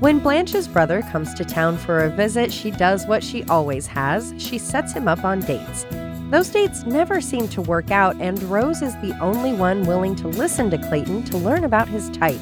When 0.00 0.18
Blanche's 0.18 0.66
brother 0.66 1.02
comes 1.02 1.34
to 1.34 1.44
town 1.44 1.76
for 1.76 1.98
a 1.98 2.08
visit, 2.08 2.50
she 2.50 2.70
does 2.70 3.06
what 3.06 3.22
she 3.22 3.44
always 3.44 3.86
has 3.88 4.32
she 4.38 4.56
sets 4.56 4.94
him 4.94 5.06
up 5.06 5.24
on 5.24 5.40
dates. 5.40 5.84
Those 6.30 6.48
dates 6.48 6.84
never 6.86 7.20
seem 7.20 7.48
to 7.48 7.60
work 7.60 7.90
out, 7.90 8.16
and 8.18 8.42
Rose 8.44 8.80
is 8.80 8.94
the 9.02 9.14
only 9.20 9.52
one 9.52 9.84
willing 9.84 10.16
to 10.16 10.26
listen 10.26 10.70
to 10.70 10.78
Clayton 10.78 11.24
to 11.24 11.36
learn 11.36 11.64
about 11.64 11.86
his 11.86 12.08
type. 12.08 12.40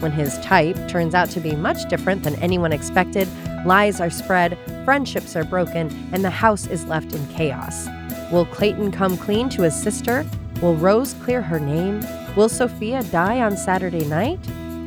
When 0.00 0.12
his 0.12 0.38
type 0.40 0.76
turns 0.88 1.14
out 1.14 1.30
to 1.30 1.40
be 1.40 1.56
much 1.56 1.88
different 1.88 2.22
than 2.22 2.34
anyone 2.34 2.70
expected, 2.70 3.26
lies 3.64 3.98
are 3.98 4.10
spread, 4.10 4.58
friendships 4.84 5.34
are 5.36 5.44
broken, 5.44 5.88
and 6.12 6.22
the 6.22 6.28
house 6.28 6.66
is 6.66 6.84
left 6.84 7.14
in 7.14 7.26
chaos. 7.28 7.88
Will 8.30 8.44
Clayton 8.44 8.92
come 8.92 9.16
clean 9.16 9.48
to 9.50 9.62
his 9.62 9.74
sister? 9.74 10.26
Will 10.60 10.76
Rose 10.76 11.14
clear 11.14 11.40
her 11.40 11.58
name? 11.58 12.04
Will 12.36 12.50
Sophia 12.50 13.02
die 13.04 13.40
on 13.40 13.56
Saturday 13.56 14.04
night? 14.04 14.38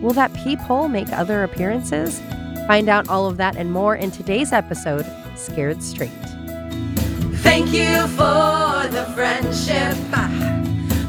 Will 0.04 0.12
that 0.16 0.34
peephole 0.34 0.90
make 0.90 1.10
other 1.14 1.44
appearances? 1.44 2.20
Find 2.68 2.90
out 2.90 3.08
all 3.08 3.26
of 3.26 3.38
that 3.38 3.56
and 3.56 3.72
more 3.72 3.96
in 3.96 4.12
today's 4.12 4.52
episode, 4.52 5.06
Scared 5.38 5.82
Straight. 5.82 6.12
Thank 7.40 7.72
you 7.72 8.06
for 8.10 8.86
the 8.90 9.10
friendship. 9.16 9.96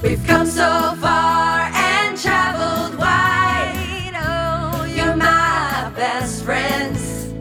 We've 0.00 0.24
come 0.24 0.46
so 0.46 0.94
far 1.00 1.62
and 1.74 2.16
traveled 2.16 2.96
wide. 2.96 4.14
Oh, 4.14 4.84
you're 4.84 5.16
my 5.16 5.90
best 5.96 6.44
friends. 6.44 7.32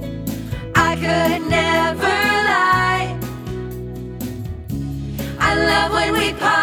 I 0.73 0.95
could 0.95 1.47
never 1.47 2.17
lie. 2.49 3.15
I 5.39 5.55
love 5.55 5.91
when 5.91 6.13
we 6.13 6.33
party, 6.33 6.62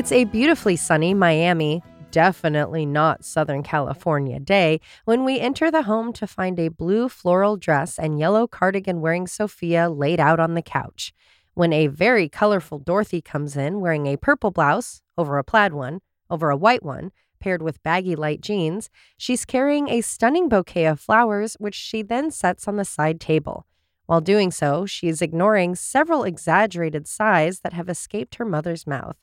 It's 0.00 0.12
a 0.12 0.24
beautifully 0.24 0.76
sunny 0.76 1.12
Miami, 1.12 1.82
definitely 2.10 2.86
not 2.86 3.22
Southern 3.22 3.62
California 3.62 4.40
day 4.40 4.80
when 5.04 5.26
we 5.26 5.38
enter 5.38 5.70
the 5.70 5.82
home 5.82 6.14
to 6.14 6.26
find 6.26 6.58
a 6.58 6.68
blue 6.68 7.10
floral 7.10 7.58
dress 7.58 7.98
and 7.98 8.18
yellow 8.18 8.46
cardigan 8.46 9.02
wearing 9.02 9.26
Sophia 9.26 9.90
laid 9.90 10.18
out 10.18 10.40
on 10.40 10.54
the 10.54 10.62
couch. 10.62 11.12
When 11.52 11.74
a 11.74 11.88
very 11.88 12.30
colorful 12.30 12.78
Dorothy 12.78 13.20
comes 13.20 13.58
in 13.58 13.82
wearing 13.82 14.06
a 14.06 14.16
purple 14.16 14.50
blouse 14.50 15.02
over 15.18 15.36
a 15.36 15.44
plaid 15.44 15.74
one, 15.74 16.00
over 16.30 16.48
a 16.48 16.56
white 16.56 16.82
one, 16.82 17.12
paired 17.38 17.60
with 17.60 17.82
baggy 17.82 18.16
light 18.16 18.40
jeans, 18.40 18.88
she's 19.18 19.44
carrying 19.44 19.90
a 19.90 20.00
stunning 20.00 20.48
bouquet 20.48 20.86
of 20.86 20.98
flowers, 20.98 21.56
which 21.58 21.74
she 21.74 22.00
then 22.00 22.30
sets 22.30 22.66
on 22.66 22.76
the 22.76 22.86
side 22.86 23.20
table. 23.20 23.66
While 24.06 24.22
doing 24.22 24.50
so, 24.50 24.86
she 24.86 25.08
is 25.08 25.20
ignoring 25.20 25.74
several 25.74 26.24
exaggerated 26.24 27.06
sighs 27.06 27.60
that 27.60 27.74
have 27.74 27.90
escaped 27.90 28.36
her 28.36 28.46
mother's 28.46 28.86
mouth. 28.86 29.18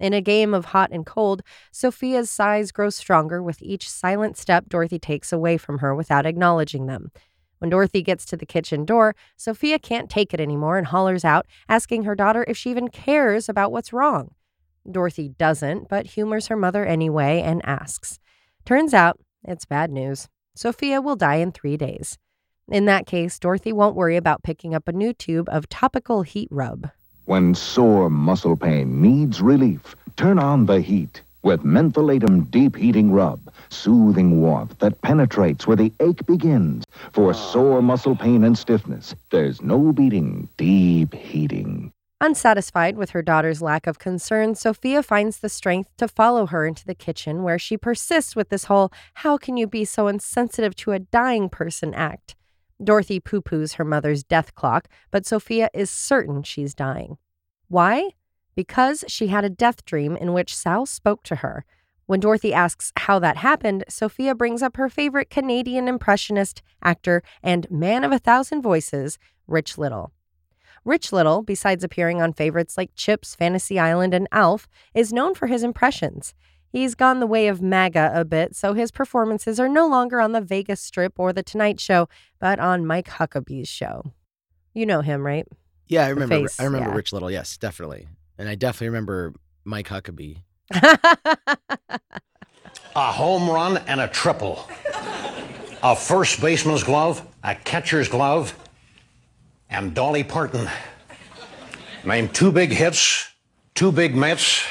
In 0.00 0.12
a 0.12 0.20
game 0.20 0.54
of 0.54 0.66
hot 0.66 0.90
and 0.92 1.04
cold, 1.04 1.42
Sophia's 1.72 2.30
sighs 2.30 2.70
grow 2.70 2.90
stronger 2.90 3.42
with 3.42 3.60
each 3.60 3.90
silent 3.90 4.36
step 4.36 4.68
Dorothy 4.68 4.98
takes 4.98 5.32
away 5.32 5.56
from 5.56 5.78
her 5.78 5.94
without 5.94 6.26
acknowledging 6.26 6.86
them. 6.86 7.10
When 7.58 7.70
Dorothy 7.70 8.02
gets 8.02 8.24
to 8.26 8.36
the 8.36 8.46
kitchen 8.46 8.84
door, 8.84 9.16
Sophia 9.36 9.78
can't 9.78 10.08
take 10.08 10.32
it 10.32 10.40
anymore 10.40 10.78
and 10.78 10.86
hollers 10.86 11.24
out, 11.24 11.46
asking 11.68 12.04
her 12.04 12.14
daughter 12.14 12.44
if 12.46 12.56
she 12.56 12.70
even 12.70 12.88
cares 12.88 13.48
about 13.48 13.72
what's 13.72 13.92
wrong. 13.92 14.34
Dorothy 14.90 15.30
doesn't, 15.30 15.88
but 15.88 16.06
humors 16.06 16.46
her 16.46 16.56
mother 16.56 16.84
anyway 16.84 17.42
and 17.42 17.60
asks. 17.64 18.20
Turns 18.64 18.94
out, 18.94 19.18
it's 19.42 19.64
bad 19.64 19.90
news. 19.90 20.28
Sophia 20.54 21.00
will 21.00 21.16
die 21.16 21.36
in 21.36 21.52
three 21.52 21.76
days. 21.76 22.18
In 22.68 22.84
that 22.84 23.06
case, 23.06 23.38
Dorothy 23.38 23.72
won't 23.72 23.96
worry 23.96 24.16
about 24.16 24.42
picking 24.42 24.74
up 24.74 24.88
a 24.88 24.92
new 24.92 25.12
tube 25.12 25.48
of 25.50 25.68
topical 25.68 26.22
heat 26.22 26.48
rub. 26.50 26.90
When 27.28 27.54
sore 27.54 28.08
muscle 28.08 28.56
pain 28.56 29.02
needs 29.02 29.42
relief, 29.42 29.94
turn 30.16 30.38
on 30.38 30.64
the 30.64 30.80
heat 30.80 31.20
with 31.42 31.62
mentholatum 31.62 32.50
deep 32.50 32.74
heating 32.74 33.12
rub, 33.12 33.38
soothing 33.68 34.40
warmth 34.40 34.78
that 34.78 35.02
penetrates 35.02 35.66
where 35.66 35.76
the 35.76 35.92
ache 36.00 36.24
begins. 36.24 36.86
For 37.12 37.28
ah. 37.28 37.34
sore 37.34 37.82
muscle 37.82 38.16
pain 38.16 38.44
and 38.44 38.56
stiffness, 38.56 39.14
there's 39.28 39.60
no 39.60 39.92
beating 39.92 40.48
deep 40.56 41.12
heating. 41.12 41.92
Unsatisfied 42.22 42.96
with 42.96 43.10
her 43.10 43.20
daughter's 43.20 43.60
lack 43.60 43.86
of 43.86 43.98
concern, 43.98 44.54
Sophia 44.54 45.02
finds 45.02 45.40
the 45.40 45.50
strength 45.50 45.90
to 45.98 46.08
follow 46.08 46.46
her 46.46 46.64
into 46.64 46.86
the 46.86 46.94
kitchen 46.94 47.42
where 47.42 47.58
she 47.58 47.76
persists 47.76 48.34
with 48.36 48.48
this 48.48 48.64
whole 48.64 48.90
how 49.16 49.36
can 49.36 49.58
you 49.58 49.66
be 49.66 49.84
so 49.84 50.08
insensitive 50.08 50.74
to 50.76 50.92
a 50.92 50.98
dying 50.98 51.50
person 51.50 51.92
act. 51.92 52.36
Dorothy 52.82 53.18
poo 53.20 53.42
poos 53.42 53.74
her 53.74 53.84
mother's 53.84 54.22
death 54.22 54.54
clock, 54.54 54.88
but 55.10 55.26
Sophia 55.26 55.68
is 55.74 55.90
certain 55.90 56.42
she's 56.42 56.74
dying. 56.74 57.18
Why? 57.68 58.10
Because 58.54 59.04
she 59.08 59.28
had 59.28 59.44
a 59.44 59.50
death 59.50 59.84
dream 59.84 60.16
in 60.16 60.32
which 60.32 60.56
Sal 60.56 60.86
spoke 60.86 61.22
to 61.24 61.36
her. 61.36 61.64
When 62.06 62.20
Dorothy 62.20 62.54
asks 62.54 62.92
how 62.96 63.18
that 63.18 63.36
happened, 63.36 63.84
Sophia 63.88 64.34
brings 64.34 64.62
up 64.62 64.76
her 64.76 64.88
favorite 64.88 65.28
Canadian 65.28 65.88
impressionist, 65.88 66.62
actor, 66.82 67.22
and 67.42 67.70
man 67.70 68.04
of 68.04 68.12
a 68.12 68.18
thousand 68.18 68.62
voices, 68.62 69.18
Rich 69.46 69.76
Little. 69.76 70.12
Rich 70.84 71.12
Little, 71.12 71.42
besides 71.42 71.84
appearing 71.84 72.22
on 72.22 72.32
favorites 72.32 72.78
like 72.78 72.94
Chips, 72.94 73.34
Fantasy 73.34 73.78
Island, 73.78 74.14
and 74.14 74.26
Alf, 74.32 74.68
is 74.94 75.12
known 75.12 75.34
for 75.34 75.48
his 75.48 75.62
impressions. 75.62 76.32
He's 76.70 76.94
gone 76.94 77.20
the 77.20 77.26
way 77.26 77.48
of 77.48 77.62
MAGA 77.62 78.12
a 78.14 78.24
bit, 78.24 78.54
so 78.54 78.74
his 78.74 78.90
performances 78.90 79.58
are 79.58 79.68
no 79.68 79.86
longer 79.88 80.20
on 80.20 80.32
the 80.32 80.40
Vegas 80.40 80.80
Strip 80.80 81.18
or 81.18 81.32
The 81.32 81.42
Tonight 81.42 81.80
Show, 81.80 82.08
but 82.38 82.58
on 82.58 82.86
Mike 82.86 83.08
Huckabee's 83.08 83.68
show. 83.68 84.12
You 84.74 84.84
know 84.84 85.00
him, 85.00 85.24
right? 85.24 85.46
Yeah, 85.86 86.04
I 86.04 86.10
remember. 86.10 86.40
face, 86.40 86.60
I 86.60 86.64
remember 86.64 86.90
yeah. 86.90 86.96
Rich 86.96 87.12
Little. 87.12 87.30
Yes, 87.30 87.56
definitely, 87.56 88.06
and 88.36 88.48
I 88.48 88.54
definitely 88.54 88.88
remember 88.88 89.32
Mike 89.64 89.88
Huckabee. 89.88 90.42
A 92.96 93.12
home 93.12 93.48
run 93.48 93.78
and 93.86 94.00
a 94.00 94.08
triple. 94.08 94.68
A 95.82 95.94
first 95.94 96.40
baseman's 96.40 96.82
glove, 96.82 97.24
a 97.44 97.54
catcher's 97.54 98.08
glove, 98.08 98.54
and 99.70 99.94
Dolly 99.94 100.24
Parton. 100.24 100.68
Named 102.04 102.34
two 102.34 102.52
big 102.52 102.70
hits, 102.70 103.30
two 103.74 103.92
big 103.92 104.14
Mets. 104.14 104.64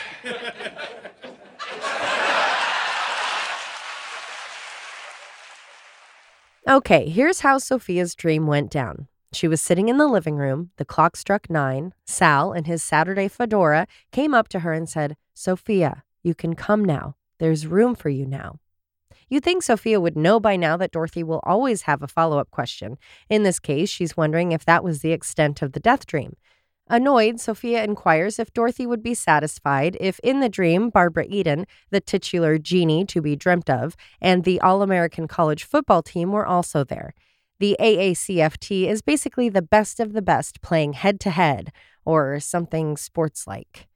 Okay, 6.70 7.08
here's 7.08 7.40
how 7.40 7.60
Sophia's 7.60 8.14
dream 8.14 8.46
went 8.46 8.70
down. 8.70 9.08
She 9.32 9.48
was 9.48 9.62
sitting 9.62 9.88
in 9.88 9.98
the 9.98 10.06
living 10.08 10.36
room. 10.36 10.72
The 10.76 10.84
clock 10.84 11.16
struck 11.16 11.50
nine. 11.50 11.94
Sal, 12.06 12.52
in 12.52 12.66
his 12.66 12.84
Saturday 12.84 13.30
fedora, 13.30 13.88
came 14.12 14.34
up 14.34 14.50
to 14.50 14.60
her 14.60 14.74
and 14.74 14.90
said, 14.90 15.16
Sophia, 15.34 16.04
you 16.24 16.36
can 16.36 16.56
come 16.56 16.84
now. 16.84 17.16
There's 17.40 17.68
room 17.68 17.96
for 17.96 18.10
you 18.10 18.26
now. 18.26 18.60
You'd 19.30 19.46
think 19.46 19.64
Sophia 19.64 20.02
would 20.02 20.18
know 20.18 20.42
by 20.42 20.58
now 20.58 20.76
that 20.76 20.92
Dorothy 20.92 21.24
will 21.24 21.40
always 21.44 21.84
have 21.84 22.04
a 22.04 22.08
follow 22.08 22.38
up 22.38 22.52
question. 22.52 22.98
In 23.30 23.44
this 23.44 23.60
case, 23.60 23.90
she's 23.90 24.18
wondering 24.18 24.52
if 24.52 24.66
that 24.66 24.84
was 24.84 25.00
the 25.00 25.14
extent 25.14 25.62
of 25.62 25.72
the 25.72 25.80
death 25.80 26.06
dream. 26.06 26.36
Annoyed, 26.90 27.40
Sophia 27.42 27.84
inquires 27.84 28.40
if 28.40 28.54
Dorothy 28.54 28.88
would 28.88 29.04
be 29.04 29.14
satisfied 29.14 29.98
if 30.00 30.20
in 30.20 30.40
the 30.40 30.48
dream 30.48 30.90
Barbara 30.90 31.26
Eden, 31.28 31.66
the 31.90 32.00
titular 32.00 32.58
genie 32.58 33.04
to 33.06 33.22
be 33.22 33.36
dreamt 33.36 33.70
of, 33.70 33.98
and 34.22 34.46
the 34.46 34.62
All 34.62 34.82
American 34.82 35.28
college 35.28 35.66
football 35.66 36.02
team 36.02 36.32
were 36.32 36.46
also 36.46 36.86
there. 36.86 37.14
The 37.60 37.76
AACFT 37.80 38.88
is 38.88 39.02
basically 39.02 39.50
the 39.50 39.62
best 39.62 40.00
of 40.00 40.14
the 40.14 40.22
best 40.22 40.62
playing 40.62 40.94
head 40.94 41.20
to 41.22 41.32
head, 41.32 41.74
or 42.06 42.40
something 42.40 42.96
sports 42.96 43.48
like. 43.48 43.88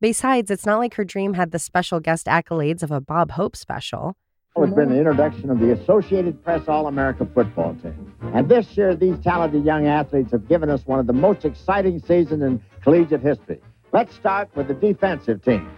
Besides, 0.00 0.50
it's 0.50 0.66
not 0.66 0.78
like 0.78 0.94
her 0.94 1.04
dream 1.04 1.34
had 1.34 1.52
the 1.52 1.58
special 1.58 2.00
guest 2.00 2.26
accolades 2.26 2.82
of 2.82 2.90
a 2.90 3.00
Bob 3.00 3.32
Hope 3.32 3.54
special. 3.54 4.16
It's 4.56 4.74
been 4.74 4.88
the 4.88 4.98
introduction 4.98 5.48
of 5.48 5.60
the 5.60 5.72
Associated 5.72 6.42
Press 6.42 6.66
All 6.66 6.88
America 6.88 7.24
football 7.34 7.74
team. 7.76 8.12
And 8.34 8.48
this 8.48 8.76
year, 8.76 8.96
these 8.96 9.16
talented 9.20 9.64
young 9.64 9.86
athletes 9.86 10.32
have 10.32 10.48
given 10.48 10.68
us 10.68 10.84
one 10.86 10.98
of 10.98 11.06
the 11.06 11.12
most 11.12 11.44
exciting 11.44 12.00
seasons 12.00 12.42
in 12.42 12.60
collegiate 12.82 13.22
history. 13.22 13.60
Let's 13.92 14.12
start 14.14 14.50
with 14.56 14.66
the 14.66 14.74
defensive 14.74 15.44
team. 15.44 15.70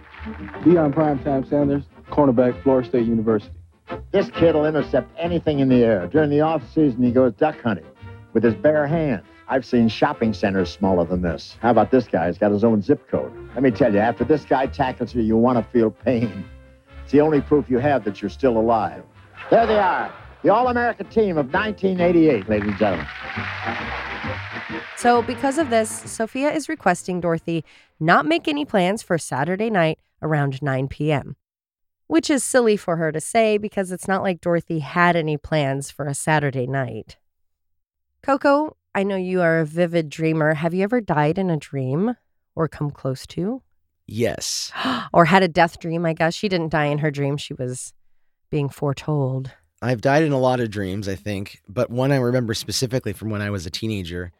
Deion 0.63 0.91
Primetime 0.91 1.47
Sanders, 1.47 1.83
cornerback, 2.09 2.61
Florida 2.63 2.89
State 2.89 3.05
University. 3.05 3.53
This 4.11 4.29
kid 4.31 4.55
will 4.55 4.65
intercept 4.65 5.11
anything 5.19 5.59
in 5.59 5.69
the 5.69 5.83
air. 5.83 6.07
During 6.07 6.31
the 6.31 6.41
off 6.41 6.63
season, 6.73 7.03
he 7.03 7.11
goes 7.11 7.33
duck 7.33 7.61
hunting 7.61 7.85
with 8.33 8.43
his 8.43 8.55
bare 8.55 8.87
hands. 8.87 9.23
I've 9.47 9.65
seen 9.65 9.87
shopping 9.87 10.33
centers 10.33 10.71
smaller 10.71 11.05
than 11.05 11.21
this. 11.21 11.57
How 11.61 11.69
about 11.69 11.91
this 11.91 12.07
guy? 12.07 12.27
He's 12.27 12.39
got 12.39 12.51
his 12.51 12.63
own 12.63 12.81
zip 12.81 13.07
code. 13.07 13.31
Let 13.53 13.61
me 13.61 13.69
tell 13.69 13.93
you, 13.93 13.99
after 13.99 14.23
this 14.23 14.45
guy 14.45 14.65
tackles 14.65 15.13
you, 15.13 15.21
you 15.21 15.37
want 15.37 15.63
to 15.63 15.71
feel 15.71 15.91
pain. 15.91 16.45
The 17.13 17.21
only 17.21 17.41
proof 17.41 17.69
you 17.69 17.77
have 17.77 18.03
that 18.05 18.23
you're 18.23 18.29
still 18.29 18.57
alive. 18.57 19.03
There 19.51 19.67
they 19.67 19.77
are. 19.77 20.11
The 20.41 20.49
All 20.49 20.69
American 20.69 21.05
team 21.09 21.37
of 21.37 21.53
1988, 21.53 22.49
ladies 22.49 22.69
and 22.69 22.77
gentlemen. 22.79 23.07
So, 24.97 25.21
because 25.21 25.59
of 25.59 25.69
this, 25.69 25.91
Sophia 25.91 26.51
is 26.51 26.67
requesting 26.67 27.21
Dorothy 27.21 27.63
not 27.99 28.25
make 28.25 28.47
any 28.47 28.65
plans 28.65 29.03
for 29.03 29.19
Saturday 29.19 29.69
night 29.69 29.99
around 30.23 30.63
9 30.63 30.87
p.m., 30.87 31.35
which 32.07 32.31
is 32.31 32.43
silly 32.43 32.75
for 32.75 32.95
her 32.95 33.11
to 33.11 33.21
say 33.21 33.59
because 33.59 33.91
it's 33.91 34.07
not 34.07 34.23
like 34.23 34.41
Dorothy 34.41 34.79
had 34.79 35.15
any 35.15 35.37
plans 35.37 35.91
for 35.91 36.07
a 36.07 36.15
Saturday 36.15 36.65
night. 36.65 37.17
Coco, 38.23 38.75
I 38.95 39.03
know 39.03 39.17
you 39.17 39.39
are 39.39 39.59
a 39.59 39.67
vivid 39.67 40.09
dreamer. 40.09 40.55
Have 40.55 40.73
you 40.73 40.81
ever 40.81 40.99
died 40.99 41.37
in 41.37 41.51
a 41.51 41.57
dream 41.57 42.15
or 42.55 42.67
come 42.67 42.89
close 42.89 43.27
to? 43.27 43.61
Yes. 44.07 44.71
or 45.13 45.25
had 45.25 45.43
a 45.43 45.47
death 45.47 45.79
dream, 45.79 46.05
I 46.05 46.13
guess. 46.13 46.33
She 46.33 46.49
didn't 46.49 46.69
die 46.69 46.85
in 46.85 46.99
her 46.99 47.11
dream. 47.11 47.37
She 47.37 47.53
was 47.53 47.93
being 48.49 48.69
foretold. 48.69 49.51
I've 49.81 50.01
died 50.01 50.23
in 50.23 50.31
a 50.31 50.39
lot 50.39 50.61
of 50.61 50.69
dreams, 50.69 51.09
I 51.09 51.15
think, 51.15 51.61
but 51.67 51.89
one 51.89 52.11
I 52.11 52.15
remember 52.15 52.53
specifically 52.53 53.11
from 53.11 53.29
when 53.29 53.41
I 53.41 53.49
was 53.49 53.65
a 53.65 53.69
teenager. 53.69 54.31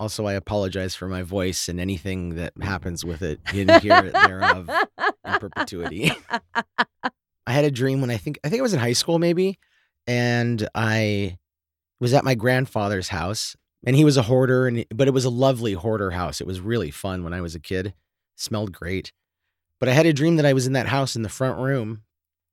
Also, 0.00 0.26
I 0.26 0.32
apologize 0.32 0.94
for 0.94 1.06
my 1.06 1.22
voice 1.22 1.68
and 1.68 1.78
anything 1.78 2.36
that 2.36 2.54
happens 2.60 3.04
with 3.04 3.22
it 3.22 3.40
in 3.52 3.68
here 3.80 4.10
thereof 4.10 4.68
in 5.24 5.38
perpetuity. 5.38 6.10
I 7.46 7.52
had 7.52 7.64
a 7.64 7.70
dream 7.70 8.00
when 8.00 8.10
I 8.10 8.16
think 8.16 8.38
I 8.42 8.48
think 8.48 8.60
I 8.60 8.62
was 8.62 8.72
in 8.72 8.80
high 8.80 8.94
school 8.94 9.18
maybe, 9.18 9.58
and 10.06 10.66
I 10.74 11.38
was 12.00 12.14
at 12.14 12.24
my 12.24 12.34
grandfather's 12.34 13.08
house, 13.08 13.54
and 13.84 13.94
he 13.94 14.04
was 14.04 14.16
a 14.16 14.22
hoarder, 14.22 14.66
and 14.66 14.86
but 14.94 15.06
it 15.06 15.14
was 15.14 15.24
a 15.24 15.30
lovely 15.30 15.74
hoarder 15.74 16.12
house. 16.12 16.40
It 16.40 16.46
was 16.46 16.60
really 16.60 16.90
fun 16.90 17.24
when 17.24 17.34
I 17.34 17.40
was 17.40 17.54
a 17.54 17.60
kid. 17.60 17.94
Smelled 18.36 18.72
great, 18.72 19.12
but 19.78 19.88
I 19.88 19.92
had 19.92 20.06
a 20.06 20.12
dream 20.12 20.36
that 20.36 20.46
I 20.46 20.52
was 20.52 20.66
in 20.66 20.72
that 20.72 20.88
house 20.88 21.14
in 21.16 21.22
the 21.22 21.28
front 21.28 21.58
room. 21.58 22.02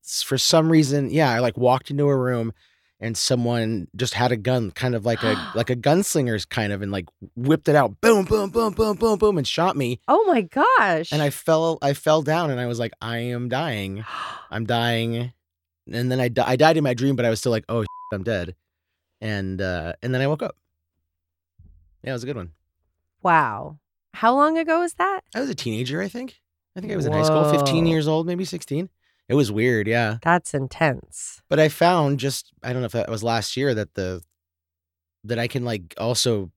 For 0.03 0.37
some 0.37 0.71
reason, 0.71 1.09
yeah, 1.09 1.31
I 1.31 1.39
like 1.39 1.57
walked 1.57 1.89
into 1.91 2.07
a 2.07 2.17
room 2.17 2.53
and 2.99 3.15
someone 3.15 3.87
just 3.95 4.13
had 4.13 4.31
a 4.31 4.37
gun, 4.37 4.71
kind 4.71 4.93
of 4.95 5.05
like 5.05 5.23
a 5.23 5.35
like 5.55 5.69
a 5.69 5.75
gunslinger's 5.75 6.45
kind 6.45 6.73
of, 6.73 6.81
and 6.81 6.91
like 6.91 7.05
whipped 7.35 7.67
it 7.69 7.75
out, 7.75 8.01
boom, 8.01 8.25
boom, 8.25 8.49
boom, 8.49 8.73
boom, 8.73 8.95
boom, 8.97 9.17
boom, 9.17 9.37
and 9.37 9.47
shot 9.47 9.75
me. 9.77 9.99
Oh 10.07 10.25
my 10.27 10.41
gosh. 10.41 11.11
And 11.11 11.21
I 11.21 11.29
fell, 11.29 11.77
I 11.81 11.93
fell 11.93 12.21
down, 12.21 12.51
and 12.51 12.59
I 12.59 12.65
was 12.65 12.79
like, 12.79 12.91
I 13.01 13.17
am 13.19 13.47
dying, 13.49 14.03
I'm 14.51 14.65
dying. 14.65 15.33
And 15.91 16.11
then 16.11 16.19
I, 16.19 16.27
di- 16.27 16.43
I 16.45 16.55
died 16.55 16.77
in 16.77 16.83
my 16.83 16.93
dream, 16.93 17.15
but 17.15 17.25
I 17.25 17.29
was 17.31 17.39
still 17.39 17.51
like, 17.51 17.65
oh, 17.69 17.83
I'm 18.13 18.23
dead. 18.23 18.55
And 19.21 19.61
uh, 19.61 19.93
and 20.03 20.13
then 20.13 20.21
I 20.21 20.27
woke 20.27 20.43
up. 20.43 20.55
Yeah, 22.03 22.11
it 22.11 22.13
was 22.13 22.23
a 22.23 22.27
good 22.27 22.37
one. 22.37 22.51
wow. 23.21 23.77
How 24.13 24.33
long 24.35 24.57
ago 24.57 24.79
was 24.79 24.93
that? 24.95 25.21
I 25.35 25.39
was 25.39 25.49
a 25.49 25.55
teenager, 25.55 26.01
I 26.01 26.07
think. 26.07 26.39
I 26.75 26.81
think 26.81 26.91
I 26.93 26.95
was 26.95 27.05
in 27.05 27.13
high 27.13 27.23
school, 27.23 27.49
15 27.51 27.85
years 27.85 28.07
old, 28.07 28.27
maybe 28.27 28.45
16. 28.45 28.89
It 29.27 29.35
was 29.35 29.51
weird, 29.51 29.87
yeah. 29.87 30.17
That's 30.23 30.53
intense. 30.53 31.41
But 31.49 31.59
I 31.59 31.69
found 31.69 32.19
just 32.19 32.51
I 32.63 32.73
don't 32.73 32.81
know 32.81 32.87
if 32.87 32.91
that 32.93 33.09
was 33.09 33.23
last 33.23 33.55
year 33.55 33.73
that 33.75 33.93
the 33.93 34.21
that 35.23 35.37
I 35.37 35.47
can 35.47 35.65
like 35.65 35.93
also 35.97 36.51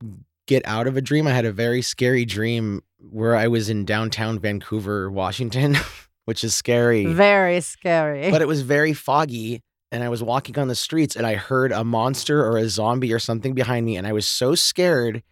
get 0.47 0.63
out 0.67 0.87
of 0.87 0.97
a 0.97 1.01
dream. 1.01 1.27
I 1.27 1.33
had 1.33 1.45
a 1.45 1.53
very 1.53 1.83
scary 1.83 2.25
dream 2.25 2.83
where 2.99 3.37
I 3.37 3.49
was 3.49 3.69
in 3.69 3.85
downtown 3.85 4.39
Vancouver, 4.39 5.11
Washington, 5.11 5.77
which 6.25 6.45
is 6.45 6.55
scary. 6.55 7.05
Very 7.07 7.61
scary. 7.61 8.31
but 8.31 8.41
it 8.43 8.49
was 8.49 8.63
very 8.63 8.93
foggy 8.93 9.61
and 9.91 10.03
I 10.03 10.09
was 10.09 10.23
walking 10.23 10.59
on 10.59 10.69
the 10.69 10.75
streets 10.75 11.17
and 11.17 11.27
I 11.27 11.35
heard 11.35 11.73
a 11.73 11.85
monster 11.85 12.45
or 12.45 12.57
a 12.57 12.69
zombie 12.69 13.13
or 13.13 13.19
something 13.19 13.53
behind 13.55 13.85
me 13.85 13.97
and 13.97 14.07
I 14.07 14.13
was 14.13 14.27
so 14.27 14.55
scared 14.55 15.23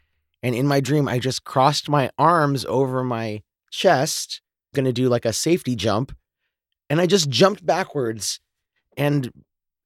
and 0.43 0.55
in 0.55 0.67
my 0.67 0.81
dream 0.81 1.09
I 1.09 1.19
just 1.19 1.45
crossed 1.45 1.89
my 1.89 2.11
arms 2.19 2.65
over 2.67 3.03
my 3.05 3.43
chest 3.71 4.41
to 4.75 4.93
do 4.93 5.09
like 5.09 5.25
a 5.25 5.33
safety 5.33 5.75
jump 5.75 6.13
and 6.89 7.01
I 7.01 7.07
just 7.07 7.31
jumped 7.31 7.65
backwards 7.65 8.41
and 8.97 9.33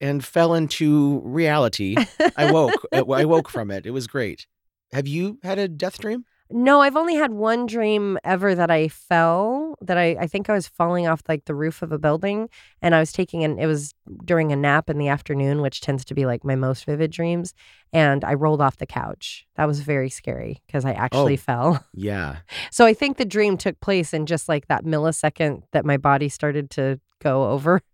and 0.00 0.24
fell 0.24 0.54
into 0.54 1.20
reality. 1.24 1.96
I 2.36 2.50
woke 2.50 2.84
I 2.92 3.24
woke 3.24 3.48
from 3.48 3.70
it. 3.70 3.86
It 3.86 3.90
was 3.90 4.06
great. 4.06 4.46
Have 4.92 5.06
you 5.06 5.38
had 5.42 5.58
a 5.58 5.68
death 5.68 5.98
dream? 5.98 6.24
No, 6.56 6.82
I've 6.82 6.94
only 6.94 7.16
had 7.16 7.32
one 7.32 7.66
dream 7.66 8.16
ever 8.22 8.54
that 8.54 8.70
I 8.70 8.86
fell, 8.86 9.74
that 9.80 9.98
I, 9.98 10.16
I 10.20 10.28
think 10.28 10.48
I 10.48 10.52
was 10.52 10.68
falling 10.68 11.08
off 11.08 11.20
like 11.28 11.46
the 11.46 11.54
roof 11.54 11.82
of 11.82 11.90
a 11.90 11.98
building 11.98 12.48
and 12.80 12.94
I 12.94 13.00
was 13.00 13.10
taking 13.10 13.42
an, 13.42 13.58
it 13.58 13.66
was 13.66 13.92
during 14.24 14.52
a 14.52 14.56
nap 14.56 14.88
in 14.88 14.98
the 14.98 15.08
afternoon, 15.08 15.62
which 15.62 15.80
tends 15.80 16.04
to 16.04 16.14
be 16.14 16.26
like 16.26 16.44
my 16.44 16.54
most 16.54 16.84
vivid 16.86 17.10
dreams. 17.10 17.54
And 17.92 18.24
I 18.24 18.34
rolled 18.34 18.60
off 18.60 18.76
the 18.76 18.86
couch. 18.86 19.44
That 19.56 19.66
was 19.66 19.80
very 19.80 20.08
scary 20.08 20.62
because 20.68 20.84
I 20.84 20.92
actually 20.92 21.34
Oh. 21.34 21.38
fell. 21.38 21.84
Yeah. 21.92 22.36
So 22.70 22.86
I 22.86 22.94
think 22.94 23.16
the 23.16 23.24
dream 23.24 23.56
took 23.56 23.80
place 23.80 24.14
in 24.14 24.24
just 24.26 24.48
like 24.48 24.68
that 24.68 24.84
millisecond 24.84 25.62
that 25.72 25.84
my 25.84 25.96
body 25.96 26.28
started 26.28 26.70
to 26.70 27.00
go 27.20 27.50
over. 27.50 27.80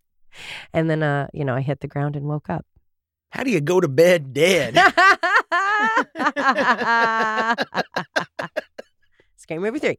And 0.73 0.89
then, 0.89 1.03
uh, 1.03 1.27
you 1.33 1.45
know, 1.45 1.57
I 1.57 1.61
hit 1.61 1.81
the 1.81 1.89
ground 1.89 2.15
and 2.15 2.27
woke 2.27 2.49
up. 2.51 2.65
How 3.33 3.43
do 3.43 3.51
you 3.51 3.61
go 3.61 3.81
to 3.81 3.89
bed 3.89 4.33
dead? 4.33 4.77
Scary 9.51 9.59
movie 9.59 9.81
three. 9.81 9.99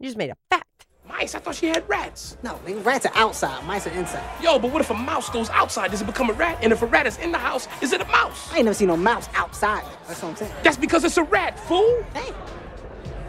You 0.00 0.06
just 0.06 0.18
made 0.18 0.28
a 0.28 0.36
fact. 0.50 0.84
Mice, 1.08 1.34
I 1.34 1.38
thought 1.38 1.54
she 1.54 1.64
had 1.64 1.88
rats. 1.88 2.36
No, 2.42 2.60
nigga, 2.66 2.84
rats 2.84 3.06
are 3.06 3.12
outside, 3.14 3.64
mice 3.64 3.86
are 3.86 3.90
inside. 3.92 4.22
Yo, 4.42 4.58
but 4.58 4.70
what 4.70 4.82
if 4.82 4.90
a 4.90 4.94
mouse 4.94 5.30
goes 5.30 5.48
outside? 5.48 5.92
Does 5.92 6.02
it 6.02 6.04
become 6.04 6.28
a 6.28 6.34
rat? 6.34 6.58
And 6.60 6.74
if 6.74 6.82
a 6.82 6.86
rat 6.86 7.06
is 7.06 7.16
in 7.16 7.32
the 7.32 7.38
house, 7.38 7.68
is 7.80 7.94
it 7.94 8.02
a 8.02 8.04
mouse? 8.08 8.52
I 8.52 8.56
ain't 8.56 8.66
never 8.66 8.74
seen 8.74 8.88
no 8.88 8.96
mouse 8.98 9.30
outside. 9.34 9.82
That's 10.06 10.22
what 10.22 10.28
I'm 10.28 10.36
saying. 10.36 10.52
That's 10.62 10.76
because 10.76 11.04
it's 11.04 11.16
a 11.16 11.22
rat, 11.22 11.58
fool. 11.58 12.04
Damn. 12.12 12.34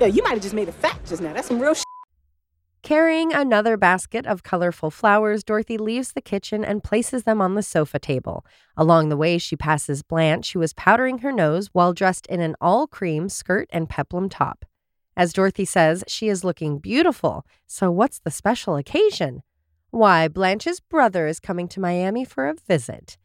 Yo, 0.01 0.07
you 0.07 0.21
might 0.21 0.31
have 0.31 0.41
just 0.41 0.53
made 0.53 0.67
a 0.67 0.73
fact 0.73 1.07
just 1.07 1.21
now. 1.21 1.31
That's 1.31 1.47
some 1.47 1.61
real 1.61 1.75
shit. 1.75 1.85
Carrying 2.83 3.31
another 3.31 3.77
basket 3.77 4.25
of 4.25 4.43
colorful 4.43 4.91
flowers, 4.91 5.45
Dorothy 5.45 5.77
leaves 5.77 6.11
the 6.11 6.21
kitchen 6.21 6.65
and 6.65 6.83
places 6.83 7.23
them 7.23 7.39
on 7.39 7.55
the 7.55 7.63
sofa 7.63 7.99
table. 7.99 8.45
Along 8.75 9.07
the 9.07 9.15
way, 9.15 9.37
she 9.37 9.55
passes 9.55 10.03
Blanche, 10.03 10.51
who 10.51 10.61
is 10.61 10.73
powdering 10.73 11.19
her 11.19 11.31
nose 11.31 11.69
while 11.71 11.93
dressed 11.93 12.27
in 12.27 12.41
an 12.41 12.57
all 12.59 12.85
cream 12.85 13.29
skirt 13.29 13.69
and 13.71 13.87
peplum 13.87 14.27
top. 14.27 14.65
As 15.17 15.33
Dorothy 15.33 15.65
says, 15.65 16.03
she 16.07 16.29
is 16.29 16.43
looking 16.43 16.77
beautiful. 16.77 17.43
So, 17.65 17.89
what's 17.89 18.19
the 18.19 18.29
special 18.29 18.75
occasion? 18.75 19.41
Why, 19.89 20.27
Blanche's 20.27 20.79
brother 20.79 21.25
is 21.25 21.39
coming 21.39 21.67
to 21.69 21.79
Miami 21.79 22.23
for 22.23 22.47
a 22.47 22.53
visit. 22.53 23.17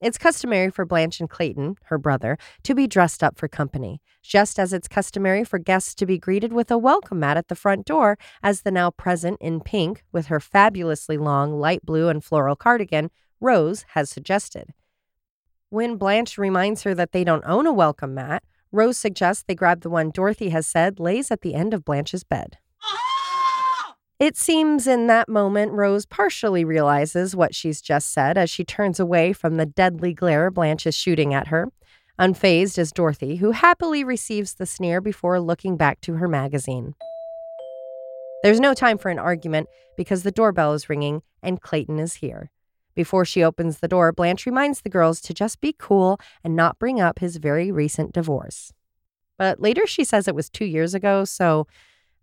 It's 0.00 0.18
customary 0.18 0.70
for 0.70 0.84
Blanche 0.84 1.18
and 1.18 1.28
Clayton, 1.28 1.78
her 1.86 1.98
brother, 1.98 2.38
to 2.62 2.76
be 2.76 2.86
dressed 2.86 3.24
up 3.24 3.38
for 3.38 3.48
company, 3.48 4.00
just 4.22 4.56
as 4.56 4.72
it's 4.72 4.86
customary 4.86 5.42
for 5.42 5.58
guests 5.58 5.96
to 5.96 6.06
be 6.06 6.16
greeted 6.16 6.52
with 6.52 6.70
a 6.70 6.78
welcome 6.78 7.18
mat 7.18 7.36
at 7.36 7.48
the 7.48 7.56
front 7.56 7.86
door, 7.86 8.18
as 8.40 8.60
the 8.60 8.70
now 8.70 8.92
present 8.92 9.36
in 9.40 9.60
pink 9.60 10.04
with 10.12 10.26
her 10.26 10.38
fabulously 10.38 11.18
long 11.18 11.58
light 11.58 11.84
blue 11.84 12.08
and 12.08 12.22
floral 12.22 12.54
cardigan, 12.54 13.10
Rose 13.40 13.84
has 13.94 14.08
suggested. 14.08 14.74
When 15.70 15.96
Blanche 15.96 16.38
reminds 16.38 16.84
her 16.84 16.94
that 16.94 17.10
they 17.10 17.24
don't 17.24 17.44
own 17.44 17.66
a 17.66 17.72
welcome 17.72 18.14
mat, 18.14 18.44
Rose 18.72 18.98
suggests 18.98 19.44
they 19.46 19.54
grab 19.54 19.82
the 19.82 19.90
one 19.90 20.10
Dorothy 20.10 20.48
has 20.48 20.66
said 20.66 20.98
lays 20.98 21.30
at 21.30 21.42
the 21.42 21.54
end 21.54 21.74
of 21.74 21.84
Blanche's 21.84 22.24
bed. 22.24 22.58
It 24.18 24.36
seems 24.36 24.86
in 24.86 25.08
that 25.08 25.28
moment, 25.28 25.72
Rose 25.72 26.06
partially 26.06 26.64
realizes 26.64 27.34
what 27.34 27.54
she's 27.54 27.82
just 27.82 28.12
said 28.12 28.38
as 28.38 28.48
she 28.48 28.64
turns 28.64 29.00
away 29.00 29.32
from 29.32 29.56
the 29.56 29.66
deadly 29.66 30.14
glare 30.14 30.50
Blanche 30.50 30.86
is 30.86 30.94
shooting 30.94 31.34
at 31.34 31.48
her. 31.48 31.68
Unfazed 32.20 32.78
is 32.78 32.92
Dorothy, 32.92 33.36
who 33.36 33.50
happily 33.50 34.04
receives 34.04 34.54
the 34.54 34.66
sneer 34.66 35.00
before 35.00 35.40
looking 35.40 35.76
back 35.76 36.00
to 36.02 36.14
her 36.14 36.28
magazine. 36.28 36.94
There's 38.42 38.60
no 38.60 38.74
time 38.74 38.96
for 38.96 39.08
an 39.08 39.18
argument 39.18 39.68
because 39.96 40.22
the 40.22 40.30
doorbell 40.30 40.72
is 40.72 40.88
ringing 40.88 41.22
and 41.42 41.60
Clayton 41.60 41.98
is 41.98 42.14
here. 42.14 42.50
Before 42.94 43.24
she 43.24 43.42
opens 43.42 43.78
the 43.78 43.88
door, 43.88 44.12
Blanche 44.12 44.46
reminds 44.46 44.80
the 44.82 44.88
girls 44.90 45.20
to 45.22 45.34
just 45.34 45.60
be 45.60 45.74
cool 45.78 46.18
and 46.44 46.54
not 46.56 46.78
bring 46.78 47.00
up 47.00 47.18
his 47.20 47.36
very 47.36 47.70
recent 47.72 48.12
divorce. 48.12 48.72
But 49.38 49.60
later 49.60 49.86
she 49.86 50.04
says 50.04 50.28
it 50.28 50.34
was 50.34 50.50
two 50.50 50.64
years 50.66 50.94
ago, 50.94 51.24
so 51.24 51.66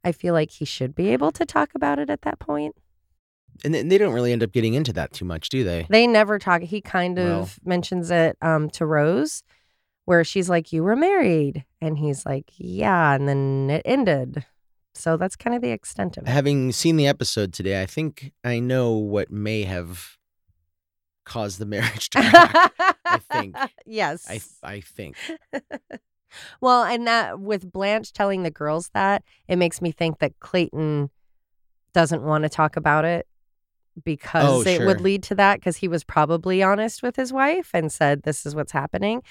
I 0.03 0.11
feel 0.11 0.33
like 0.33 0.51
he 0.51 0.65
should 0.65 0.95
be 0.95 1.09
able 1.09 1.31
to 1.33 1.45
talk 1.45 1.71
about 1.75 1.99
it 1.99 2.09
at 2.09 2.21
that 2.21 2.39
point. 2.39 2.75
And 3.65 3.73
they- 3.73 3.97
don't 3.97 4.13
really 4.13 4.31
end 4.31 4.43
up 4.43 4.53
getting 4.53 4.73
into 4.73 4.93
that 4.93 5.11
too 5.11 5.25
much, 5.25 5.49
do 5.49 5.63
they? 5.65 5.85
They 5.89 6.07
never 6.07 6.39
talk. 6.39 6.61
He 6.61 6.79
kind 6.81 7.19
of 7.19 7.25
Well. 7.27 7.49
mentions 7.65 8.09
it 8.09 8.37
um, 8.41 8.69
to 8.71 8.85
Rose, 8.85 9.43
where 10.05 10.23
she's 10.23 10.49
like, 10.49 10.71
You 10.71 10.83
were 10.83 10.95
married. 10.95 11.65
And 11.81 11.97
he's 11.97 12.25
like, 12.25 12.51
Yeah. 12.57 13.13
And 13.13 13.27
then 13.27 13.69
it 13.69 13.81
ended. 13.83 14.45
So 14.93 15.17
that's 15.17 15.35
kind 15.35 15.55
of 15.55 15.61
the 15.61 15.71
extent 15.71 16.15
of 16.17 16.23
it. 16.23 16.29
Having 16.29 16.71
seen 16.71 16.95
the 16.95 17.07
episode 17.07 17.51
today, 17.53 17.81
I 17.81 17.85
think 17.85 18.31
I 18.45 18.59
know 18.59 18.91
what 18.93 19.29
may 19.31 19.63
have 19.63 20.17
caused 21.29 21.59
the 21.59 21.65
marriage 21.65 22.09
to 22.09 22.21
crack. 22.29 22.73
I 23.05 23.19
think. 23.31 23.55
yes. 23.85 24.25
I 24.27 24.41
I 24.63 24.81
think. 24.81 25.15
well, 26.61 26.83
and 26.83 27.07
that 27.07 27.39
with 27.39 27.71
Blanche 27.71 28.11
telling 28.11 28.43
the 28.43 28.51
girls 28.51 28.89
that, 28.93 29.23
it 29.47 29.55
makes 29.55 29.81
me 29.81 29.91
think 29.91 30.19
that 30.19 30.39
Clayton 30.39 31.09
doesn't 31.93 32.23
want 32.23 32.43
to 32.43 32.49
talk 32.49 32.75
about 32.75 33.05
it 33.05 33.27
because 34.03 34.67
Oh, 34.67 34.69
it 34.69 34.85
would 34.85 35.01
lead 35.01 35.23
to 35.23 35.35
that 35.35 35.59
because 35.59 35.77
he 35.77 35.87
was 35.87 36.03
probably 36.03 36.61
honest 36.63 37.03
with 37.03 37.15
his 37.15 37.31
wife 37.31 37.71
and 37.73 37.91
said, 37.91 38.23
This 38.23 38.45
is 38.45 38.55
what's 38.55 38.71
happening. 38.71 39.21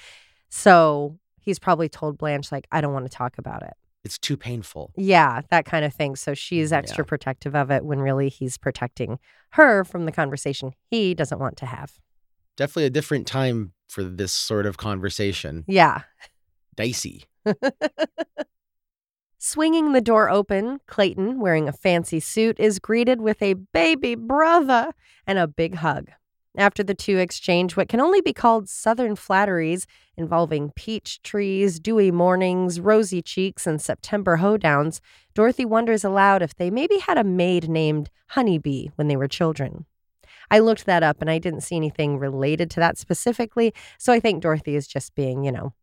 So 0.49 1.19
he's 1.41 1.59
probably 1.59 1.89
told 1.89 2.17
Blanche, 2.17 2.51
like, 2.51 2.67
I 2.71 2.81
don't 2.81 2.93
want 2.93 3.05
to 3.05 3.15
talk 3.15 3.37
about 3.37 3.63
it. 3.63 3.73
It's 4.03 4.17
too 4.17 4.37
painful. 4.37 4.91
Yeah, 4.95 5.41
that 5.49 5.65
kind 5.65 5.83
of 5.83 5.93
thing. 5.93 6.15
So 6.15 6.33
she's 6.33 6.71
extra 6.71 7.03
Yeah. 7.03 7.07
protective 7.09 7.55
of 7.55 7.69
it 7.69 7.83
when 7.83 7.99
really 7.99 8.29
he's 8.29 8.57
protecting 8.57 9.19
her 9.51 9.83
from 9.83 10.05
the 10.05 10.11
conversation 10.11 10.71
he 10.89 11.13
doesn't 11.13 11.39
want 11.39 11.57
to 11.57 11.65
have. 11.65 11.99
Definitely 12.55 12.85
a 12.85 12.89
different 12.91 13.27
time 13.27 13.73
for 13.87 14.03
this 14.03 14.31
sort 14.33 14.65
of 14.65 14.77
conversation. 14.77 15.65
Yeah. 15.67 16.03
Dicey. 16.75 17.25
Swinging 19.41 19.93
the 19.93 20.01
door 20.01 20.29
open, 20.29 20.79
Clayton, 20.85 21.39
wearing 21.39 21.69
a 21.69 21.73
fancy 21.73 22.19
suit, 22.19 22.59
is 22.59 22.77
greeted 22.79 23.21
with 23.21 23.41
a 23.41 23.53
baby 23.53 24.15
brother 24.15 24.91
and 25.25 25.39
a 25.39 25.47
big 25.47 25.75
hug. 25.75 26.09
After 26.59 26.83
the 26.83 26.93
two 26.93 27.17
exchange 27.19 27.77
what 27.77 27.87
can 27.87 28.01
only 28.01 28.19
be 28.19 28.33
called 28.33 28.67
southern 28.67 29.15
flatteries 29.15 29.87
involving 30.17 30.71
peach 30.75 31.21
trees, 31.21 31.79
dewy 31.79 32.11
mornings, 32.11 32.81
rosy 32.81 33.21
cheeks, 33.21 33.65
and 33.65 33.81
September 33.81 34.39
hoedowns, 34.39 34.99
Dorothy 35.33 35.63
wonders 35.63 36.03
aloud 36.03 36.41
if 36.41 36.53
they 36.53 36.69
maybe 36.69 36.97
had 36.97 37.17
a 37.17 37.23
maid 37.23 37.69
named 37.69 38.09
Honeybee 38.31 38.89
when 38.97 39.07
they 39.07 39.15
were 39.15 39.29
children. 39.29 39.85
I 40.51 40.59
looked 40.59 40.85
that 40.85 41.01
up 41.01 41.21
and 41.21 41.29
I 41.29 41.37
didn't 41.39 41.61
see 41.61 41.77
anything 41.77 42.19
related 42.19 42.69
to 42.71 42.81
that 42.81 42.97
specifically, 42.97 43.73
so 43.97 44.11
I 44.11 44.19
think 44.19 44.41
Dorothy 44.41 44.75
is 44.75 44.85
just 44.85 45.15
being, 45.15 45.45
you 45.45 45.53
know, 45.53 45.73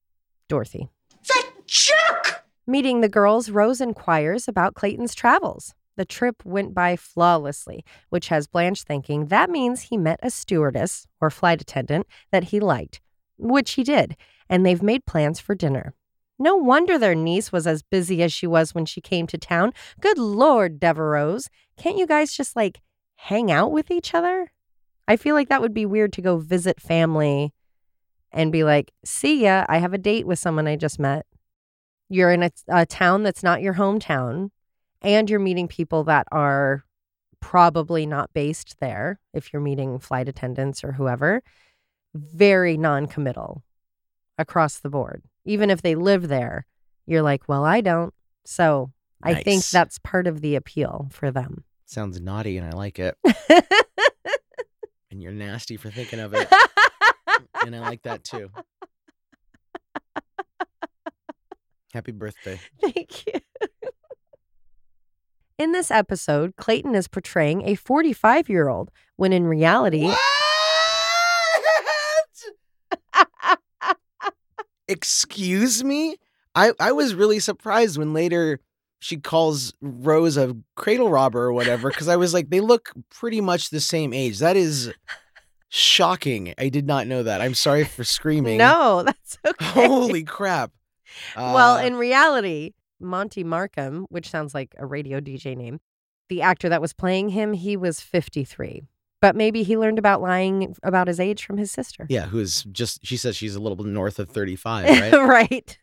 Dorothy. 0.46 0.90
That 1.26 1.52
jerk! 1.64 2.44
Meeting 2.66 3.00
the 3.00 3.08
girls, 3.08 3.48
Rose 3.48 3.80
inquires 3.80 4.46
about 4.46 4.74
Clayton's 4.74 5.14
travels. 5.14 5.72
The 5.96 6.04
trip 6.04 6.44
went 6.44 6.74
by 6.74 6.96
flawlessly, 6.96 7.84
which 8.10 8.28
has 8.28 8.46
Blanche 8.46 8.82
thinking 8.82 9.26
that 9.26 9.50
means 9.50 9.82
he 9.82 9.96
met 9.96 10.20
a 10.22 10.30
stewardess 10.30 11.06
or 11.20 11.30
flight 11.30 11.60
attendant 11.60 12.06
that 12.30 12.44
he 12.44 12.60
liked, 12.60 13.00
which 13.38 13.72
he 13.72 13.82
did, 13.82 14.16
and 14.48 14.64
they've 14.64 14.82
made 14.82 15.06
plans 15.06 15.40
for 15.40 15.54
dinner. 15.54 15.94
No 16.38 16.54
wonder 16.54 16.98
their 16.98 17.14
niece 17.14 17.50
was 17.50 17.66
as 17.66 17.82
busy 17.82 18.22
as 18.22 18.32
she 18.32 18.46
was 18.46 18.74
when 18.74 18.84
she 18.84 19.00
came 19.00 19.26
to 19.28 19.38
town. 19.38 19.72
Good 20.00 20.18
Lord, 20.18 20.78
Devereaux. 20.78 21.40
Can't 21.78 21.96
you 21.96 22.06
guys 22.06 22.36
just 22.36 22.54
like 22.54 22.82
hang 23.16 23.50
out 23.50 23.72
with 23.72 23.90
each 23.90 24.14
other? 24.14 24.52
I 25.08 25.16
feel 25.16 25.34
like 25.34 25.48
that 25.48 25.62
would 25.62 25.72
be 25.72 25.86
weird 25.86 26.12
to 26.14 26.22
go 26.22 26.36
visit 26.36 26.80
family 26.80 27.54
and 28.32 28.52
be 28.52 28.64
like, 28.64 28.92
see 29.04 29.44
ya, 29.44 29.64
I 29.68 29.78
have 29.78 29.94
a 29.94 29.98
date 29.98 30.26
with 30.26 30.38
someone 30.38 30.66
I 30.66 30.76
just 30.76 30.98
met. 30.98 31.24
You're 32.08 32.32
in 32.32 32.42
a, 32.42 32.50
a 32.68 32.84
town 32.84 33.22
that's 33.22 33.42
not 33.42 33.62
your 33.62 33.74
hometown, 33.74 34.50
and 35.02 35.28
you're 35.30 35.40
meeting 35.40 35.68
people 35.68 36.04
that 36.04 36.26
are 36.32 36.84
probably 37.40 38.06
not 38.06 38.32
based 38.32 38.76
there 38.80 39.20
if 39.32 39.52
you're 39.52 39.62
meeting 39.62 39.98
flight 39.98 40.28
attendants 40.28 40.82
or 40.82 40.92
whoever. 40.92 41.42
Very 42.14 42.76
non 42.76 43.06
committal 43.06 43.62
across 44.38 44.78
the 44.78 44.90
board. 44.90 45.22
Even 45.44 45.70
if 45.70 45.82
they 45.82 45.94
live 45.94 46.28
there, 46.28 46.66
you're 47.06 47.22
like, 47.22 47.48
well, 47.48 47.64
I 47.64 47.80
don't. 47.80 48.12
So 48.44 48.90
I 49.22 49.42
think 49.42 49.64
that's 49.66 49.98
part 49.98 50.26
of 50.26 50.40
the 50.40 50.56
appeal 50.56 51.08
for 51.10 51.30
them. 51.30 51.64
Sounds 51.84 52.20
naughty 52.20 52.58
and 52.58 52.66
I 52.66 52.76
like 52.76 52.98
it. 52.98 53.16
and 55.10 55.22
you're 55.22 55.32
nasty 55.32 55.76
for 55.76 55.90
thinking 55.90 56.18
of 56.20 56.34
it. 56.34 56.48
and 57.64 57.76
I 57.76 57.80
like 57.80 58.02
that 58.02 58.24
too. 58.24 58.50
Happy 61.92 62.12
birthday. 62.12 62.60
Thank 62.80 63.26
you. 63.26 63.40
In 65.58 65.72
this 65.72 65.90
episode, 65.90 66.54
Clayton 66.56 66.94
is 66.94 67.08
portraying 67.08 67.66
a 67.66 67.74
45 67.76 68.48
year 68.48 68.68
old 68.68 68.90
when 69.16 69.32
in 69.32 69.46
reality, 69.46 70.04
What? 70.04 70.18
Excuse 74.88 75.82
me? 75.82 76.16
I, 76.54 76.72
I 76.78 76.92
was 76.92 77.14
really 77.14 77.40
surprised 77.40 77.98
when 77.98 78.12
later 78.12 78.60
she 79.00 79.16
calls 79.16 79.72
Rose 79.80 80.36
a 80.36 80.56
cradle 80.74 81.10
robber 81.10 81.40
or 81.44 81.52
whatever, 81.52 81.90
because 81.90 82.08
I 82.08 82.16
was 82.16 82.32
like, 82.34 82.50
they 82.50 82.60
look 82.60 82.92
pretty 83.10 83.40
much 83.40 83.70
the 83.70 83.80
same 83.80 84.12
age. 84.12 84.38
That 84.38 84.56
is 84.56 84.92
shocking. 85.68 86.54
I 86.58 86.68
did 86.68 86.86
not 86.86 87.06
know 87.06 87.22
that. 87.22 87.40
I'm 87.40 87.54
sorry 87.54 87.84
for 87.84 88.04
screaming. 88.04 88.58
no, 88.58 89.02
that's 89.02 89.38
okay. 89.46 89.64
Holy 89.86 90.22
crap. 90.24 90.70
well, 91.36 91.78
Uh, 91.78 91.82
in 91.82 91.96
reality, 91.96 92.72
Monte 93.00 93.44
Markham, 93.44 94.06
which 94.08 94.30
sounds 94.30 94.54
like 94.54 94.74
a 94.78 94.86
radio 94.86 95.20
DJ 95.20 95.56
name, 95.56 95.78
the 96.28 96.42
actor 96.42 96.68
that 96.68 96.80
was 96.80 96.92
playing 96.92 97.30
him, 97.30 97.52
he 97.52 97.76
was 97.76 98.00
53. 98.00 98.82
But 99.22 99.34
maybe 99.34 99.62
he 99.62 99.78
learned 99.78 99.98
about 99.98 100.20
lying 100.20 100.76
about 100.82 101.08
his 101.08 101.18
age 101.18 101.44
from 101.44 101.56
his 101.56 101.70
sister. 101.70 102.06
yeah, 102.08 102.26
who's 102.26 102.64
just, 102.64 103.04
she 103.04 103.16
says 103.16 103.36
she's 103.36 103.54
a 103.54 103.60
little 103.60 103.82
north 103.84 104.18
of 104.18 104.28
35, 104.28 104.88
right? 104.88 105.12
right. 105.26 105.78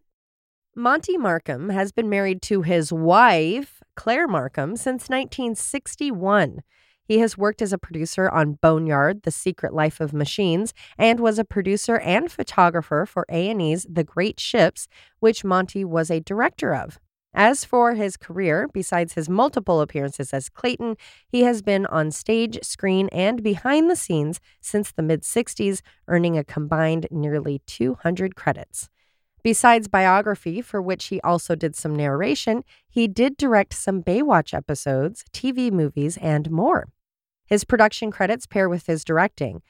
Monte 0.76 1.16
Markham 1.16 1.70
has 1.70 1.90
been 1.90 2.08
married 2.08 2.40
to 2.42 2.62
his 2.62 2.92
wife, 2.92 3.82
Claire 3.96 4.28
Markham, 4.28 4.76
since 4.76 5.08
1961. 5.08 6.62
He 7.08 7.20
has 7.20 7.38
worked 7.38 7.62
as 7.62 7.72
a 7.72 7.78
producer 7.78 8.28
on 8.28 8.58
Boneyard: 8.60 9.22
The 9.22 9.30
Secret 9.30 9.72
Life 9.72 9.98
of 9.98 10.12
Machines 10.12 10.74
and 10.98 11.18
was 11.20 11.38
a 11.38 11.44
producer 11.44 11.96
and 11.96 12.30
photographer 12.30 13.06
for 13.06 13.24
A&E's 13.30 13.86
The 13.88 14.04
Great 14.04 14.38
Ships, 14.38 14.88
which 15.18 15.42
Monte 15.42 15.86
was 15.86 16.10
a 16.10 16.20
director 16.20 16.74
of. 16.74 17.00
As 17.32 17.64
for 17.64 17.94
his 17.94 18.18
career, 18.18 18.68
besides 18.74 19.14
his 19.14 19.26
multiple 19.26 19.80
appearances 19.80 20.34
as 20.34 20.50
Clayton, 20.50 20.96
he 21.26 21.44
has 21.44 21.62
been 21.62 21.86
on 21.86 22.10
stage, 22.10 22.58
screen, 22.62 23.08
and 23.10 23.42
behind 23.42 23.90
the 23.90 23.96
scenes 23.96 24.38
since 24.60 24.92
the 24.92 25.02
mid 25.02 25.22
60s, 25.22 25.80
earning 26.08 26.36
a 26.36 26.44
combined 26.44 27.06
nearly 27.10 27.62
200 27.64 28.36
credits. 28.36 28.90
Besides 29.42 29.88
biography, 29.88 30.60
for 30.60 30.82
which 30.82 31.06
he 31.06 31.22
also 31.22 31.54
did 31.54 31.74
some 31.74 31.96
narration, 31.96 32.64
he 32.86 33.08
did 33.08 33.38
direct 33.38 33.72
some 33.72 34.02
Baywatch 34.02 34.52
episodes, 34.52 35.24
TV 35.32 35.72
movies, 35.72 36.18
and 36.18 36.50
more. 36.50 36.88
His 37.48 37.64
production 37.64 38.10
credits 38.10 38.46
pair 38.46 38.68
with 38.68 38.86
his 38.86 39.04
directing. 39.04 39.62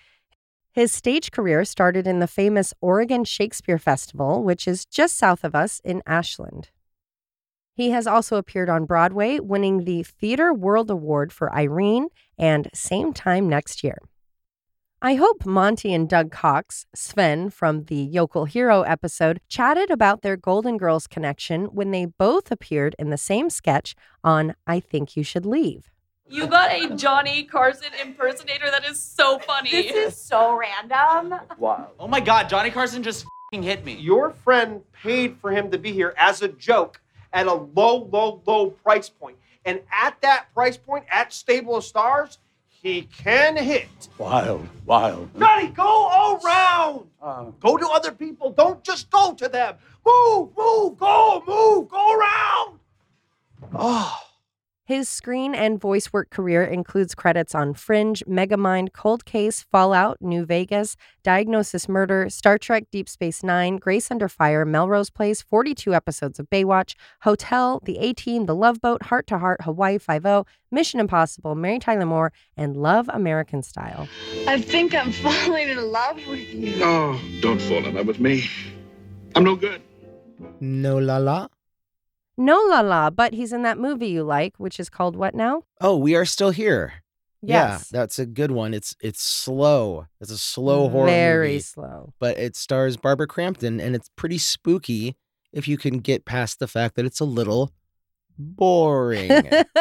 His 0.73 0.93
stage 0.93 1.31
career 1.31 1.65
started 1.65 2.07
in 2.07 2.19
the 2.19 2.27
famous 2.27 2.75
Oregon 2.81 3.25
Shakespeare 3.25 3.79
Festival, 3.79 4.43
which 4.43 4.69
is 4.69 4.85
just 4.85 5.17
south 5.17 5.45
of 5.45 5.55
us 5.55 5.81
in 5.85 6.03
Ashland. 6.07 6.71
He 7.73 7.91
has 7.91 8.09
also 8.09 8.37
appeared 8.37 8.69
on 8.69 8.87
Broadway, 8.87 9.39
winning 9.39 9.85
the 9.85 10.03
Theater 10.03 10.53
World 10.53 10.91
Award 10.91 11.33
for 11.33 11.55
Irene 11.55 12.09
and 12.37 12.69
Same 12.75 13.13
Time 13.13 13.49
Next 13.49 13.85
Year. 13.85 13.99
I 15.01 15.15
hope 15.15 15.47
Monte 15.47 15.95
and 15.95 16.09
Doug 16.09 16.33
Cox, 16.33 16.85
Sven 16.93 17.51
from 17.51 17.85
the 17.85 17.95
Yokel 17.95 18.47
Hero 18.47 18.83
episode, 18.83 19.41
chatted 19.49 19.93
about 19.93 20.23
their 20.23 20.37
Golden 20.37 20.77
Girls 20.77 21.07
connection 21.07 21.67
when 21.67 21.93
they 21.93 22.07
both 22.07 22.51
appeared 22.51 22.97
in 22.99 23.11
the 23.11 23.17
same 23.17 23.49
sketch 23.49 23.95
on 24.25 24.57
I 24.67 24.81
Think 24.81 25.17
You 25.17 25.23
Should 25.23 25.47
Leave. 25.47 25.93
You 26.31 26.47
got 26.47 26.71
a 26.73 26.95
Johnny 26.95 27.45
Carson 27.45 27.89
impersonator 28.03 28.71
that 28.71 28.85
is 28.85 29.01
so 29.01 29.39
funny. 29.39 29.71
This 29.71 29.93
is 29.93 30.17
so 30.17 30.57
random. 30.59 31.41
Wow. 31.59 31.89
Oh 31.99 32.09
my 32.09 32.21
god, 32.21 32.49
Johnny 32.49 32.71
Carson 32.71 33.03
just 33.03 33.27
fing 33.51 33.63
hit 33.63 33.85
me. 33.85 33.95
Your 33.95 34.31
friend 34.31 34.83
paid 35.03 35.39
for 35.41 35.51
him 35.51 35.71
to 35.71 35.79
be 35.79 35.93
here 35.93 36.15
as 36.19 36.43
a 36.43 36.49
joke 36.49 37.01
at 37.33 37.47
a 37.47 37.55
low, 37.55 38.09
low, 38.13 38.43
low 38.47 38.71
price 38.71 39.09
point. 39.09 39.37
And 39.65 39.81
at 39.93 40.21
that 40.23 40.53
price 40.55 40.77
point, 40.77 41.05
at 41.11 41.33
Stable 41.33 41.77
of 41.77 41.85
Stars, 41.85 42.39
he 42.69 43.03
can 43.03 43.57
hit. 43.57 43.89
Wild, 44.19 44.69
wild. 44.87 45.31
Johnny, 45.39 45.69
go 45.69 46.39
around. 46.45 47.07
Uh, 47.21 47.45
Go 47.61 47.77
to 47.77 47.89
other 47.89 48.13
people. 48.13 48.51
Don't 48.51 48.83
just 48.85 49.11
go 49.11 49.35
to 49.35 49.49
them. 49.49 49.75
Move, 50.07 50.51
move, 50.57 50.97
go, 50.99 51.43
move, 51.47 51.89
go 51.89 52.13
around. 52.19 52.79
Oh. 53.75 54.21
His 54.89 55.07
screen 55.07 55.55
and 55.55 55.79
voice 55.79 56.15
work 56.15 56.31
career 56.31 56.65
includes 56.65 57.15
credits 57.15 57.55
on 57.55 57.75
Fringe, 57.75 58.25
Megamind, 58.27 58.95
Cold 58.95 59.27
Case, 59.27 59.61
Fallout, 59.71 60.17
New 60.23 60.47
Vegas, 60.47 60.97
Diagnosis 61.23 61.91
Murder, 61.91 62.31
Star 62.31 62.57
Trek 62.57 62.85
Deep 62.91 63.07
Space 63.07 63.43
Nine, 63.45 63.77
Grace 63.77 64.11
Under 64.11 64.31
Fire, 64.31 64.65
Melrose 64.65 65.11
Place, 65.11 65.43
42 65.43 65.93
episodes 65.93 66.39
of 66.39 66.49
Baywatch, 66.49 66.95
Hotel, 67.21 67.83
The 67.85 67.99
A 67.99 68.15
Team, 68.15 68.47
The 68.47 68.55
Love 68.55 68.81
Boat, 68.81 69.03
Heart 69.03 69.27
to 69.27 69.37
Heart, 69.37 69.61
Hawaii 69.65 69.99
Five-O, 69.99 70.47
Mission 70.71 71.01
Impossible, 71.01 71.55
Mary 71.55 71.79
Tyler 71.79 72.07
Moore, 72.07 72.33
and 72.57 72.75
Love 72.75 73.11
American 73.13 73.63
Style. 73.63 74.09
I 74.47 74.59
think 74.59 74.95
I'm 74.95 75.13
falling 75.23 75.69
in 75.69 75.93
love 75.93 76.17
with 76.27 76.49
you. 76.49 76.79
no, 76.79 77.21
don't 77.43 77.61
fall 77.61 77.85
in 77.85 77.95
love 77.95 78.07
with 78.07 78.21
me. 78.21 78.49
I'm 79.37 79.45
no 79.45 79.55
good. 79.55 79.83
No 80.61 80.97
la 80.97 81.19
la. 81.19 81.49
No 82.39 82.57
la 82.71 82.81
la, 82.81 83.11
but 83.11 83.35
he's 83.35 83.53
in 83.53 83.63
that 83.63 83.79
movie 83.79 84.07
you 84.09 84.23
like, 84.23 84.55
which 84.59 84.79
is 84.81 84.89
called 84.89 85.17
what 85.17 85.35
now? 85.35 85.65
Oh, 85.81 85.97
we 85.97 86.15
are 86.15 86.25
still 86.25 86.51
here. 86.51 87.03
Yes. 87.43 87.91
Yeah, 87.93 88.01
that's 88.01 88.19
a 88.19 88.27
good 88.27 88.51
one. 88.53 88.73
It's 88.75 88.97
it's 89.01 89.21
slow. 89.23 90.07
It's 90.21 90.31
a 90.31 90.39
slow 90.39 90.89
horror 90.89 91.07
movie. 91.07 91.13
Very 91.17 91.49
movie, 91.53 91.61
slow. 91.61 92.13
but 92.19 92.39
it 92.39 92.57
stars 92.57 92.97
Barbara 92.97 93.27
Crampton, 93.27 93.81
and 93.81 93.95
it's 93.95 94.09
pretty 94.17 94.39
spooky 94.39 95.17
if 95.53 95.67
you 95.69 95.77
can 95.79 95.99
get 95.99 96.25
past 96.25 96.59
the 96.59 96.67
fact 96.69 96.95
that 96.97 97.05
it's 97.05 97.21
a 97.21 97.25
little 97.25 97.73
boring. 98.39 99.29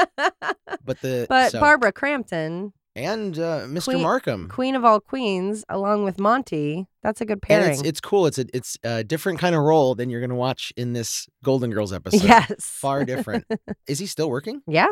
but 0.86 1.02
the 1.02 1.26
But 1.30 1.52
so- 1.52 1.60
Barbara 1.60 1.92
Crampton, 1.92 2.74
and 2.98 3.38
uh, 3.38 3.62
Mr. 3.68 3.86
Queen- 3.86 4.02
Markham. 4.02 4.50
Queen 4.50 4.76
of 4.76 4.84
all 4.84 5.00
queens, 5.00 5.64
along 5.70 6.04
with 6.04 6.20
Monte, 6.20 6.86
that's 7.04 7.22
a 7.22 7.26
good 7.26 7.34
And 7.34 7.42
pairing. 7.42 7.72
it's 7.74 7.82
it's 7.84 8.02
cool. 8.02 8.26
It's 8.26 8.38
a 8.40 8.46
it's 8.54 8.78
a 8.84 9.04
different 9.04 9.40
kind 9.40 9.56
of 9.56 9.62
role 9.62 9.96
than 9.96 10.10
you're 10.10 10.20
gonna 10.22 10.36
watch 10.36 10.74
in 10.76 10.94
this 10.94 11.28
Golden 11.44 11.70
Girls 11.72 11.94
episode. 11.94 12.24
yes. 12.24 12.54
Far 12.60 13.06
different. 13.06 13.46
Is 13.88 14.00
he 14.00 14.06
still 14.08 14.30
working? 14.30 14.62
yeah. 14.68 14.88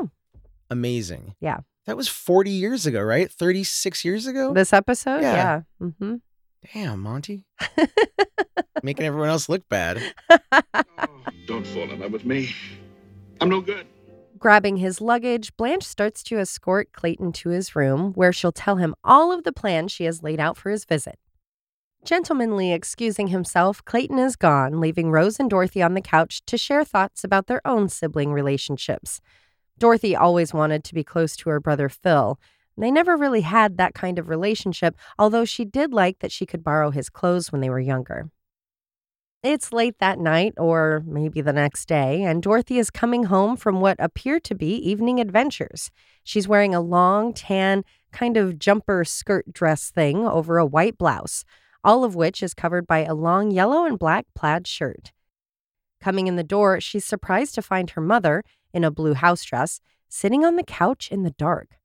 Amazing. 0.69 1.35
Yeah. 1.41 1.57
That 1.85 1.95
was 1.95 2.07
40 2.07 2.49
years 2.49 2.87
ago, 2.87 2.99
right? 3.01 3.31
36 3.31 4.03
years 4.03 4.25
ago? 4.25 4.53
This 4.53 4.73
episode? 4.73 5.21
Yeah. 5.21 5.61
Yeah. 5.79 5.89
hmm 5.99 6.15
Damn, 6.73 7.01
Monte. 7.01 7.45
Making 8.83 9.05
everyone 9.05 9.29
else 9.29 9.47
look 9.49 9.61
bad. 9.69 10.01
Don't 11.47 11.65
fall 11.67 11.83
in 11.91 11.99
love 11.99 12.11
with 12.11 12.25
me. 12.25 12.55
I'm 13.39 13.49
no 13.49 13.61
good. 13.61 13.85
Grabbing 14.45 14.77
his 14.77 15.01
luggage, 15.01 15.57
Blanche 15.57 15.81
starts 15.83 16.21
to 16.21 16.37
escort 16.37 16.91
Clayton 16.91 17.31
to 17.31 17.49
his 17.49 17.75
room, 17.75 18.13
where 18.13 18.31
she'll 18.31 18.51
tell 18.51 18.75
him 18.75 18.93
all 19.03 19.31
of 19.31 19.43
the 19.43 19.51
plans 19.51 19.91
she 19.91 20.03
has 20.03 20.21
laid 20.21 20.39
out 20.39 20.55
for 20.55 20.69
his 20.69 20.85
visit. 20.85 21.17
Gentlemanly 22.03 22.71
excusing 22.71 23.29
himself, 23.29 23.83
Clayton 23.85 24.19
is 24.19 24.35
gone, 24.35 24.79
leaving 24.79 25.09
Rose 25.09 25.39
and 25.39 25.49
Dorothy 25.49 25.81
on 25.81 25.95
the 25.95 25.99
couch 25.99 26.45
to 26.45 26.59
share 26.59 26.83
thoughts 26.83 27.23
about 27.23 27.47
their 27.47 27.59
own 27.65 27.89
sibling 27.89 28.31
relationships. 28.33 29.19
Dorothy 29.79 30.15
always 30.15 30.53
wanted 30.53 30.83
to 30.83 30.93
be 30.93 31.03
close 31.03 31.35
to 31.37 31.49
her 31.49 31.59
brother 31.59 31.89
Phil. 31.89 32.39
They 32.77 32.91
never 32.91 33.17
really 33.17 33.41
had 33.41 33.77
that 33.77 33.95
kind 33.95 34.19
of 34.19 34.29
relationship, 34.29 34.95
although 35.17 35.45
she 35.45 35.65
did 35.65 35.91
like 35.91 36.19
that 36.19 36.31
she 36.31 36.45
could 36.45 36.63
borrow 36.63 36.91
his 36.91 37.09
clothes 37.09 37.51
when 37.51 37.61
they 37.61 37.69
were 37.71 37.79
younger. 37.79 38.29
It's 39.45 39.71
late 39.71 39.99
that 39.99 40.17
night, 40.17 40.55
or 40.57 41.03
maybe 41.05 41.39
the 41.39 41.53
next 41.53 41.87
day, 41.87 42.23
and 42.23 42.41
Dorothy 42.41 42.79
is 42.79 42.89
coming 42.89 43.25
home 43.25 43.55
from 43.55 43.79
what 43.79 43.95
appear 43.99 44.39
to 44.39 44.55
be 44.55 44.73
evening 44.77 45.19
adventures. 45.19 45.91
She's 46.23 46.47
wearing 46.47 46.73
a 46.73 46.81
long, 46.81 47.31
tan, 47.31 47.83
kind 48.11 48.37
of 48.37 48.57
jumper 48.57 49.05
skirt 49.05 49.53
dress 49.53 49.91
thing 49.91 50.25
over 50.25 50.57
a 50.57 50.65
white 50.65 50.97
blouse, 50.97 51.45
all 51.83 52.03
of 52.03 52.15
which 52.15 52.41
is 52.41 52.55
covered 52.55 52.87
by 52.87 53.05
a 53.05 53.13
long 53.13 53.51
yellow 53.51 53.85
and 53.85 53.99
black 53.99 54.25
plaid 54.33 54.65
shirt. 54.65 55.11
Coming 56.01 56.25
in 56.25 56.37
the 56.37 56.43
door, 56.43 56.81
she's 56.81 57.05
surprised 57.05 57.53
to 57.53 57.61
find 57.61 57.91
her 57.91 58.01
mother, 58.01 58.43
in 58.73 58.83
a 58.83 58.89
blue 58.89 59.13
house 59.13 59.43
dress, 59.43 59.79
sitting 60.09 60.43
on 60.43 60.55
the 60.55 60.63
couch 60.63 61.11
in 61.11 61.21
the 61.21 61.29
dark. 61.29 61.77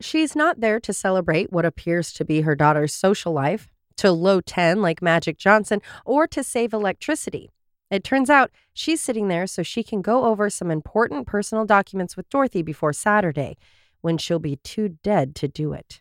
She's 0.00 0.34
not 0.34 0.60
there 0.60 0.80
to 0.80 0.92
celebrate 0.94 1.52
what 1.52 1.66
appears 1.66 2.14
to 2.14 2.24
be 2.24 2.40
her 2.40 2.56
daughter's 2.56 2.94
social 2.94 3.34
life, 3.34 3.71
to 3.98 4.12
low 4.12 4.40
10 4.40 4.80
like 4.82 5.02
Magic 5.02 5.38
Johnson, 5.38 5.80
or 6.04 6.26
to 6.28 6.42
save 6.42 6.72
electricity. 6.72 7.50
It 7.90 8.04
turns 8.04 8.30
out 8.30 8.50
she's 8.72 9.02
sitting 9.02 9.28
there 9.28 9.46
so 9.46 9.62
she 9.62 9.82
can 9.82 10.00
go 10.00 10.24
over 10.24 10.48
some 10.48 10.70
important 10.70 11.26
personal 11.26 11.64
documents 11.64 12.16
with 12.16 12.28
Dorothy 12.30 12.62
before 12.62 12.92
Saturday, 12.92 13.56
when 14.00 14.18
she'll 14.18 14.38
be 14.38 14.56
too 14.56 14.96
dead 15.02 15.34
to 15.36 15.48
do 15.48 15.72
it. 15.72 16.00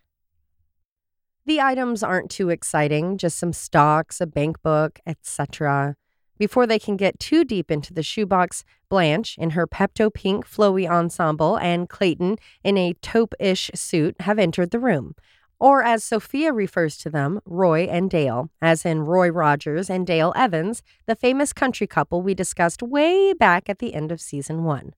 The 1.45 1.59
items 1.59 2.03
aren't 2.03 2.29
too 2.29 2.49
exciting, 2.49 3.17
just 3.17 3.37
some 3.37 3.51
stocks, 3.51 4.21
a 4.21 4.27
bank 4.27 4.61
book, 4.61 4.99
etc. 5.05 5.95
Before 6.37 6.65
they 6.65 6.79
can 6.79 6.97
get 6.97 7.19
too 7.19 7.43
deep 7.43 7.69
into 7.69 7.93
the 7.93 8.03
shoebox, 8.03 8.63
Blanche, 8.89 9.37
in 9.37 9.51
her 9.51 9.67
Pepto 9.67 10.13
Pink 10.13 10.47
flowy 10.47 10.89
ensemble, 10.89 11.57
and 11.57 11.89
Clayton, 11.89 12.37
in 12.63 12.77
a 12.77 12.93
taupe 13.01 13.33
ish 13.39 13.69
suit, 13.75 14.15
have 14.21 14.39
entered 14.39 14.71
the 14.71 14.79
room. 14.79 15.13
Or, 15.61 15.83
as 15.83 16.03
Sophia 16.03 16.51
refers 16.51 16.97
to 16.97 17.11
them, 17.11 17.39
Roy 17.45 17.83
and 17.83 18.09
Dale, 18.09 18.49
as 18.63 18.83
in 18.83 19.03
Roy 19.03 19.29
Rogers 19.29 19.91
and 19.91 20.07
Dale 20.07 20.33
Evans, 20.35 20.81
the 21.05 21.15
famous 21.15 21.53
country 21.53 21.85
couple 21.85 22.23
we 22.23 22.33
discussed 22.33 22.81
way 22.81 23.31
back 23.33 23.69
at 23.69 23.77
the 23.77 23.93
end 23.93 24.11
of 24.11 24.19
season 24.19 24.63
one. 24.63 24.95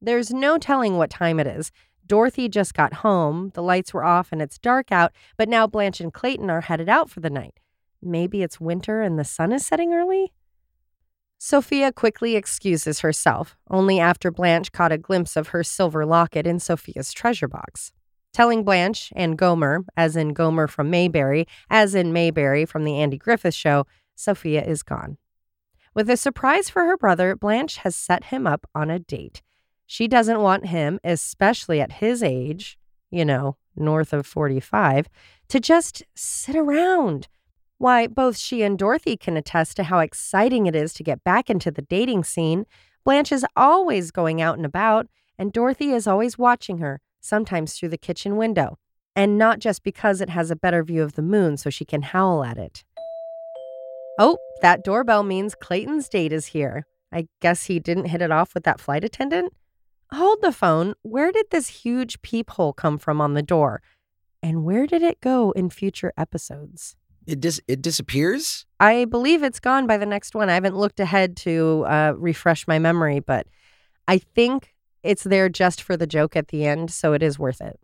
There's 0.00 0.30
no 0.30 0.58
telling 0.58 0.96
what 0.96 1.10
time 1.10 1.40
it 1.40 1.48
is. 1.48 1.72
Dorothy 2.06 2.48
just 2.48 2.72
got 2.72 2.94
home, 3.02 3.50
the 3.54 3.64
lights 3.64 3.92
were 3.92 4.04
off, 4.04 4.28
and 4.30 4.40
it's 4.40 4.60
dark 4.60 4.92
out, 4.92 5.10
but 5.36 5.48
now 5.48 5.66
Blanche 5.66 6.00
and 6.00 6.14
Clayton 6.14 6.50
are 6.50 6.60
headed 6.60 6.88
out 6.88 7.10
for 7.10 7.18
the 7.18 7.28
night. 7.28 7.58
Maybe 8.00 8.44
it's 8.44 8.60
winter 8.60 9.02
and 9.02 9.18
the 9.18 9.24
sun 9.24 9.50
is 9.50 9.66
setting 9.66 9.92
early? 9.92 10.32
Sophia 11.36 11.90
quickly 11.90 12.36
excuses 12.36 13.00
herself, 13.00 13.56
only 13.68 13.98
after 13.98 14.30
Blanche 14.30 14.70
caught 14.70 14.92
a 14.92 14.98
glimpse 14.98 15.36
of 15.36 15.48
her 15.48 15.64
silver 15.64 16.06
locket 16.06 16.46
in 16.46 16.60
Sophia's 16.60 17.12
treasure 17.12 17.48
box. 17.48 17.90
Telling 18.32 18.62
Blanche 18.64 19.12
and 19.16 19.36
Gomer, 19.36 19.84
as 19.96 20.16
in 20.16 20.32
Gomer 20.32 20.68
from 20.68 20.90
Mayberry, 20.90 21.46
as 21.68 21.94
in 21.94 22.12
Mayberry 22.12 22.64
from 22.64 22.84
the 22.84 22.98
Andy 22.98 23.18
Griffith 23.18 23.54
show, 23.54 23.86
Sophia 24.14 24.62
is 24.64 24.82
gone. 24.82 25.18
With 25.94 26.08
a 26.08 26.16
surprise 26.16 26.70
for 26.70 26.84
her 26.84 26.96
brother, 26.96 27.34
Blanche 27.34 27.78
has 27.78 27.96
set 27.96 28.24
him 28.24 28.46
up 28.46 28.66
on 28.74 28.90
a 28.90 29.00
date. 29.00 29.42
She 29.86 30.06
doesn't 30.06 30.40
want 30.40 30.66
him, 30.66 31.00
especially 31.02 31.80
at 31.80 31.94
his 31.94 32.22
age, 32.22 32.78
you 33.10 33.24
know, 33.24 33.56
north 33.74 34.12
of 34.12 34.24
45, 34.26 35.08
to 35.48 35.58
just 35.58 36.04
sit 36.14 36.54
around. 36.54 37.26
Why, 37.78 38.06
both 38.06 38.36
she 38.36 38.62
and 38.62 38.78
Dorothy 38.78 39.16
can 39.16 39.36
attest 39.36 39.76
to 39.78 39.84
how 39.84 39.98
exciting 39.98 40.66
it 40.66 40.76
is 40.76 40.92
to 40.94 41.02
get 41.02 41.24
back 41.24 41.50
into 41.50 41.72
the 41.72 41.82
dating 41.82 42.22
scene. 42.22 42.66
Blanche 43.04 43.32
is 43.32 43.44
always 43.56 44.12
going 44.12 44.40
out 44.40 44.56
and 44.56 44.66
about, 44.66 45.08
and 45.38 45.52
Dorothy 45.52 45.90
is 45.90 46.06
always 46.06 46.38
watching 46.38 46.78
her, 46.78 47.00
sometimes 47.20 47.74
through 47.74 47.90
the 47.90 47.98
kitchen 47.98 48.36
window. 48.36 48.78
And 49.16 49.36
not 49.36 49.58
just 49.58 49.82
because 49.82 50.20
it 50.20 50.30
has 50.30 50.50
a 50.50 50.56
better 50.56 50.82
view 50.82 51.02
of 51.02 51.14
the 51.14 51.22
moon 51.22 51.56
so 51.56 51.68
she 51.68 51.84
can 51.84 52.02
howl 52.02 52.44
at 52.44 52.58
it. 52.58 52.84
Oh, 54.18 54.38
that 54.62 54.84
doorbell 54.84 55.22
means 55.22 55.54
Clayton's 55.54 56.08
date 56.08 56.32
is 56.32 56.46
here. 56.46 56.86
I 57.12 57.26
guess 57.40 57.64
he 57.64 57.80
didn't 57.80 58.06
hit 58.06 58.22
it 58.22 58.30
off 58.30 58.54
with 58.54 58.64
that 58.64 58.80
flight 58.80 59.02
attendant? 59.02 59.52
Hold 60.12 60.42
the 60.42 60.52
phone. 60.52 60.94
Where 61.02 61.32
did 61.32 61.46
this 61.50 61.68
huge 61.68 62.20
peephole 62.22 62.72
come 62.72 62.98
from 62.98 63.20
on 63.20 63.34
the 63.34 63.42
door? 63.42 63.82
And 64.42 64.64
where 64.64 64.86
did 64.86 65.02
it 65.02 65.20
go 65.20 65.50
in 65.52 65.70
future 65.70 66.12
episodes? 66.16 66.96
It 67.26 67.40
dis- 67.40 67.60
it 67.68 67.82
disappears? 67.82 68.66
I 68.80 69.04
believe 69.04 69.42
it's 69.42 69.60
gone 69.60 69.86
by 69.86 69.98
the 69.98 70.06
next 70.06 70.34
one. 70.34 70.48
I 70.48 70.54
haven't 70.54 70.76
looked 70.76 71.00
ahead 71.00 71.36
to 71.38 71.84
uh, 71.86 72.14
refresh 72.16 72.66
my 72.66 72.78
memory, 72.78 73.20
but 73.20 73.46
I 74.08 74.18
think 74.18 74.69
it's 75.02 75.24
there 75.24 75.48
just 75.48 75.82
for 75.82 75.96
the 75.96 76.06
joke 76.06 76.36
at 76.36 76.48
the 76.48 76.64
end, 76.64 76.90
so 76.90 77.12
it 77.12 77.22
is 77.22 77.38
worth 77.38 77.60
it. 77.60 77.78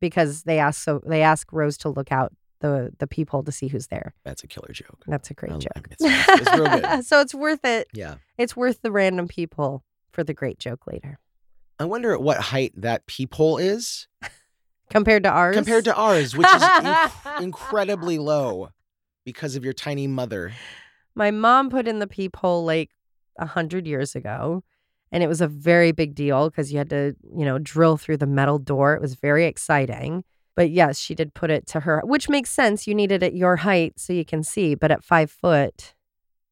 Because 0.00 0.42
they 0.42 0.58
ask 0.58 0.82
so 0.82 1.00
they 1.06 1.22
ask 1.22 1.52
Rose 1.52 1.78
to 1.78 1.88
look 1.88 2.12
out 2.12 2.32
the 2.60 2.92
the 2.98 3.06
peephole 3.06 3.42
to 3.44 3.52
see 3.52 3.68
who's 3.68 3.86
there. 3.86 4.14
That's 4.24 4.44
a 4.44 4.46
killer 4.46 4.72
joke. 4.72 5.02
That's 5.06 5.30
a 5.30 5.34
great 5.34 5.52
I- 5.52 5.56
I 5.56 5.58
joke. 5.58 5.76
mean, 5.76 5.86
it's, 5.90 6.40
it's 6.40 6.52
real 6.52 6.66
good. 6.80 7.04
so 7.06 7.20
it's 7.20 7.34
worth 7.34 7.64
it. 7.64 7.88
Yeah. 7.94 8.16
It's 8.36 8.56
worth 8.56 8.82
the 8.82 8.92
random 8.92 9.28
peephole 9.28 9.82
for 10.12 10.22
the 10.24 10.34
great 10.34 10.58
joke 10.58 10.86
later. 10.86 11.18
I 11.78 11.84
wonder 11.86 12.12
at 12.12 12.22
what 12.22 12.38
height 12.38 12.72
that 12.76 13.06
peephole 13.06 13.58
is 13.58 14.06
Compared 14.90 15.22
to 15.24 15.30
ours? 15.30 15.56
compared 15.56 15.84
to 15.86 15.94
ours, 15.94 16.36
which 16.36 16.46
is 16.46 16.62
inc- 16.62 17.40
incredibly 17.42 18.18
low 18.18 18.68
because 19.24 19.56
of 19.56 19.64
your 19.64 19.72
tiny 19.72 20.06
mother. 20.06 20.52
My 21.14 21.30
mom 21.30 21.70
put 21.70 21.88
in 21.88 21.98
the 21.98 22.06
peephole 22.06 22.64
like 22.64 22.90
a 23.38 23.46
hundred 23.46 23.86
years 23.86 24.14
ago, 24.14 24.62
and 25.14 25.22
it 25.22 25.28
was 25.28 25.40
a 25.40 25.46
very 25.46 25.92
big 25.92 26.16
deal 26.16 26.50
because 26.50 26.72
you 26.72 26.78
had 26.78 26.90
to, 26.90 27.14
you 27.32 27.44
know, 27.44 27.56
drill 27.60 27.96
through 27.96 28.16
the 28.16 28.26
metal 28.26 28.58
door. 28.58 28.94
It 28.94 29.00
was 29.00 29.14
very 29.14 29.46
exciting. 29.46 30.24
But 30.56 30.70
yes, 30.70 30.98
she 30.98 31.14
did 31.14 31.34
put 31.34 31.52
it 31.52 31.68
to 31.68 31.80
her, 31.80 32.02
which 32.04 32.28
makes 32.28 32.50
sense. 32.50 32.88
You 32.88 32.96
need 32.96 33.12
it 33.12 33.22
at 33.22 33.32
your 33.32 33.54
height 33.56 33.94
so 33.96 34.12
you 34.12 34.24
can 34.24 34.42
see. 34.42 34.74
But 34.74 34.90
at 34.90 35.04
five 35.04 35.30
foot, 35.30 35.94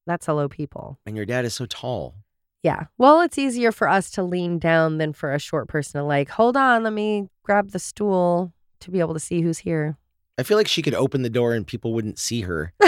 that's 0.07 0.29
a 0.29 0.33
low 0.33 0.49
peephole. 0.49 0.99
And 1.05 1.17
your 1.17 1.27
dad 1.27 1.45
is 1.45 1.55
so 1.55 1.67
tall. 1.67 2.15
Yeah. 2.63 2.85
Well, 2.99 3.21
it's 3.21 3.37
easier 3.37 3.73
for 3.73 3.89
us 3.89 4.13
to 4.13 4.23
lean 4.23 4.61
down 4.61 4.99
than 4.99 5.13
for 5.13 5.35
a 5.35 5.41
short 5.41 5.67
person 5.67 6.01
to 6.01 6.05
like, 6.05 6.29
hold 6.29 6.57
on, 6.57 6.85
let 6.85 6.93
me 6.93 7.27
grab 7.43 7.73
the 7.73 7.81
stool 7.81 8.53
to 8.79 8.93
be 8.93 9.01
able 9.01 9.15
to 9.15 9.21
see 9.21 9.41
who's 9.41 9.59
here. 9.59 9.97
I 10.39 10.45
feel 10.45 10.57
like 10.57 10.69
she 10.69 10.83
could 10.83 10.95
open 10.95 11.23
the 11.23 11.31
door 11.31 11.53
and 11.53 11.67
people 11.67 11.93
wouldn't 11.93 12.21
see 12.21 12.43
her. 12.43 12.73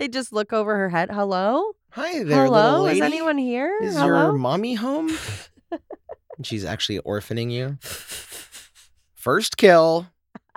They 0.00 0.08
just 0.08 0.32
look 0.32 0.54
over 0.54 0.76
her 0.76 0.88
head. 0.88 1.10
Hello? 1.10 1.72
Hi 1.94 2.22
there, 2.22 2.44
Hello? 2.44 2.86
Is 2.86 3.00
anyone 3.00 3.36
here? 3.36 3.76
Is 3.82 3.96
Hello? 3.96 4.06
your 4.06 4.32
mommy 4.32 4.74
home? 4.74 5.10
She's 6.42 6.64
actually 6.64 7.00
orphaning 7.00 7.50
you. 7.50 7.78
First 9.12 9.56
kill. 9.56 10.06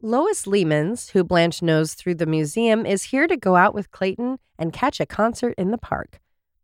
Lois 0.00 0.46
Lehmans, 0.46 1.10
who 1.10 1.24
Blanche 1.24 1.60
knows 1.60 1.94
through 1.94 2.14
the 2.14 2.26
museum, 2.26 2.86
is 2.86 3.04
here 3.04 3.26
to 3.26 3.36
go 3.36 3.56
out 3.56 3.74
with 3.74 3.90
Clayton 3.90 4.38
and 4.60 4.72
catch 4.72 5.00
a 5.00 5.06
concert 5.06 5.54
in 5.58 5.72
the 5.72 5.78
park. 5.78 6.20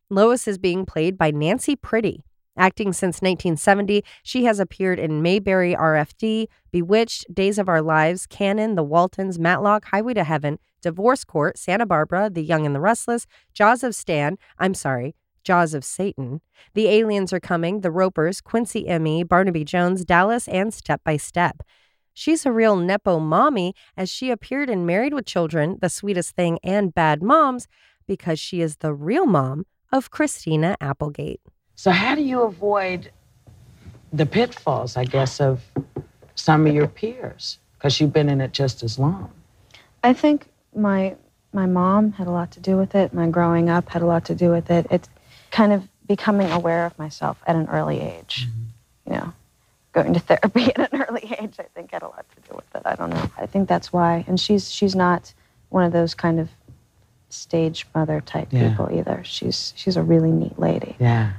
Lois 0.08 0.46
is 0.46 0.56
being 0.56 0.86
played 0.86 1.18
by 1.18 1.32
Nancy 1.32 1.74
Priddy. 1.74 2.20
Acting 2.56 2.92
since 2.92 3.16
1970, 3.22 4.04
she 4.22 4.44
has 4.44 4.60
appeared 4.60 5.00
in 5.00 5.20
Mayberry 5.22 5.74
RFD, 5.74 6.46
Bewitched, 6.70 7.34
Days 7.34 7.58
of 7.58 7.68
Our 7.68 7.82
Lives, 7.82 8.26
Cannon, 8.26 8.76
The 8.76 8.84
Waltons, 8.84 9.38
Matlock, 9.38 9.86
Highway 9.86 10.14
to 10.14 10.22
Heaven, 10.24 10.60
Divorce 10.80 11.24
Court, 11.24 11.58
Santa 11.58 11.86
Barbara, 11.86 12.30
The 12.30 12.42
Young 12.42 12.66
and 12.66 12.74
the 12.74 12.80
Restless, 12.80 13.26
Jaws 13.52 13.82
of 13.82 13.94
Stan, 13.94 14.38
I'm 14.58 14.74
sorry, 14.74 15.14
Jaws 15.42 15.74
of 15.74 15.84
Satan, 15.84 16.40
The 16.74 16.88
Aliens 16.88 17.32
Are 17.32 17.40
Coming, 17.40 17.80
The 17.80 17.90
Ropers, 17.90 18.40
Quincy 18.40 18.86
M.E., 18.88 19.22
Barnaby 19.24 19.64
Jones, 19.64 20.04
Dallas, 20.04 20.48
and 20.48 20.72
Step 20.72 21.02
by 21.04 21.16
Step. 21.16 21.62
She's 22.12 22.44
a 22.44 22.52
real 22.52 22.76
Nepo 22.76 23.18
mommy 23.18 23.74
as 23.96 24.10
she 24.10 24.30
appeared 24.30 24.68
in 24.68 24.84
Married 24.84 25.14
with 25.14 25.26
Children, 25.26 25.78
The 25.80 25.88
Sweetest 25.88 26.34
Thing, 26.34 26.58
and 26.62 26.94
Bad 26.94 27.22
Moms 27.22 27.66
because 28.06 28.40
she 28.40 28.60
is 28.60 28.78
the 28.78 28.92
real 28.92 29.24
mom 29.24 29.66
of 29.92 30.10
Christina 30.10 30.76
Applegate. 30.80 31.40
So, 31.76 31.90
how 31.90 32.14
do 32.14 32.22
you 32.22 32.42
avoid 32.42 33.10
the 34.12 34.26
pitfalls, 34.26 34.96
I 34.96 35.04
guess, 35.04 35.40
of 35.40 35.62
some 36.34 36.66
of 36.66 36.74
your 36.74 36.88
peers? 36.88 37.58
Because 37.78 38.00
you've 38.00 38.12
been 38.12 38.28
in 38.28 38.40
it 38.40 38.52
just 38.52 38.82
as 38.82 38.98
long. 38.98 39.30
I 40.02 40.12
think 40.12 40.49
my 40.74 41.16
my 41.52 41.66
mom 41.66 42.12
had 42.12 42.26
a 42.26 42.30
lot 42.30 42.52
to 42.52 42.61
do 42.61 42.76
with 42.76 42.94
it. 42.94 43.12
My 43.12 43.28
growing 43.28 43.68
up 43.68 43.88
had 43.88 44.02
a 44.02 44.06
lot 44.06 44.24
to 44.26 44.35
do 44.35 44.50
with 44.50 44.70
it. 44.70 44.87
It's 44.90 45.09
kind 45.50 45.72
of 45.72 45.88
becoming 46.06 46.50
aware 46.50 46.87
of 46.87 46.96
myself 46.98 47.42
at 47.46 47.56
an 47.56 47.68
early 47.68 48.00
age. 48.00 48.46
You 49.06 49.12
know, 49.14 49.33
going 49.92 50.14
to 50.14 50.20
therapy 50.20 50.64
at 50.76 50.92
an 50.92 51.02
early 51.02 51.37
age, 51.40 51.54
I 51.59 51.64
think, 51.74 51.90
had 51.92 52.02
a 52.02 52.06
lot 52.09 52.24
to 52.37 52.48
do 52.48 52.54
with 52.56 52.72
it. 52.74 52.83
I 52.85 52.94
don't 52.94 53.11
know. 53.11 53.30
I 53.37 53.46
think 53.46 53.68
that's 53.68 53.92
why. 53.92 54.24
And 54.28 54.38
she's 54.38 54.70
she's 54.70 54.94
not 54.94 55.35
one 55.70 55.85
of 55.85 55.92
those 55.92 56.14
kind 56.14 56.38
of 56.38 56.48
stage 57.30 57.87
mother 57.94 58.20
type 58.20 58.48
Yeah. 58.50 58.68
people 58.70 58.88
either. 58.92 59.22
She's 59.24 59.72
she's 59.76 59.96
a 59.96 60.02
really 60.02 60.30
neat 60.30 60.59
lady. 60.59 60.96
Yeah. 60.98 61.33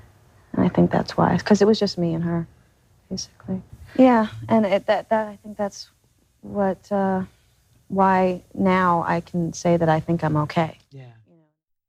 And 0.53 0.65
I 0.65 0.69
think 0.69 0.91
that's 0.91 1.15
why, 1.15 1.37
because 1.37 1.61
it 1.61 1.65
was 1.65 1.79
just 1.79 1.97
me 1.97 2.13
and 2.13 2.25
her, 2.25 2.45
basically. 3.09 3.61
Yeah, 3.97 4.27
and 4.49 4.65
it, 4.65 4.85
that 4.87 5.07
that 5.09 5.27
I 5.29 5.37
think 5.37 5.55
that's 5.57 5.89
what 6.41 6.91
uh, 6.91 7.23
why 7.91 8.41
now 8.53 9.03
I 9.05 9.19
can 9.19 9.51
say 9.51 9.75
that 9.75 9.89
I 9.89 9.99
think 9.99 10.23
I'm 10.23 10.37
okay. 10.37 10.77
Yeah. 10.91 11.11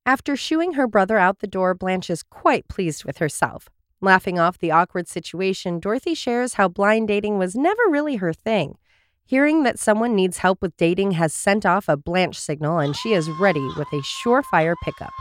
After 0.05 0.35
shooing 0.35 0.73
her 0.73 0.89
brother 0.89 1.17
out 1.17 1.39
the 1.39 1.47
door, 1.47 1.75
Blanche 1.75 2.11
is 2.11 2.25
quite 2.25 2.67
pleased 2.67 3.05
with 3.05 3.19
herself. 3.19 3.69
Laughing 4.01 4.37
off 4.37 4.59
the 4.59 4.73
awkward 4.73 5.07
situation, 5.07 5.79
Dorothy 5.79 6.15
shares 6.15 6.55
how 6.55 6.67
blind 6.67 7.07
dating 7.07 7.39
was 7.39 7.55
never 7.55 7.83
really 7.89 8.17
her 8.17 8.33
thing. 8.33 8.79
Hearing 9.25 9.63
that 9.63 9.79
someone 9.79 10.17
needs 10.17 10.39
help 10.39 10.61
with 10.61 10.77
dating 10.77 11.13
has 11.13 11.33
sent 11.33 11.65
off 11.65 11.89
a 11.89 11.97
Blanche 11.97 12.39
signal, 12.39 12.81
and 12.81 12.97
she 12.97 13.13
is 13.13 13.31
ready 13.31 13.65
with 13.79 13.87
a 13.93 14.03
surefire 14.03 14.75
pickup. 14.83 15.13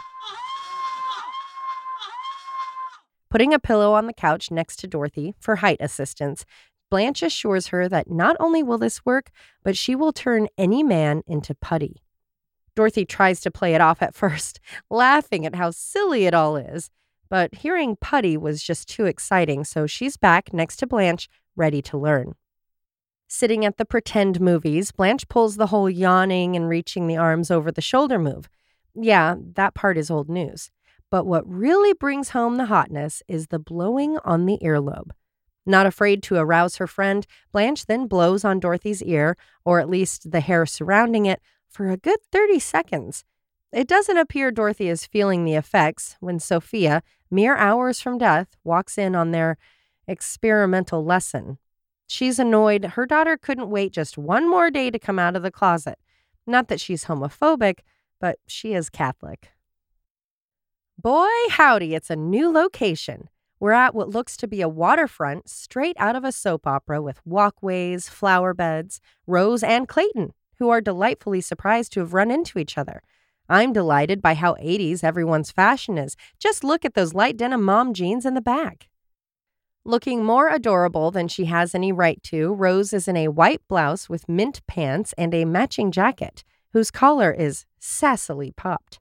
Putting 3.29 3.53
a 3.53 3.59
pillow 3.59 3.93
on 3.93 4.07
the 4.07 4.13
couch 4.13 4.49
next 4.49 4.77
to 4.77 4.87
Dorothy 4.87 5.35
for 5.39 5.57
height 5.57 5.77
assistance, 5.79 6.43
Blanche 6.91 7.23
assures 7.23 7.67
her 7.67 7.87
that 7.87 8.11
not 8.11 8.35
only 8.39 8.61
will 8.61 8.77
this 8.77 9.05
work, 9.05 9.31
but 9.63 9.77
she 9.77 9.95
will 9.95 10.11
turn 10.11 10.49
any 10.57 10.83
man 10.83 11.23
into 11.25 11.55
putty. 11.55 12.03
Dorothy 12.75 13.05
tries 13.05 13.39
to 13.41 13.49
play 13.49 13.73
it 13.73 13.81
off 13.81 14.01
at 14.01 14.13
first, 14.23 14.59
laughing 14.89 15.45
at 15.45 15.55
how 15.55 15.71
silly 15.71 16.25
it 16.25 16.35
all 16.35 16.57
is. 16.57 16.91
But 17.29 17.55
hearing 17.55 17.95
putty 17.95 18.35
was 18.35 18.61
just 18.61 18.89
too 18.89 19.05
exciting, 19.05 19.63
so 19.63 19.87
she's 19.87 20.17
back 20.17 20.53
next 20.53 20.75
to 20.77 20.87
Blanche, 20.87 21.29
ready 21.55 21.81
to 21.83 21.97
learn. 21.97 22.33
Sitting 23.29 23.63
at 23.63 23.77
the 23.77 23.85
pretend 23.85 24.41
movies, 24.41 24.91
Blanche 24.91 25.29
pulls 25.29 25.55
the 25.55 25.67
whole 25.67 25.89
yawning 25.89 26.57
and 26.57 26.67
reaching 26.67 27.07
the 27.07 27.15
arms 27.15 27.49
over 27.49 27.71
the 27.71 27.79
shoulder 27.81 28.19
move. 28.19 28.49
Yeah, 28.93 29.35
that 29.55 29.73
part 29.73 29.97
is 29.97 30.11
old 30.11 30.27
news. 30.27 30.69
But 31.09 31.25
what 31.25 31.47
really 31.47 31.93
brings 31.93 32.31
home 32.31 32.57
the 32.57 32.65
hotness 32.65 33.23
is 33.29 33.47
the 33.47 33.59
blowing 33.59 34.17
on 34.25 34.45
the 34.45 34.59
earlobe. 34.61 35.11
Not 35.65 35.85
afraid 35.85 36.23
to 36.23 36.35
arouse 36.35 36.77
her 36.77 36.87
friend, 36.87 37.25
Blanche 37.51 37.85
then 37.85 38.07
blows 38.07 38.43
on 38.43 38.59
Dorothy's 38.59 39.03
ear, 39.03 39.37
or 39.63 39.79
at 39.79 39.89
least 39.89 40.31
the 40.31 40.39
hair 40.39 40.65
surrounding 40.65 41.25
it, 41.25 41.41
for 41.69 41.89
a 41.89 41.97
good 41.97 42.19
30 42.31 42.59
seconds. 42.59 43.23
It 43.71 43.87
doesn't 43.87 44.17
appear 44.17 44.51
Dorothy 44.51 44.89
is 44.89 45.05
feeling 45.05 45.45
the 45.45 45.55
effects 45.55 46.17
when 46.19 46.39
Sophia, 46.39 47.03
mere 47.29 47.55
hours 47.55 48.01
from 48.01 48.17
death, 48.17 48.57
walks 48.63 48.97
in 48.97 49.15
on 49.15 49.31
their 49.31 49.57
experimental 50.07 51.05
lesson. 51.05 51.57
She's 52.07 52.39
annoyed 52.39 52.83
her 52.83 53.05
daughter 53.05 53.37
couldn't 53.37 53.69
wait 53.69 53.93
just 53.93 54.17
one 54.17 54.49
more 54.49 54.69
day 54.69 54.91
to 54.91 54.99
come 54.99 55.17
out 55.17 55.37
of 55.37 55.43
the 55.43 55.51
closet. 55.51 55.97
Not 56.45 56.67
that 56.67 56.81
she's 56.81 57.05
homophobic, 57.05 57.79
but 58.19 58.39
she 58.47 58.73
is 58.73 58.89
Catholic. 58.89 59.51
Boy, 61.01 61.29
howdy, 61.51 61.95
it's 61.95 62.09
a 62.09 62.15
new 62.17 62.51
location. 62.51 63.29
We're 63.61 63.73
at 63.73 63.93
what 63.93 64.09
looks 64.09 64.37
to 64.37 64.47
be 64.47 64.61
a 64.61 64.67
waterfront 64.67 65.47
straight 65.47 65.95
out 65.99 66.15
of 66.15 66.23
a 66.23 66.31
soap 66.31 66.65
opera 66.65 66.99
with 66.99 67.21
walkways, 67.27 68.09
flower 68.09 68.55
beds, 68.55 68.99
Rose 69.27 69.61
and 69.61 69.87
Clayton, 69.87 70.33
who 70.55 70.69
are 70.69 70.81
delightfully 70.81 71.41
surprised 71.41 71.93
to 71.93 71.99
have 71.99 72.15
run 72.15 72.31
into 72.31 72.57
each 72.57 72.75
other. 72.75 73.03
I'm 73.47 73.71
delighted 73.71 74.19
by 74.19 74.33
how 74.33 74.55
80s 74.55 75.03
everyone's 75.03 75.51
fashion 75.51 75.99
is. 75.99 76.17
Just 76.39 76.63
look 76.63 76.83
at 76.83 76.95
those 76.95 77.13
light 77.13 77.37
denim 77.37 77.61
mom 77.61 77.93
jeans 77.93 78.25
in 78.25 78.33
the 78.33 78.41
back. 78.41 78.89
Looking 79.85 80.25
more 80.25 80.49
adorable 80.49 81.11
than 81.11 81.27
she 81.27 81.45
has 81.45 81.75
any 81.75 81.91
right 81.91 82.21
to, 82.23 82.55
Rose 82.55 82.93
is 82.93 83.07
in 83.07 83.15
a 83.15 83.27
white 83.27 83.61
blouse 83.67 84.09
with 84.09 84.27
mint 84.27 84.65
pants 84.65 85.13
and 85.19 85.35
a 85.35 85.45
matching 85.45 85.91
jacket, 85.91 86.43
whose 86.73 86.89
collar 86.89 87.31
is 87.31 87.67
sassily 87.79 88.55
popped. 88.55 88.99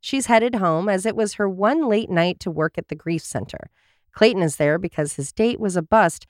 She's 0.00 0.26
headed 0.26 0.56
home 0.56 0.88
as 0.88 1.06
it 1.06 1.14
was 1.14 1.34
her 1.34 1.48
one 1.48 1.88
late 1.88 2.10
night 2.10 2.40
to 2.40 2.50
work 2.50 2.76
at 2.76 2.88
the 2.88 2.94
Grief 2.94 3.22
Center. 3.22 3.70
Clayton 4.14 4.42
is 4.42 4.56
there 4.56 4.78
because 4.78 5.14
his 5.14 5.32
date 5.32 5.60
was 5.60 5.76
a 5.76 5.82
bust. 5.82 6.26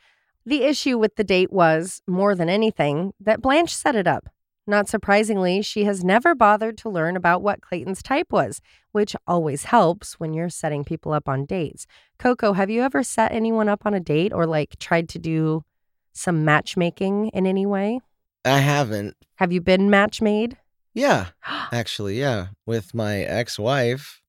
The 0.46 0.64
issue 0.64 0.98
with 0.98 1.16
the 1.16 1.24
date 1.24 1.52
was, 1.52 2.02
more 2.06 2.34
than 2.34 2.48
anything, 2.48 3.12
that 3.20 3.40
Blanche 3.40 3.74
set 3.74 3.96
it 3.96 4.06
up. 4.06 4.28
Not 4.66 4.88
surprisingly, 4.88 5.60
she 5.60 5.84
has 5.84 6.02
never 6.02 6.34
bothered 6.34 6.78
to 6.78 6.88
learn 6.88 7.16
about 7.16 7.42
what 7.42 7.60
Clayton's 7.60 8.02
type 8.02 8.32
was, 8.32 8.62
which 8.92 9.14
always 9.26 9.64
helps 9.64 10.18
when 10.18 10.32
you're 10.32 10.48
setting 10.48 10.84
people 10.84 11.12
up 11.12 11.28
on 11.28 11.44
dates. 11.44 11.86
Coco, 12.18 12.54
have 12.54 12.70
you 12.70 12.82
ever 12.82 13.02
set 13.02 13.32
anyone 13.32 13.68
up 13.68 13.82
on 13.84 13.92
a 13.92 14.00
date 14.00 14.32
or 14.32 14.46
like 14.46 14.78
tried 14.78 15.08
to 15.10 15.18
do 15.18 15.64
some 16.14 16.44
matchmaking 16.44 17.28
in 17.28 17.46
any 17.46 17.66
way? 17.66 18.00
I 18.44 18.58
haven't. 18.58 19.16
Have 19.36 19.52
you 19.52 19.60
been 19.60 19.90
match 19.90 20.22
made? 20.22 20.56
Yeah, 20.94 21.28
actually, 21.72 22.18
yeah, 22.18 22.48
with 22.64 22.94
my 22.94 23.18
ex-wife. 23.18 24.22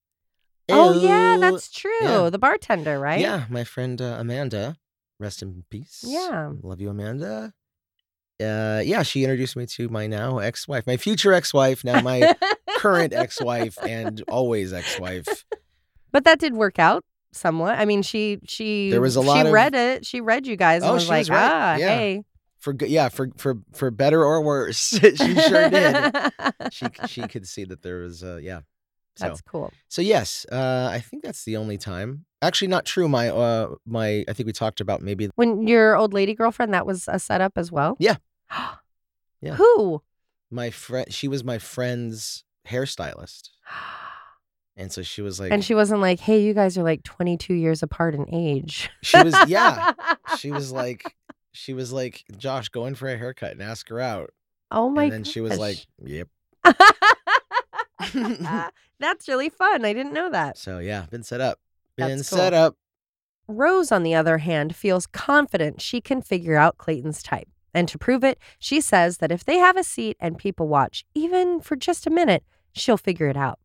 Oh, 0.70 1.00
yeah, 1.00 1.38
that's 1.40 1.70
true. 1.72 1.92
Yeah. 2.02 2.30
The 2.30 2.40
bartender, 2.40 3.00
right? 3.00 3.20
Yeah, 3.22 3.46
my 3.50 3.64
friend 3.64 4.02
uh, 4.02 4.18
Amanda. 4.20 4.78
Rest 5.20 5.42
in 5.42 5.64
peace. 5.70 6.04
Yeah. 6.06 6.52
Love 6.62 6.82
you, 6.82 6.90
Amanda. 6.90 7.54
Uh, 8.42 8.82
yeah, 8.84 9.02
she 9.04 9.24
introduced 9.24 9.56
me 9.56 9.66
to 9.66 9.88
my 9.88 10.08
now 10.08 10.40
ex-wife, 10.40 10.86
my 10.86 10.98
future 10.98 11.32
ex-wife, 11.32 11.86
now 11.86 12.02
my 12.02 12.36
current 12.80 13.14
ex-wife, 13.14 13.78
and 13.82 14.22
always 14.28 14.74
ex-wife. 14.74 15.46
But 16.12 16.26
that 16.26 16.40
did 16.40 16.54
work 16.54 16.80
out 16.80 17.06
somewhat. 17.32 17.80
I 17.80 17.86
mean, 17.86 18.02
she 18.02 18.40
she 18.46 18.90
There 18.90 19.00
was 19.00 19.16
a 19.16 19.22
lot 19.22 19.36
she 19.44 19.48
of- 19.48 19.54
read 19.54 19.74
it. 19.74 20.06
She 20.06 20.20
read 20.20 20.46
you 20.48 20.58
guys 20.58 20.82
and 20.82 20.92
Oh, 20.92 20.96
was 20.96 21.04
she 21.04 21.10
like, 21.10 21.20
was 21.22 21.30
right. 21.30 21.52
ah, 21.52 21.76
Yeah. 21.78 21.88
hey. 21.96 22.24
For 22.60 22.74
good, 22.74 22.90
yeah, 22.90 23.08
for 23.10 23.30
for 23.38 23.60
for 23.74 23.92
better 23.92 24.22
or 24.24 24.42
worse, 24.42 24.78
she 25.00 25.16
sure 25.16 25.70
did. 25.70 26.14
she 26.72 26.88
she 27.08 27.22
could 27.28 27.48
see 27.48 27.64
that 27.66 27.84
there 27.84 28.00
was, 28.00 28.22
uh, 28.24 28.40
yeah. 28.42 28.62
So, 29.18 29.28
That's 29.28 29.42
cool. 29.42 29.72
So 29.88 30.02
yes, 30.02 30.46
uh, 30.52 30.90
I 30.92 31.00
think 31.00 31.24
that's 31.24 31.46
the 31.46 31.56
only 31.58 31.78
time. 31.78 32.26
Actually, 32.42 32.68
not 32.68 32.86
true. 32.86 33.08
My 33.08 33.30
uh, 33.30 33.76
my 33.86 34.26
I 34.28 34.34
think 34.34 34.46
we 34.46 34.54
talked 34.54 34.82
about 34.82 35.02
maybe 35.02 35.30
When 35.36 35.68
your 35.68 35.96
old 35.96 36.14
lady 36.14 36.34
girlfriend, 36.34 36.74
that 36.74 36.86
was 36.86 37.08
a 37.08 37.18
setup 37.20 37.54
as 37.58 37.72
well? 37.72 37.96
Yeah. 38.00 38.18
Yeah. 39.42 39.56
Who? 39.56 40.02
my 40.50 40.72
friend. 40.72 41.14
She 41.14 41.28
was 41.28 41.44
my 41.44 41.60
friend's 41.60 42.44
hairstylist, 42.68 43.50
and 44.78 44.92
so 44.92 45.04
she 45.04 45.22
was 45.22 45.40
like, 45.40 45.52
and 45.52 45.64
she 45.64 45.76
wasn't 45.76 46.02
like, 46.02 46.20
hey, 46.20 46.42
you 46.42 46.54
guys 46.54 46.78
are 46.78 46.84
like 46.84 47.04
22 47.04 47.54
years 47.54 47.84
apart 47.84 48.16
in 48.16 48.34
age. 48.34 48.90
She 49.04 49.22
was 49.22 49.36
yeah. 49.48 49.94
she 50.38 50.52
was 50.52 50.72
like, 50.72 51.16
she 51.52 51.74
was 51.74 51.94
like, 51.94 52.24
Josh, 52.38 52.70
go 52.70 52.86
in 52.86 52.96
for 52.96 53.08
a 53.08 53.18
haircut 53.18 53.52
and 53.52 53.62
ask 53.62 53.88
her 53.90 54.00
out. 54.00 54.32
Oh 54.72 54.90
my 54.90 55.04
And 55.04 55.12
then 55.12 55.24
she 55.24 55.42
was 55.42 55.60
like, 55.60 55.86
yep. 56.04 56.28
That's 59.00 59.28
really 59.28 59.50
fun. 59.50 59.86
I 59.86 59.94
didn't 59.94 60.14
know 60.14 60.30
that. 60.30 60.58
So 60.58 60.80
yeah, 60.80 61.06
been 61.10 61.24
set 61.24 61.42
up. 61.42 61.60
Been 61.96 62.18
That's 62.18 62.30
set 62.30 62.54
cool. 62.54 62.62
up. 62.62 62.76
Rose, 63.48 63.92
on 63.92 64.04
the 64.04 64.16
other 64.16 64.40
hand, 64.40 64.76
feels 64.76 65.06
confident 65.06 65.82
she 65.82 66.02
can 66.02 66.22
figure 66.22 66.56
out 66.56 66.78
Clayton's 66.78 67.22
type. 67.22 67.48
And 67.74 67.88
to 67.90 67.98
prove 67.98 68.24
it, 68.24 68.40
she 68.58 68.82
says 68.82 69.18
that 69.18 69.32
if 69.32 69.44
they 69.44 69.58
have 69.58 69.78
a 69.78 69.84
seat 69.84 70.18
and 70.20 70.38
people 70.38 70.68
watch, 70.68 71.06
even 71.14 71.60
for 71.60 71.76
just 71.76 72.08
a 72.08 72.10
minute, 72.10 72.44
she'll 72.74 72.98
figure 72.98 73.28
it 73.28 73.38
out. 73.38 73.60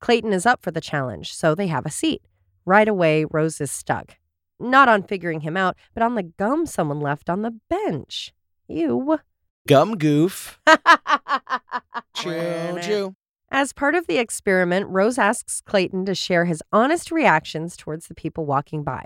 Clayton 0.00 0.32
is 0.32 0.46
up 0.46 0.62
for 0.62 0.70
the 0.70 0.80
challenge, 0.80 1.34
so 1.34 1.54
they 1.54 1.66
have 1.66 1.84
a 1.84 1.90
seat. 1.90 2.22
Right 2.64 2.88
away, 2.88 3.24
Rose 3.24 3.60
is 3.60 3.70
stuck. 3.70 4.18
Not 4.60 4.88
on 4.88 5.02
figuring 5.02 5.40
him 5.40 5.56
out, 5.56 5.76
but 5.94 6.02
on 6.02 6.14
the 6.14 6.22
gum 6.22 6.64
someone 6.64 7.00
left 7.00 7.28
on 7.28 7.42
the 7.42 7.58
bench. 7.68 8.32
Ew. 8.68 9.18
Gum 9.66 9.96
goof. 9.96 10.60
Choo 12.16 12.78
choo. 12.82 13.16
As 13.56 13.72
part 13.72 13.94
of 13.94 14.08
the 14.08 14.18
experiment, 14.18 14.88
Rose 14.88 15.16
asks 15.16 15.60
Clayton 15.60 16.06
to 16.06 16.14
share 16.16 16.44
his 16.44 16.60
honest 16.72 17.12
reactions 17.12 17.76
towards 17.76 18.08
the 18.08 18.14
people 18.14 18.46
walking 18.46 18.82
by. 18.82 19.04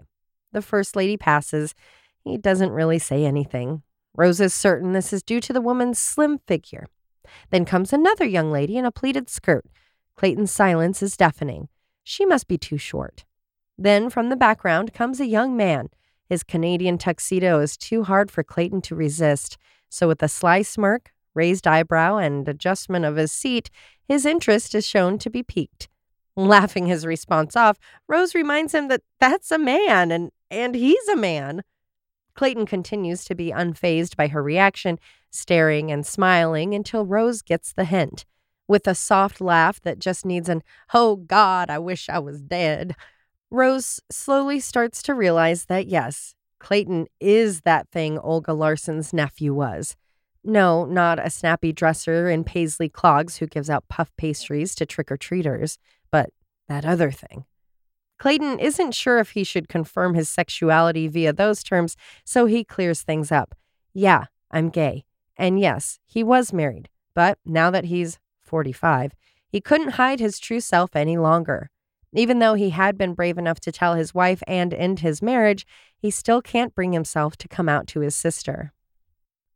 The 0.52 0.62
First 0.62 0.96
Lady 0.96 1.18
passes. 1.18 1.74
He 2.24 2.38
doesn't 2.38 2.70
really 2.70 2.98
say 2.98 3.26
anything. 3.26 3.82
Rose 4.16 4.40
is 4.40 4.54
certain 4.54 4.94
this 4.94 5.12
is 5.12 5.22
due 5.22 5.42
to 5.42 5.52
the 5.52 5.60
woman's 5.60 5.98
slim 5.98 6.38
figure. 6.46 6.86
Then 7.50 7.66
comes 7.66 7.92
another 7.92 8.24
young 8.24 8.50
lady 8.50 8.78
in 8.78 8.86
a 8.86 8.90
pleated 8.90 9.28
skirt. 9.28 9.66
Clayton's 10.16 10.50
silence 10.50 11.02
is 11.02 11.18
deafening. 11.18 11.68
She 12.02 12.24
must 12.24 12.48
be 12.48 12.56
too 12.56 12.78
short. 12.78 13.26
Then 13.76 14.08
from 14.08 14.30
the 14.30 14.34
background 14.34 14.94
comes 14.94 15.20
a 15.20 15.26
young 15.26 15.58
man. 15.58 15.90
His 16.26 16.42
Canadian 16.42 16.96
tuxedo 16.96 17.60
is 17.60 17.76
too 17.76 18.04
hard 18.04 18.30
for 18.30 18.42
Clayton 18.42 18.80
to 18.80 18.94
resist, 18.94 19.58
so 19.90 20.08
with 20.08 20.22
a 20.22 20.28
sly 20.28 20.62
smirk, 20.62 21.12
raised 21.38 21.66
eyebrow, 21.66 22.16
and 22.16 22.48
adjustment 22.48 23.04
of 23.04 23.16
his 23.16 23.32
seat, 23.32 23.70
his 24.06 24.26
interest 24.26 24.74
is 24.74 24.84
shown 24.84 25.18
to 25.18 25.30
be 25.30 25.42
piqued. 25.42 25.88
Laughing 26.36 26.86
his 26.86 27.06
response 27.06 27.56
off, 27.56 27.78
Rose 28.08 28.34
reminds 28.34 28.74
him 28.74 28.88
that 28.88 29.02
that's 29.18 29.50
a 29.50 29.58
man 29.58 30.10
and 30.10 30.30
and 30.50 30.74
he's 30.74 31.08
a 31.08 31.16
man. 31.16 31.62
Clayton 32.34 32.66
continues 32.66 33.24
to 33.24 33.34
be 33.34 33.50
unfazed 33.50 34.16
by 34.16 34.28
her 34.28 34.42
reaction, 34.42 34.98
staring 35.30 35.90
and 35.90 36.06
smiling 36.06 36.74
until 36.74 37.04
Rose 37.04 37.42
gets 37.42 37.72
the 37.72 37.84
hint. 37.84 38.24
With 38.66 38.86
a 38.86 38.94
soft 38.94 39.40
laugh 39.40 39.80
that 39.80 39.98
just 39.98 40.24
needs 40.24 40.48
an, 40.48 40.62
oh 40.94 41.16
God, 41.16 41.70
I 41.70 41.78
wish 41.78 42.08
I 42.08 42.18
was 42.18 42.40
dead, 42.40 42.94
Rose 43.50 44.00
slowly 44.10 44.60
starts 44.60 45.02
to 45.04 45.14
realize 45.14 45.64
that 45.66 45.86
yes, 45.86 46.34
Clayton 46.58 47.06
is 47.18 47.62
that 47.62 47.88
thing 47.90 48.18
Olga 48.18 48.52
Larson's 48.52 49.12
nephew 49.12 49.54
was. 49.54 49.96
No, 50.44 50.84
not 50.84 51.24
a 51.24 51.30
snappy 51.30 51.72
dresser 51.72 52.28
in 52.28 52.44
paisley 52.44 52.88
clogs 52.88 53.36
who 53.36 53.46
gives 53.46 53.68
out 53.68 53.88
puff 53.88 54.10
pastries 54.16 54.74
to 54.76 54.86
trick 54.86 55.10
or 55.10 55.16
treaters, 55.16 55.78
but 56.10 56.30
that 56.68 56.84
other 56.84 57.10
thing. 57.10 57.44
Clayton 58.18 58.58
isn't 58.58 58.94
sure 58.94 59.18
if 59.18 59.30
he 59.30 59.44
should 59.44 59.68
confirm 59.68 60.14
his 60.14 60.28
sexuality 60.28 61.06
via 61.06 61.32
those 61.32 61.62
terms, 61.62 61.96
so 62.24 62.46
he 62.46 62.64
clears 62.64 63.02
things 63.02 63.30
up. 63.30 63.54
Yeah, 63.94 64.24
I'm 64.50 64.70
gay. 64.70 65.04
And 65.36 65.60
yes, 65.60 66.00
he 66.06 66.24
was 66.24 66.52
married, 66.52 66.88
but 67.14 67.38
now 67.44 67.70
that 67.70 67.84
he's 67.84 68.18
45, 68.42 69.12
he 69.48 69.60
couldn't 69.60 69.92
hide 69.92 70.18
his 70.18 70.38
true 70.38 70.60
self 70.60 70.96
any 70.96 71.16
longer. 71.16 71.70
Even 72.12 72.38
though 72.38 72.54
he 72.54 72.70
had 72.70 72.96
been 72.98 73.14
brave 73.14 73.38
enough 73.38 73.60
to 73.60 73.72
tell 73.72 73.94
his 73.94 74.14
wife 74.14 74.42
and 74.46 74.74
end 74.74 75.00
his 75.00 75.22
marriage, 75.22 75.66
he 75.96 76.10
still 76.10 76.40
can't 76.42 76.74
bring 76.74 76.92
himself 76.92 77.36
to 77.36 77.48
come 77.48 77.68
out 77.68 77.86
to 77.88 78.00
his 78.00 78.16
sister. 78.16 78.72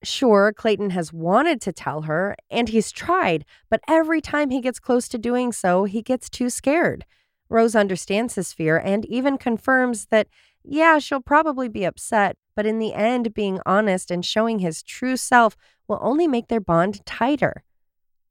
Sure, 0.04 0.52
Clayton 0.52 0.90
has 0.90 1.12
wanted 1.12 1.60
to 1.60 1.72
tell 1.72 2.02
her, 2.02 2.34
and 2.50 2.68
he's 2.68 2.90
tried, 2.90 3.44
but 3.70 3.80
every 3.88 4.20
time 4.20 4.50
he 4.50 4.60
gets 4.60 4.80
close 4.80 5.06
to 5.08 5.18
doing 5.18 5.52
so, 5.52 5.84
he 5.84 6.02
gets 6.02 6.28
too 6.28 6.50
scared. 6.50 7.04
Rose 7.48 7.76
understands 7.76 8.34
his 8.34 8.52
fear 8.52 8.78
and 8.78 9.04
even 9.04 9.38
confirms 9.38 10.06
that, 10.06 10.26
yeah, 10.64 10.98
she'll 10.98 11.20
probably 11.20 11.68
be 11.68 11.84
upset, 11.84 12.36
but 12.56 12.66
in 12.66 12.78
the 12.78 12.94
end, 12.94 13.34
being 13.34 13.60
honest 13.64 14.10
and 14.10 14.24
showing 14.24 14.58
his 14.58 14.82
true 14.82 15.16
self 15.16 15.56
will 15.86 15.98
only 16.02 16.26
make 16.26 16.48
their 16.48 16.60
bond 16.60 17.04
tighter. 17.06 17.62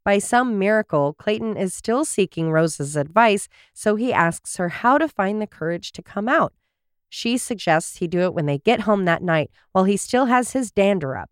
By 0.03 0.17
some 0.17 0.57
miracle, 0.57 1.13
Clayton 1.13 1.55
is 1.55 1.73
still 1.73 2.03
seeking 2.03 2.51
Rose's 2.51 2.95
advice, 2.95 3.47
so 3.73 3.95
he 3.95 4.11
asks 4.11 4.57
her 4.57 4.69
how 4.69 4.97
to 4.97 5.07
find 5.07 5.41
the 5.41 5.47
courage 5.47 5.91
to 5.93 6.01
come 6.01 6.27
out. 6.27 6.53
She 7.07 7.37
suggests 7.37 7.97
he 7.97 8.07
do 8.07 8.21
it 8.21 8.33
when 8.33 8.45
they 8.45 8.57
get 8.57 8.81
home 8.81 9.05
that 9.05 9.21
night 9.21 9.51
while 9.71 9.83
he 9.83 9.97
still 9.97 10.25
has 10.25 10.51
his 10.51 10.71
dander 10.71 11.15
up. 11.15 11.29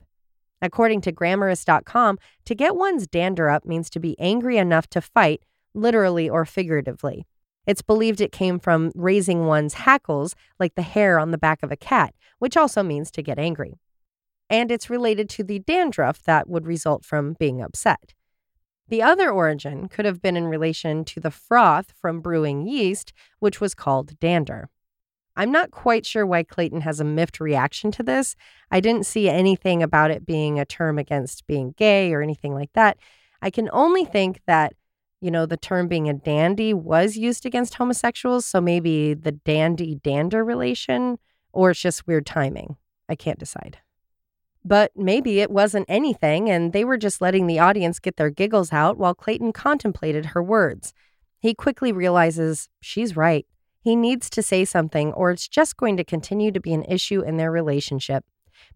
According 0.62 1.02
to 1.02 1.12
Grammarist.com, 1.12 2.20
to 2.46 2.56
get 2.56 2.76
one's 2.76 3.08
dander 3.08 3.50
up 3.50 3.66
means 3.66 3.90
to 3.92 4.00
be 4.00 4.20
angry 4.20 4.58
enough 4.58 4.88
to 4.88 5.02
fight, 5.02 5.44
literally 5.74 6.30
or 6.30 6.46
figuratively. 6.46 7.26
It's 7.66 7.82
believed 7.82 8.20
it 8.20 8.32
came 8.32 8.60
from 8.60 8.92
raising 8.96 9.46
one's 9.46 9.76
hackles, 9.76 10.36
like 10.60 10.76
the 10.76 10.82
hair 10.82 11.20
on 11.20 11.32
the 11.32 11.38
back 11.38 11.62
of 11.62 11.72
a 11.72 11.78
cat, 11.78 12.14
which 12.40 12.58
also 12.58 12.82
means 12.82 13.12
to 13.12 13.22
get 13.22 13.38
angry. 13.38 13.80
And 14.50 14.72
it's 14.72 14.90
related 14.90 15.30
to 15.30 15.44
the 15.44 15.60
dandruff 15.60 16.24
that 16.24 16.50
would 16.50 16.66
result 16.66 17.06
from 17.06 17.34
being 17.34 17.62
upset. 17.62 18.14
The 18.88 19.04
other 19.04 19.30
origin 19.30 19.88
could 19.88 20.06
have 20.06 20.20
been 20.20 20.36
in 20.36 20.46
relation 20.46 21.06
to 21.06 21.20
the 21.20 21.30
froth 21.30 21.94
from 22.02 22.22
brewing 22.22 22.68
yeast, 22.68 23.14
which 23.38 23.62
was 23.62 23.76
called 23.76 24.20
dander. 24.20 24.70
I'm 25.40 25.52
not 25.54 25.72
quite 25.72 26.06
sure 26.06 26.26
why 26.26 26.44
Clayton 26.44 26.82
has 26.82 27.00
a 27.00 27.06
miffed 27.06 27.40
reaction 27.40 27.92
to 27.92 28.04
this. 28.04 28.36
I 28.72 28.82
didn't 28.82 29.06
see 29.06 29.30
anything 29.30 29.82
about 29.82 30.12
it 30.12 30.26
being 30.26 30.60
a 30.60 30.66
term 30.66 31.00
against 31.00 31.48
being 31.48 31.74
gay 31.78 32.14
or 32.14 32.22
anything 32.22 32.54
like 32.54 32.74
that. 32.74 32.98
I 33.42 33.50
can 33.50 33.70
only 33.72 34.04
think 34.04 34.42
that 34.48 34.74
you 35.22 35.32
know, 35.32 35.46
the 35.46 35.58
term 35.58 35.88
being 35.88 36.08
a 36.08 36.14
dandy 36.14 36.74
was 36.74 37.18
used 37.18 37.46
against 37.46 37.76
homosexuals. 37.76 38.46
So 38.46 38.62
maybe 38.62 39.14
the 39.14 39.32
dandy 39.32 39.96
dander 39.96 40.44
relation, 40.44 41.20
or 41.52 41.72
it's 41.72 41.82
just 41.82 42.08
weird 42.08 42.26
timing. 42.26 42.78
I 43.08 43.16
can't 43.16 43.40
decide. 43.40 43.80
But 44.64 44.92
maybe 44.96 45.40
it 45.40 45.52
wasn't 45.52 45.86
anything, 45.90 46.50
and 46.50 46.74
they 46.74 46.86
were 46.86 46.98
just 46.98 47.22
letting 47.22 47.48
the 47.48 47.60
audience 47.60 48.00
get 48.00 48.18
their 48.18 48.30
giggles 48.30 48.72
out 48.72 48.98
while 48.98 49.16
Clayton 49.16 49.54
contemplated 49.54 50.28
her 50.28 50.44
words. 50.44 50.94
He 51.40 51.54
quickly 51.54 51.92
realizes 51.92 52.70
she's 52.82 53.16
right. 53.16 53.46
He 53.82 53.96
needs 53.96 54.30
to 54.32 54.42
say 54.44 54.66
something, 54.66 55.14
or 55.14 55.32
it's 55.32 55.48
just 55.48 55.78
going 55.78 55.98
to 55.98 56.04
continue 56.04 56.52
to 56.52 56.60
be 56.60 56.74
an 56.74 56.84
issue 56.84 57.22
in 57.22 57.38
their 57.38 57.52
relationship. 57.52 58.26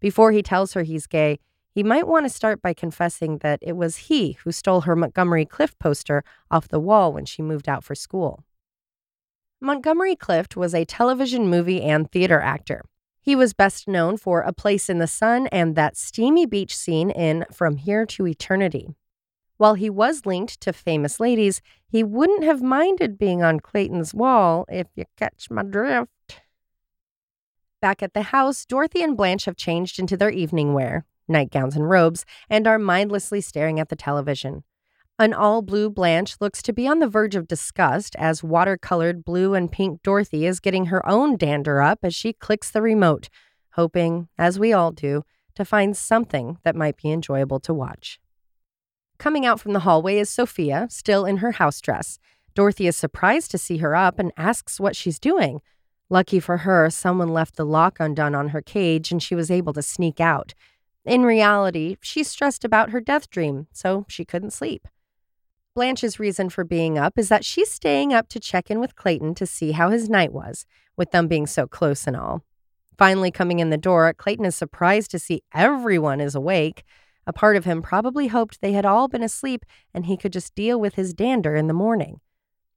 Before 0.00 0.32
he 0.32 0.42
tells 0.42 0.72
her 0.72 0.82
he's 0.82 1.06
gay, 1.06 1.38
he 1.74 1.82
might 1.82 2.06
want 2.06 2.24
to 2.24 2.30
start 2.30 2.62
by 2.62 2.72
confessing 2.72 3.38
that 3.38 3.58
it 3.60 3.76
was 3.76 3.96
he 3.96 4.32
who 4.44 4.52
stole 4.52 4.82
her 4.82 4.94
Montgomery 4.94 5.44
Clift 5.44 5.78
poster 5.78 6.22
off 6.50 6.68
the 6.68 6.80
wall 6.80 7.12
when 7.12 7.24
she 7.24 7.42
moved 7.42 7.68
out 7.68 7.82
for 7.82 7.94
school. 7.94 8.44
Montgomery 9.60 10.14
Clift 10.14 10.56
was 10.56 10.74
a 10.74 10.84
television, 10.84 11.48
movie, 11.48 11.82
and 11.82 12.10
theater 12.10 12.40
actor. 12.40 12.82
He 13.20 13.34
was 13.34 13.54
best 13.54 13.88
known 13.88 14.18
for 14.18 14.42
A 14.42 14.52
Place 14.52 14.88
in 14.88 14.98
the 14.98 15.06
Sun 15.06 15.48
and 15.48 15.74
that 15.74 15.96
steamy 15.96 16.46
beach 16.46 16.76
scene 16.76 17.10
in 17.10 17.44
From 17.52 17.76
Here 17.76 18.06
to 18.06 18.26
Eternity. 18.26 18.94
While 19.56 19.74
he 19.74 19.88
was 19.88 20.26
linked 20.26 20.60
to 20.62 20.72
famous 20.72 21.20
ladies, 21.20 21.62
he 21.86 22.02
wouldn't 22.02 22.42
have 22.42 22.62
minded 22.62 23.18
being 23.18 23.42
on 23.42 23.60
Clayton's 23.60 24.12
wall, 24.12 24.64
if 24.68 24.88
you 24.96 25.04
catch 25.16 25.48
my 25.50 25.62
drift. 25.62 26.40
Back 27.80 28.02
at 28.02 28.14
the 28.14 28.22
house, 28.22 28.64
Dorothy 28.64 29.02
and 29.02 29.16
Blanche 29.16 29.44
have 29.44 29.56
changed 29.56 29.98
into 29.98 30.16
their 30.16 30.30
evening 30.30 30.74
wear, 30.74 31.04
nightgowns 31.28 31.76
and 31.76 31.88
robes, 31.88 32.24
and 32.50 32.66
are 32.66 32.78
mindlessly 32.78 33.40
staring 33.40 33.78
at 33.78 33.90
the 33.90 33.96
television. 33.96 34.64
An 35.18 35.32
all 35.32 35.62
blue 35.62 35.88
Blanche 35.88 36.36
looks 36.40 36.60
to 36.62 36.72
be 36.72 36.88
on 36.88 36.98
the 36.98 37.06
verge 37.06 37.36
of 37.36 37.46
disgust 37.46 38.16
as 38.16 38.42
watercolored 38.42 39.24
blue 39.24 39.54
and 39.54 39.70
pink 39.70 40.02
Dorothy 40.02 40.44
is 40.44 40.58
getting 40.58 40.86
her 40.86 41.06
own 41.08 41.36
dander 41.36 41.80
up 41.80 42.00
as 42.02 42.14
she 42.14 42.32
clicks 42.32 42.70
the 42.70 42.82
remote, 42.82 43.28
hoping, 43.74 44.28
as 44.36 44.58
we 44.58 44.72
all 44.72 44.90
do, 44.90 45.22
to 45.54 45.64
find 45.64 45.96
something 45.96 46.58
that 46.64 46.74
might 46.74 46.96
be 46.96 47.12
enjoyable 47.12 47.60
to 47.60 47.72
watch. 47.72 48.18
Coming 49.18 49.46
out 49.46 49.60
from 49.60 49.72
the 49.72 49.80
hallway 49.80 50.18
is 50.18 50.28
Sophia, 50.28 50.86
still 50.90 51.24
in 51.24 51.38
her 51.38 51.52
house 51.52 51.80
dress. 51.80 52.18
Dorothy 52.54 52.86
is 52.86 52.96
surprised 52.96 53.50
to 53.50 53.58
see 53.58 53.78
her 53.78 53.94
up 53.94 54.18
and 54.18 54.32
asks 54.36 54.78
what 54.78 54.96
she's 54.96 55.18
doing. 55.18 55.60
Lucky 56.10 56.38
for 56.40 56.58
her, 56.58 56.90
someone 56.90 57.28
left 57.28 57.56
the 57.56 57.64
lock 57.64 57.98
undone 57.98 58.34
on 58.34 58.48
her 58.48 58.60
cage 58.60 59.10
and 59.10 59.22
she 59.22 59.34
was 59.34 59.50
able 59.50 59.72
to 59.72 59.82
sneak 59.82 60.20
out. 60.20 60.54
In 61.04 61.22
reality, 61.22 61.96
she's 62.00 62.28
stressed 62.28 62.64
about 62.64 62.90
her 62.90 63.00
death 63.00 63.28
dream, 63.30 63.66
so 63.72 64.06
she 64.08 64.24
couldn't 64.24 64.52
sleep. 64.52 64.88
Blanche's 65.74 66.20
reason 66.20 66.50
for 66.50 66.62
being 66.62 66.98
up 66.98 67.18
is 67.18 67.28
that 67.28 67.44
she's 67.44 67.70
staying 67.70 68.12
up 68.12 68.28
to 68.28 68.38
check 68.38 68.70
in 68.70 68.78
with 68.78 68.94
Clayton 68.94 69.34
to 69.34 69.46
see 69.46 69.72
how 69.72 69.90
his 69.90 70.08
night 70.08 70.32
was, 70.32 70.66
with 70.96 71.10
them 71.10 71.26
being 71.26 71.46
so 71.46 71.66
close 71.66 72.06
and 72.06 72.16
all. 72.16 72.42
Finally, 72.96 73.32
coming 73.32 73.58
in 73.58 73.70
the 73.70 73.76
door, 73.76 74.12
Clayton 74.14 74.44
is 74.44 74.54
surprised 74.54 75.10
to 75.10 75.18
see 75.18 75.42
everyone 75.52 76.20
is 76.20 76.36
awake. 76.36 76.84
A 77.26 77.32
part 77.32 77.56
of 77.56 77.64
him 77.64 77.82
probably 77.82 78.28
hoped 78.28 78.60
they 78.60 78.72
had 78.72 78.84
all 78.84 79.08
been 79.08 79.22
asleep 79.22 79.64
and 79.92 80.06
he 80.06 80.16
could 80.16 80.32
just 80.32 80.54
deal 80.54 80.78
with 80.78 80.94
his 80.94 81.14
dander 81.14 81.54
in 81.54 81.66
the 81.66 81.74
morning. 81.74 82.20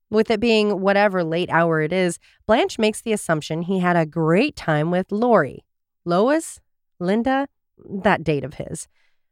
With 0.09 0.31
it 0.31 0.39
being 0.39 0.79
whatever 0.79 1.23
late 1.23 1.49
hour 1.49 1.81
it 1.81 1.91
is, 1.91 2.17
Blanche 2.45 2.79
makes 2.79 3.01
the 3.01 3.11
assumption 3.11 3.63
he 3.63 3.79
had 3.79 3.97
a 3.97 4.05
great 4.05 4.55
time 4.55 4.89
with 4.89 5.11
Lori. 5.11 5.65
Lois? 6.05 6.61
Linda? 6.99 7.47
that 7.85 8.23
date 8.23 8.43
of 8.43 8.55
his. 8.55 8.87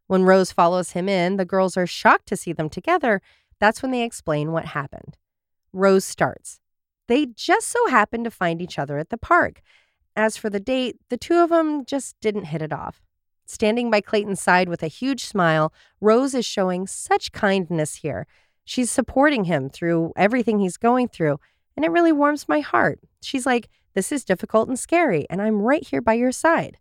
When 0.08 0.24
Rose 0.24 0.52
follows 0.52 0.92
him 0.92 1.10
in, 1.10 1.38
the 1.38 1.46
girls 1.46 1.78
are 1.78 1.88
shocked 1.88 2.28
to 2.28 2.38
see 2.38 2.54
them 2.54 2.70
together. 2.70 3.22
That's 3.60 3.82
when 3.82 3.92
they 3.92 4.04
explain 4.04 4.52
what 4.52 4.66
happened. 4.66 5.18
Rose 5.74 6.06
starts. 6.06 6.60
They 7.08 7.26
just 7.26 7.68
so 7.68 7.88
happened 7.88 8.26
to 8.26 8.32
find 8.32 8.62
each 8.62 8.78
other 8.78 8.98
at 8.98 9.10
the 9.10 9.18
park. 9.18 9.62
As 10.16 10.38
for 10.38 10.50
the 10.50 10.60
date, 10.60 10.98
the 11.10 11.18
two 11.18 11.38
of 11.38 11.50
them 11.50 11.86
just 11.86 12.16
didn't 12.22 12.46
hit 12.46 12.62
it 12.62 12.72
off. 12.72 13.02
Standing 13.46 13.92
by 13.92 14.02
Clayton's 14.02 14.42
side 14.42 14.70
with 14.70 14.82
a 14.82 14.88
huge 14.88 15.24
smile, 15.24 15.72
Rose 16.02 16.34
is 16.34 16.46
showing 16.46 16.88
such 16.88 17.32
kindness 17.32 17.98
here. 17.98 18.26
She's 18.64 18.90
supporting 18.90 19.44
him 19.44 19.70
through 19.70 20.14
everything 20.16 20.60
he's 20.60 20.78
going 20.78 21.10
through, 21.10 21.40
and 21.76 21.86
it 21.86 21.92
really 21.92 22.12
warms 22.12 22.50
my 22.50 22.62
heart. 22.62 23.00
She's 23.22 23.46
like, 23.46 23.70
This 23.94 24.12
is 24.12 24.26
difficult 24.26 24.68
and 24.68 24.80
scary, 24.80 25.28
and 25.30 25.42
I'm 25.42 25.62
right 25.62 25.86
here 25.86 26.02
by 26.02 26.14
your 26.14 26.32
side. 26.32 26.78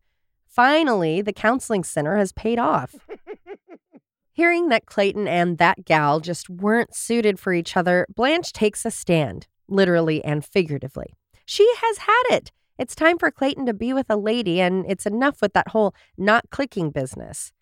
Finally, 0.47 1.21
the 1.21 1.33
counseling 1.33 1.85
center 1.85 2.17
has 2.17 2.33
paid 2.33 2.59
off. 2.59 2.95
Hearing 4.33 4.69
that 4.71 4.87
Clayton 4.87 5.29
and 5.29 5.59
that 5.59 5.85
gal 5.85 6.19
just 6.19 6.49
weren't 6.49 6.95
suited 6.95 7.39
for 7.39 7.53
each 7.53 7.77
other, 7.77 8.07
Blanche 8.15 8.53
takes 8.53 8.87
a 8.87 8.91
stand, 8.91 9.47
literally 9.69 10.25
and 10.25 10.45
figuratively. 10.45 11.13
She 11.45 11.71
has 11.83 11.99
had 11.99 12.23
it. 12.31 12.53
It's 12.77 12.97
time 12.97 13.19
for 13.19 13.31
Clayton 13.31 13.67
to 13.67 13.73
be 13.75 13.93
with 13.93 14.11
a 14.11 14.17
lady, 14.17 14.61
and 14.61 14.85
it's 14.89 15.07
enough 15.07 15.41
with 15.41 15.53
that 15.53 15.69
whole 15.69 15.95
not 16.19 16.51
clicking 16.51 16.91
business. 16.91 17.53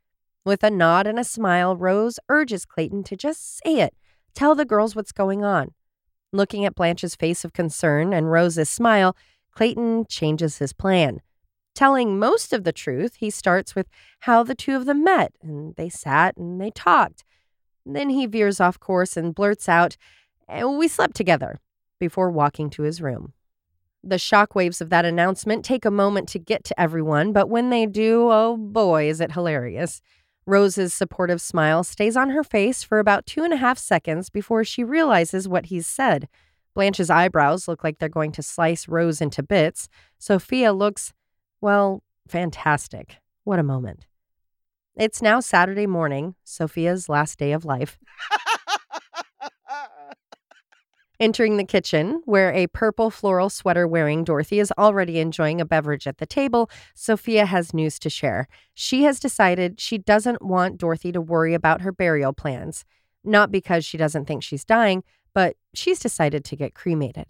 With 0.44 0.62
a 0.64 0.70
nod 0.70 1.06
and 1.06 1.18
a 1.18 1.24
smile, 1.24 1.76
Rose 1.76 2.18
urges 2.30 2.64
Clayton 2.64 3.04
to 3.04 3.16
just 3.16 3.58
say 3.58 3.80
it. 3.80 3.94
Tell 4.34 4.54
the 4.54 4.64
girls 4.64 4.96
what's 4.96 5.12
going 5.12 5.44
on. 5.44 5.74
Looking 6.32 6.64
at 6.64 6.74
Blanche's 6.74 7.14
face 7.14 7.44
of 7.44 7.52
concern 7.52 8.14
and 8.14 8.32
Rose's 8.32 8.70
smile, 8.70 9.14
Clayton 9.54 10.06
changes 10.08 10.58
his 10.58 10.72
plan. 10.72 11.20
Telling 11.74 12.18
most 12.18 12.54
of 12.54 12.64
the 12.64 12.72
truth, 12.72 13.16
he 13.16 13.28
starts 13.28 13.74
with 13.74 13.88
how 14.20 14.42
the 14.42 14.54
two 14.54 14.74
of 14.76 14.86
them 14.86 15.04
met 15.04 15.34
and 15.42 15.74
they 15.76 15.90
sat 15.90 16.38
and 16.38 16.58
they 16.58 16.70
talked. 16.70 17.22
Then 17.84 18.08
he 18.08 18.24
veers 18.24 18.60
off 18.60 18.80
course 18.80 19.16
and 19.16 19.34
blurts 19.34 19.68
out, 19.68 19.98
eh, 20.48 20.64
We 20.64 20.88
slept 20.88 21.14
together, 21.16 21.60
before 22.00 22.30
walking 22.30 22.70
to 22.70 22.82
his 22.82 23.02
room. 23.02 23.34
The 24.04 24.16
shockwaves 24.16 24.80
of 24.80 24.90
that 24.90 25.04
announcement 25.04 25.64
take 25.64 25.84
a 25.84 25.90
moment 25.90 26.28
to 26.30 26.38
get 26.38 26.64
to 26.64 26.80
everyone, 26.80 27.32
but 27.32 27.48
when 27.48 27.70
they 27.70 27.86
do, 27.86 28.30
oh 28.30 28.56
boy, 28.56 29.08
is 29.08 29.20
it 29.20 29.32
hilarious. 29.32 30.00
Rose's 30.44 30.92
supportive 30.92 31.40
smile 31.40 31.84
stays 31.84 32.16
on 32.16 32.30
her 32.30 32.42
face 32.42 32.82
for 32.82 32.98
about 32.98 33.26
two 33.26 33.44
and 33.44 33.52
a 33.52 33.58
half 33.58 33.78
seconds 33.78 34.28
before 34.28 34.64
she 34.64 34.82
realizes 34.82 35.48
what 35.48 35.66
he's 35.66 35.86
said. 35.86 36.28
Blanche's 36.74 37.10
eyebrows 37.10 37.68
look 37.68 37.84
like 37.84 37.98
they're 37.98 38.08
going 38.08 38.32
to 38.32 38.42
slice 38.42 38.88
Rose 38.88 39.20
into 39.20 39.42
bits. 39.42 39.88
Sophia 40.18 40.72
looks, 40.72 41.12
well, 41.60 42.02
fantastic. 42.26 43.18
What 43.44 43.58
a 43.58 43.64
moment. 43.64 44.06
It's 44.96 45.22
now 45.22 45.40
Saturday 45.40 45.86
morning, 45.86 46.34
Sophia's 46.44 47.08
last 47.08 47.38
day 47.38 47.52
of 47.52 47.64
life. 47.64 47.98
Entering 51.22 51.56
the 51.56 51.64
kitchen, 51.64 52.20
where 52.24 52.52
a 52.52 52.66
purple 52.66 53.08
floral 53.08 53.48
sweater 53.48 53.86
wearing 53.86 54.24
Dorothy 54.24 54.58
is 54.58 54.72
already 54.76 55.20
enjoying 55.20 55.60
a 55.60 55.64
beverage 55.64 56.08
at 56.08 56.18
the 56.18 56.26
table, 56.26 56.68
Sophia 56.96 57.46
has 57.46 57.72
news 57.72 58.00
to 58.00 58.10
share. 58.10 58.48
She 58.74 59.04
has 59.04 59.20
decided 59.20 59.78
she 59.78 59.98
doesn't 59.98 60.42
want 60.42 60.78
Dorothy 60.78 61.12
to 61.12 61.20
worry 61.20 61.54
about 61.54 61.82
her 61.82 61.92
burial 61.92 62.32
plans. 62.32 62.84
Not 63.22 63.52
because 63.52 63.84
she 63.84 63.96
doesn't 63.96 64.24
think 64.24 64.42
she's 64.42 64.64
dying, 64.64 65.04
but 65.32 65.54
she's 65.72 66.00
decided 66.00 66.44
to 66.46 66.56
get 66.56 66.74
cremated. 66.74 67.26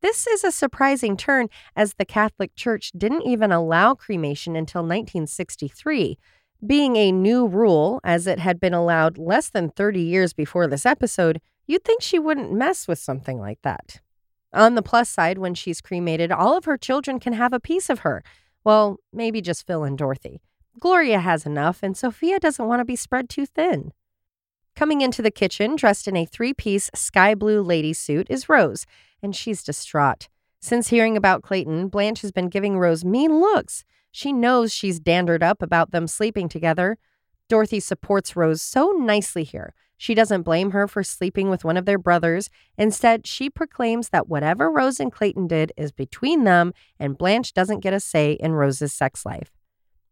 This 0.00 0.28
is 0.28 0.44
a 0.44 0.52
surprising 0.52 1.16
turn, 1.16 1.48
as 1.74 1.94
the 1.94 2.04
Catholic 2.04 2.54
Church 2.54 2.92
didn't 2.96 3.26
even 3.26 3.50
allow 3.50 3.96
cremation 3.96 4.54
until 4.54 4.82
1963. 4.82 6.16
Being 6.64 6.94
a 6.94 7.10
new 7.10 7.48
rule, 7.48 8.00
as 8.04 8.28
it 8.28 8.38
had 8.38 8.60
been 8.60 8.74
allowed 8.74 9.18
less 9.18 9.50
than 9.50 9.70
30 9.70 10.02
years 10.02 10.32
before 10.32 10.68
this 10.68 10.86
episode, 10.86 11.40
you'd 11.68 11.84
think 11.84 12.02
she 12.02 12.18
wouldn't 12.18 12.52
mess 12.52 12.88
with 12.88 12.98
something 12.98 13.38
like 13.38 13.62
that. 13.62 14.00
On 14.52 14.74
the 14.74 14.82
plus 14.82 15.08
side, 15.08 15.38
when 15.38 15.54
she's 15.54 15.80
cremated, 15.80 16.32
all 16.32 16.56
of 16.56 16.64
her 16.64 16.76
children 16.76 17.20
can 17.20 17.34
have 17.34 17.52
a 17.52 17.60
piece 17.60 17.88
of 17.88 18.00
her. 18.00 18.24
Well, 18.64 18.98
maybe 19.12 19.40
just 19.40 19.66
Phil 19.66 19.84
and 19.84 19.96
Dorothy. 19.96 20.40
Gloria 20.80 21.20
has 21.20 21.46
enough, 21.46 21.82
and 21.82 21.96
Sophia 21.96 22.40
doesn't 22.40 22.66
want 22.66 22.80
to 22.80 22.84
be 22.84 22.96
spread 22.96 23.28
too 23.28 23.46
thin. 23.46 23.92
Coming 24.74 25.00
into 25.00 25.22
the 25.22 25.30
kitchen, 25.30 25.76
dressed 25.76 26.08
in 26.08 26.16
a 26.16 26.24
three 26.24 26.54
piece 26.54 26.90
sky 26.94 27.34
blue 27.34 27.62
lady 27.62 27.92
suit, 27.92 28.26
is 28.30 28.48
Rose, 28.48 28.86
and 29.22 29.34
she's 29.36 29.62
distraught. 29.62 30.28
Since 30.60 30.88
hearing 30.88 31.16
about 31.16 31.42
Clayton, 31.42 31.88
Blanche 31.88 32.22
has 32.22 32.32
been 32.32 32.48
giving 32.48 32.78
Rose 32.78 33.04
mean 33.04 33.40
looks. 33.40 33.84
She 34.10 34.32
knows 34.32 34.72
she's 34.72 34.98
dandered 34.98 35.42
up 35.42 35.62
about 35.62 35.90
them 35.90 36.06
sleeping 36.06 36.48
together. 36.48 36.96
Dorothy 37.48 37.80
supports 37.80 38.36
Rose 38.36 38.62
so 38.62 38.92
nicely 38.92 39.44
here. 39.44 39.74
She 40.00 40.14
doesn't 40.14 40.42
blame 40.42 40.70
her 40.70 40.86
for 40.86 41.02
sleeping 41.02 41.50
with 41.50 41.64
one 41.64 41.76
of 41.76 41.84
their 41.84 41.98
brothers. 41.98 42.48
Instead, 42.78 43.26
she 43.26 43.50
proclaims 43.50 44.10
that 44.10 44.28
whatever 44.28 44.70
Rose 44.70 45.00
and 45.00 45.12
Clayton 45.12 45.48
did 45.48 45.72
is 45.76 45.90
between 45.90 46.44
them, 46.44 46.72
and 47.00 47.18
Blanche 47.18 47.52
doesn't 47.52 47.80
get 47.80 47.92
a 47.92 48.00
say 48.00 48.32
in 48.32 48.52
Rose's 48.52 48.92
sex 48.92 49.26
life. 49.26 49.50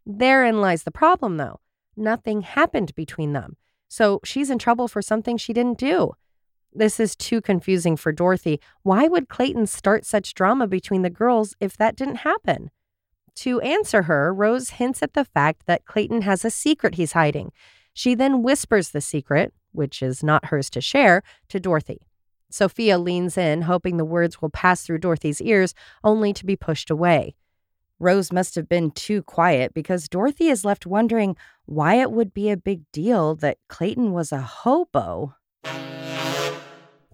Therein 0.04 0.60
lies 0.60 0.82
the 0.82 0.90
problem, 0.90 1.36
though. 1.36 1.60
Nothing 1.96 2.42
happened 2.42 2.94
between 2.96 3.32
them. 3.32 3.56
So 3.88 4.20
she's 4.24 4.50
in 4.50 4.58
trouble 4.58 4.88
for 4.88 5.00
something 5.00 5.36
she 5.36 5.52
didn't 5.52 5.78
do. 5.78 6.12
This 6.72 6.98
is 6.98 7.16
too 7.16 7.40
confusing 7.40 7.96
for 7.96 8.12
Dorothy. 8.12 8.60
Why 8.82 9.06
would 9.06 9.28
Clayton 9.28 9.66
start 9.68 10.04
such 10.04 10.34
drama 10.34 10.66
between 10.66 11.02
the 11.02 11.10
girls 11.10 11.54
if 11.60 11.76
that 11.76 11.96
didn't 11.96 12.16
happen? 12.16 12.70
To 13.36 13.60
answer 13.60 14.02
her, 14.02 14.34
Rose 14.34 14.70
hints 14.70 15.02
at 15.02 15.12
the 15.12 15.24
fact 15.24 15.66
that 15.66 15.84
Clayton 15.84 16.22
has 16.22 16.44
a 16.44 16.50
secret 16.50 16.96
he's 16.96 17.12
hiding. 17.12 17.52
She 17.96 18.14
then 18.14 18.42
whispers 18.42 18.90
the 18.90 19.00
secret, 19.00 19.54
which 19.72 20.02
is 20.02 20.22
not 20.22 20.44
hers 20.44 20.68
to 20.70 20.82
share, 20.82 21.22
to 21.48 21.58
Dorothy. 21.58 22.02
Sophia 22.50 22.98
leans 22.98 23.38
in, 23.38 23.62
hoping 23.62 23.96
the 23.96 24.04
words 24.04 24.42
will 24.42 24.50
pass 24.50 24.82
through 24.82 24.98
Dorothy's 24.98 25.40
ears, 25.40 25.72
only 26.04 26.34
to 26.34 26.44
be 26.44 26.56
pushed 26.56 26.90
away. 26.90 27.36
Rose 27.98 28.30
must 28.30 28.54
have 28.54 28.68
been 28.68 28.90
too 28.90 29.22
quiet 29.22 29.72
because 29.72 30.10
Dorothy 30.10 30.48
is 30.48 30.62
left 30.62 30.84
wondering 30.84 31.36
why 31.64 31.94
it 31.94 32.12
would 32.12 32.34
be 32.34 32.50
a 32.50 32.56
big 32.58 32.82
deal 32.92 33.34
that 33.36 33.56
Clayton 33.68 34.12
was 34.12 34.30
a 34.30 34.42
hobo. 34.42 35.34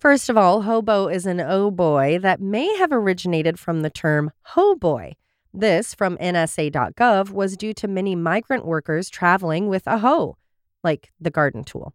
First 0.01 0.29
of 0.29 0.37
all, 0.37 0.63
hobo 0.63 1.07
is 1.07 1.27
an 1.27 1.41
oh 1.41 1.71
boy 1.71 2.19
that 2.19 2.41
may 2.41 2.77
have 2.79 2.91
originated 2.91 3.57
from 3.57 3.83
the 3.83 3.91
term 3.91 4.33
ho 4.43 4.75
boy. 4.75 5.15
This, 5.55 5.95
from 5.95 6.17
NSA.gov, 6.17 7.31
was 7.31 7.57
due 7.57 7.73
to 7.75 7.87
many 7.87 8.17
migrant 8.17 8.67
workers 8.67 9.09
traveling 9.09 9.69
with 9.69 9.87
a 9.87 9.99
hoe, 9.99 10.39
like 10.83 11.13
the 11.21 11.31
garden 11.31 11.65
tool. 11.65 11.95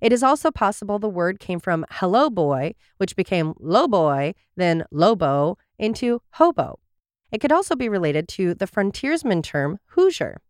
It 0.00 0.12
is 0.12 0.22
also 0.22 0.50
possible 0.50 0.98
the 0.98 1.08
word 1.08 1.40
came 1.40 1.60
from 1.60 1.86
hello 1.90 2.30
boy, 2.30 2.74
which 2.98 3.16
became 3.16 3.54
low 3.58 3.86
boy, 3.86 4.34
then 4.56 4.84
lobo, 4.90 5.58
into 5.78 6.20
hobo. 6.32 6.78
It 7.32 7.40
could 7.40 7.52
also 7.52 7.74
be 7.74 7.88
related 7.88 8.28
to 8.28 8.54
the 8.54 8.66
frontiersman 8.66 9.42
term 9.42 9.78
Hoosier. 9.86 10.40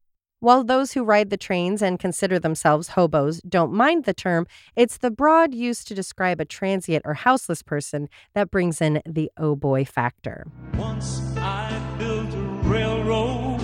While 0.40 0.64
those 0.64 0.92
who 0.92 1.04
ride 1.04 1.30
the 1.30 1.38
trains 1.38 1.80
and 1.80 1.98
consider 1.98 2.38
themselves 2.38 2.88
hobos 2.88 3.40
don't 3.48 3.72
mind 3.72 4.04
the 4.04 4.12
term, 4.12 4.46
it's 4.76 4.98
the 4.98 5.10
broad 5.10 5.54
use 5.54 5.82
to 5.84 5.94
describe 5.94 6.38
a 6.38 6.44
transient 6.44 7.04
or 7.06 7.14
houseless 7.14 7.62
person 7.62 8.10
that 8.34 8.50
brings 8.50 8.82
in 8.82 9.00
the 9.06 9.30
oh 9.38 9.56
boy 9.56 9.86
factor. 9.86 10.46
Once 10.74 11.22
I 11.38 11.72
built 11.96 12.34
a 12.34 12.42
railroad, 12.68 13.60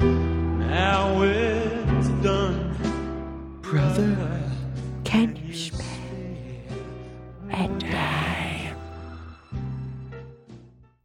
now 0.00 1.22
it's. 1.22 1.49
Brother, 3.70 4.42
can 5.04 5.36
you 5.36 5.54
spare 5.54 5.86
a 7.52 7.68
dime? 7.78 8.76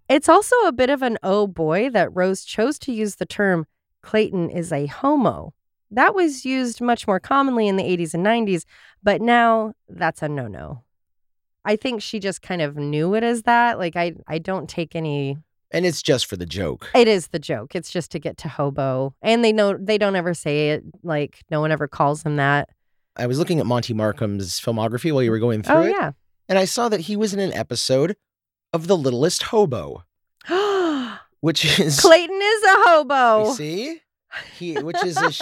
It's 0.10 0.28
also 0.28 0.56
a 0.66 0.72
bit 0.72 0.90
of 0.90 1.04
an 1.04 1.20
oh 1.22 1.46
boy 1.46 1.92
that 1.92 2.10
Rose 2.16 2.44
chose 2.44 2.80
to 2.80 2.92
use 2.92 3.18
the 3.18 3.26
term 3.28 3.68
Clayton 4.02 4.50
is 4.50 4.72
a 4.72 4.88
homo. 4.88 5.54
That 5.92 6.16
was 6.16 6.44
used 6.44 6.82
much 6.82 7.06
more 7.06 7.20
commonly 7.20 7.68
in 7.68 7.76
the 7.76 7.84
80s 7.84 8.16
and 8.16 8.26
90s, 8.26 8.64
but 9.04 9.22
now 9.22 9.74
that's 9.88 10.24
a 10.24 10.28
no 10.28 10.48
no. 10.48 10.82
I 11.64 11.76
think 11.76 12.02
she 12.02 12.20
just 12.20 12.42
kind 12.42 12.64
of 12.64 12.78
knew 12.78 13.14
it 13.14 13.24
as 13.24 13.44
that. 13.44 13.78
Like, 13.78 13.96
I, 13.96 14.14
I 14.28 14.40
don't 14.40 14.68
take 14.68 14.96
any. 14.96 15.38
And 15.72 15.86
it's 15.86 16.02
just 16.02 16.28
for 16.28 16.38
the 16.38 16.46
joke. 16.46 16.90
It 16.96 17.08
is 17.08 17.28
the 17.28 17.40
joke. 17.40 17.76
It's 17.76 17.92
just 17.92 18.12
to 18.12 18.20
get 18.20 18.38
to 18.38 18.48
hobo. 18.48 19.16
And 19.22 19.44
they 19.44 19.52
know 19.52 19.78
they 19.78 19.98
don't 19.98 20.16
ever 20.16 20.34
say 20.34 20.70
it. 20.72 20.84
Like, 21.04 21.44
no 21.50 21.60
one 21.60 21.72
ever 21.72 21.88
calls 21.88 22.24
him 22.24 22.36
that. 22.38 22.70
I 23.18 23.28
was 23.28 23.40
looking 23.40 23.60
at 23.60 23.66
Monte 23.66 23.94
Markham's 23.94 24.60
filmography 24.60 25.12
while 25.12 25.24
you 25.24 25.32
were 25.32 25.40
going 25.40 25.62
oh, 25.62 25.64
through 25.64 25.76
Oh, 25.76 25.82
it. 25.84 25.90
yeah. 25.92 26.12
And 26.48 26.60
I 26.60 26.66
saw 26.66 26.90
that 26.90 27.02
he 27.02 27.16
was 27.16 27.34
in 27.34 27.40
an 27.40 27.54
episode 27.54 28.16
of 28.74 28.88
The 28.88 28.98
Littlest 28.98 29.44
Hobo, 29.44 30.04
which 31.40 31.80
is 31.80 32.00
Clayton 32.00 32.40
is 32.42 32.64
a 32.64 32.76
hobo. 32.88 33.50
You 33.50 33.54
see? 33.56 34.02
He 34.58 34.74
which 34.76 35.02
is 35.04 35.18
a 35.18 35.32
sh- 35.32 35.42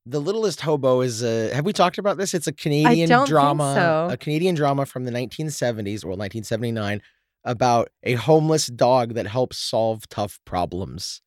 The 0.06 0.20
Littlest 0.20 0.62
Hobo 0.62 1.02
is 1.02 1.22
a 1.22 1.52
have 1.54 1.66
we 1.66 1.72
talked 1.74 1.98
about 1.98 2.16
this? 2.16 2.32
It's 2.32 2.46
a 2.46 2.52
Canadian 2.52 3.10
don't 3.10 3.26
think 3.26 3.28
drama, 3.28 3.74
so. 3.74 4.08
a 4.14 4.16
Canadian 4.16 4.54
drama 4.54 4.86
from 4.86 5.04
the 5.04 5.10
1970s 5.10 6.02
or 6.02 6.16
1979 6.16 7.02
about 7.48 7.88
a 8.02 8.14
homeless 8.14 8.66
dog 8.66 9.14
that 9.14 9.26
helps 9.26 9.58
solve 9.58 10.08
tough 10.08 10.38
problems. 10.44 11.22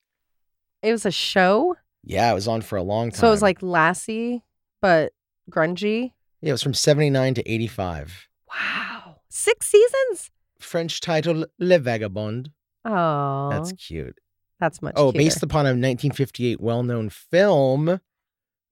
It 0.83 0.91
was 0.91 1.05
a 1.05 1.11
show. 1.11 1.75
Yeah, 2.03 2.31
it 2.31 2.35
was 2.35 2.47
on 2.47 2.61
for 2.61 2.77
a 2.77 2.83
long 2.83 3.11
time. 3.11 3.19
So 3.19 3.27
it 3.27 3.31
was 3.31 3.41
like 3.41 3.61
Lassie, 3.61 4.43
but 4.81 5.13
grungy. 5.49 6.13
Yeah, 6.41 6.49
it 6.49 6.53
was 6.53 6.63
from 6.63 6.73
79 6.73 7.33
to 7.35 7.51
85. 7.51 8.27
Wow. 8.49 9.17
Six 9.29 9.67
seasons? 9.67 10.31
French 10.59 11.01
title 11.01 11.45
Le 11.59 11.79
Vagabond. 11.79 12.51
Oh. 12.85 13.49
That's 13.51 13.71
cute. 13.73 14.17
That's 14.59 14.81
much 14.81 14.93
Oh, 14.95 15.11
cuter. 15.11 15.23
based 15.23 15.43
upon 15.43 15.65
a 15.65 15.69
1958 15.69 16.61
well-known 16.61 17.09
film 17.09 17.99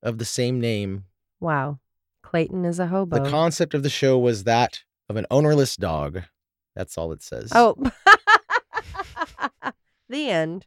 of 0.04 0.18
the 0.18 0.26
same 0.26 0.60
name. 0.60 1.06
Wow. 1.40 1.80
Clayton 2.24 2.66
is 2.66 2.80
a 2.80 2.88
hobo. 2.88 3.24
The 3.24 3.30
concept 3.30 3.74
of 3.74 3.82
the 3.84 3.90
show 3.90 4.18
was 4.18 4.44
that 4.44 4.84
of 5.10 5.16
an 5.16 5.26
ownerless 5.32 5.76
dog. 5.76 6.24
That's 6.80 6.98
all 6.98 7.12
it 7.12 7.22
says. 7.22 7.52
Oh. 7.54 7.76
the 10.08 10.30
end. 10.30 10.66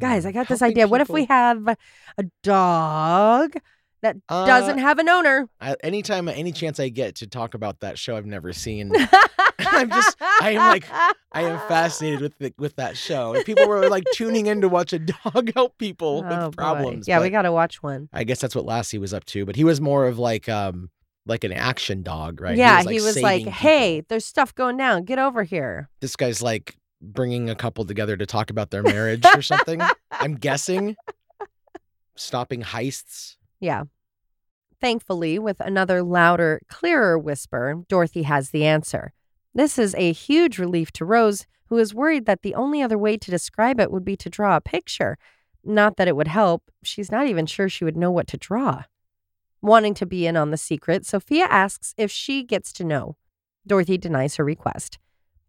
Guys, 0.00 0.26
I 0.26 0.32
got 0.32 0.48
this 0.48 0.58
Helping 0.58 0.72
idea. 0.72 0.88
What 0.88 1.00
if 1.00 1.08
we 1.08 1.26
have 1.26 1.68
a 1.68 2.24
dog 2.42 3.54
that 4.02 4.16
doesn't 4.26 4.78
Uh, 4.80 4.82
have 4.82 4.98
an 4.98 5.08
owner? 5.08 5.48
I, 5.60 5.76
anytime, 5.84 6.26
any 6.28 6.50
chance 6.50 6.80
I 6.80 6.88
get 6.88 7.14
to 7.16 7.28
talk 7.28 7.54
about 7.54 7.78
that 7.80 8.00
show 8.00 8.16
I've 8.16 8.26
never 8.26 8.52
seen, 8.52 8.90
I'm 9.60 9.88
just, 9.90 10.16
I 10.20 10.50
am 10.50 10.56
like, 10.72 10.86
I 11.30 11.42
am 11.42 11.56
fascinated 11.68 12.20
with 12.20 12.36
the, 12.38 12.52
with 12.58 12.74
that 12.76 12.96
show. 12.96 13.32
And 13.34 13.44
people 13.44 13.68
were 13.68 13.88
like 13.88 14.02
tuning 14.12 14.46
in 14.46 14.60
to 14.62 14.68
watch 14.68 14.92
a 14.92 14.98
dog 14.98 15.52
help 15.54 15.78
people 15.78 16.24
Oh, 16.28 16.46
with 16.48 16.56
problems. 16.56 17.06
Yeah, 17.06 17.20
we 17.20 17.30
got 17.30 17.42
to 17.42 17.52
watch 17.52 17.80
one. 17.80 18.08
I 18.12 18.24
guess 18.24 18.40
that's 18.40 18.56
what 18.56 18.64
Lassie 18.66 18.98
was 18.98 19.14
up 19.14 19.24
to, 19.26 19.46
but 19.46 19.54
he 19.54 19.62
was 19.62 19.80
more 19.80 20.08
of 20.08 20.18
like, 20.18 20.48
um, 20.48 20.90
like 21.26 21.44
an 21.44 21.52
action 21.52 22.02
dog, 22.02 22.40
right? 22.40 22.56
Yeah, 22.56 22.82
like, 22.84 22.88
he 22.88 23.00
was 23.00 23.20
like, 23.20 23.40
people. 23.40 23.52
hey, 23.52 24.02
there's 24.08 24.24
stuff 24.24 24.54
going 24.54 24.76
down. 24.76 25.04
Get 25.04 25.18
over 25.18 25.42
here. 25.44 25.88
this 26.00 26.16
guy's 26.16 26.40
like 26.40 26.76
bringing 27.02 27.50
a 27.50 27.54
couple 27.54 27.84
together 27.84 28.16
to 28.16 28.26
talk 28.26 28.50
about 28.50 28.70
their 28.70 28.82
marriage 28.82 29.24
or 29.34 29.42
something. 29.42 29.80
I'm 30.12 30.34
guessing. 30.34 30.96
Stopping 32.16 32.62
heists. 32.62 33.36
Yeah. 33.60 33.84
Thankfully, 34.80 35.38
with 35.38 35.60
another 35.60 36.02
louder, 36.02 36.60
clearer 36.68 37.18
whisper, 37.18 37.82
Dorothy 37.88 38.22
has 38.22 38.50
the 38.50 38.64
answer. 38.64 39.12
This 39.54 39.78
is 39.78 39.94
a 39.96 40.12
huge 40.12 40.58
relief 40.58 40.92
to 40.92 41.04
Rose, 41.04 41.46
who 41.66 41.78
is 41.78 41.94
worried 41.94 42.26
that 42.26 42.42
the 42.42 42.54
only 42.54 42.82
other 42.82 42.98
way 42.98 43.16
to 43.16 43.30
describe 43.30 43.80
it 43.80 43.90
would 43.90 44.04
be 44.04 44.16
to 44.16 44.30
draw 44.30 44.56
a 44.56 44.60
picture. 44.60 45.18
Not 45.64 45.96
that 45.96 46.08
it 46.08 46.16
would 46.16 46.28
help, 46.28 46.70
she's 46.82 47.10
not 47.10 47.26
even 47.26 47.46
sure 47.46 47.68
she 47.68 47.84
would 47.84 47.96
know 47.96 48.10
what 48.10 48.28
to 48.28 48.36
draw. 48.36 48.84
Wanting 49.66 49.94
to 49.94 50.06
be 50.06 50.28
in 50.28 50.36
on 50.36 50.52
the 50.52 50.56
secret, 50.56 51.04
Sophia 51.04 51.44
asks 51.46 51.92
if 51.98 52.08
she 52.08 52.44
gets 52.44 52.72
to 52.74 52.84
know. 52.84 53.16
Dorothy 53.66 53.98
denies 53.98 54.36
her 54.36 54.44
request. 54.44 55.00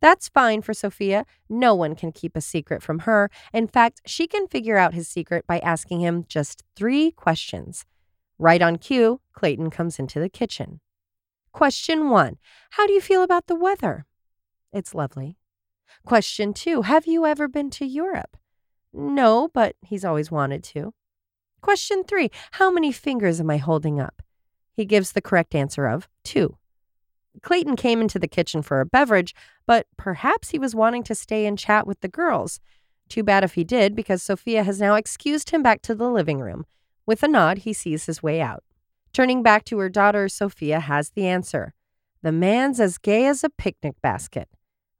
That's 0.01 0.27
fine 0.27 0.63
for 0.63 0.73
Sophia. 0.73 1.23
No 1.47 1.75
one 1.75 1.93
can 1.93 2.11
keep 2.11 2.35
a 2.35 2.41
secret 2.41 2.81
from 2.81 3.01
her. 3.01 3.29
In 3.53 3.67
fact, 3.67 4.01
she 4.07 4.25
can 4.25 4.47
figure 4.47 4.75
out 4.75 4.95
his 4.95 5.07
secret 5.07 5.45
by 5.45 5.59
asking 5.59 5.99
him 5.99 6.25
just 6.27 6.63
three 6.75 7.11
questions. 7.11 7.85
Right 8.39 8.59
on 8.59 8.77
cue, 8.77 9.21
Clayton 9.33 9.69
comes 9.69 9.99
into 9.99 10.19
the 10.19 10.29
kitchen. 10.29 10.79
Question 11.51 12.09
one 12.09 12.37
How 12.71 12.87
do 12.87 12.93
you 12.93 13.01
feel 13.01 13.21
about 13.21 13.45
the 13.45 13.53
weather? 13.53 14.07
It's 14.73 14.95
lovely. 14.95 15.37
Question 16.07 16.55
two 16.55 16.81
Have 16.81 17.05
you 17.05 17.27
ever 17.27 17.47
been 17.47 17.69
to 17.69 17.85
Europe? 17.85 18.35
No, 18.91 19.47
but 19.53 19.75
he's 19.83 20.03
always 20.03 20.31
wanted 20.31 20.63
to. 20.73 20.95
Question 21.61 22.03
three 22.03 22.29
How 22.51 22.71
many 22.71 22.91
fingers 22.91 23.39
am 23.39 23.49
I 23.49 23.57
holding 23.57 23.99
up? 23.99 24.21
He 24.73 24.85
gives 24.85 25.11
the 25.11 25.21
correct 25.21 25.55
answer 25.55 25.87
of 25.87 26.07
two. 26.23 26.57
Clayton 27.41 27.75
came 27.75 28.01
into 28.01 28.19
the 28.19 28.27
kitchen 28.27 28.61
for 28.61 28.79
a 28.79 28.85
beverage, 28.85 29.35
but 29.65 29.87
perhaps 29.97 30.49
he 30.49 30.59
was 30.59 30.75
wanting 30.75 31.03
to 31.03 31.15
stay 31.15 31.45
and 31.45 31.57
chat 31.57 31.85
with 31.85 32.01
the 32.01 32.07
girls. 32.07 32.59
Too 33.09 33.23
bad 33.23 33.43
if 33.43 33.53
he 33.53 33.63
did, 33.63 33.95
because 33.95 34.23
Sophia 34.23 34.63
has 34.63 34.79
now 34.79 34.95
excused 34.95 35.51
him 35.51 35.63
back 35.63 35.81
to 35.83 35.95
the 35.95 36.09
living 36.09 36.39
room. 36.39 36.65
With 37.05 37.23
a 37.23 37.27
nod, 37.27 37.59
he 37.59 37.73
sees 37.73 38.05
his 38.05 38.21
way 38.21 38.41
out. 38.41 38.63
Turning 39.13 39.41
back 39.41 39.63
to 39.65 39.77
her 39.79 39.89
daughter, 39.89 40.27
Sophia 40.27 40.79
has 40.79 41.11
the 41.11 41.25
answer. 41.25 41.73
The 42.21 42.31
man's 42.31 42.79
as 42.79 42.97
gay 42.97 43.25
as 43.25 43.43
a 43.43 43.49
picnic 43.49 43.95
basket, 44.01 44.49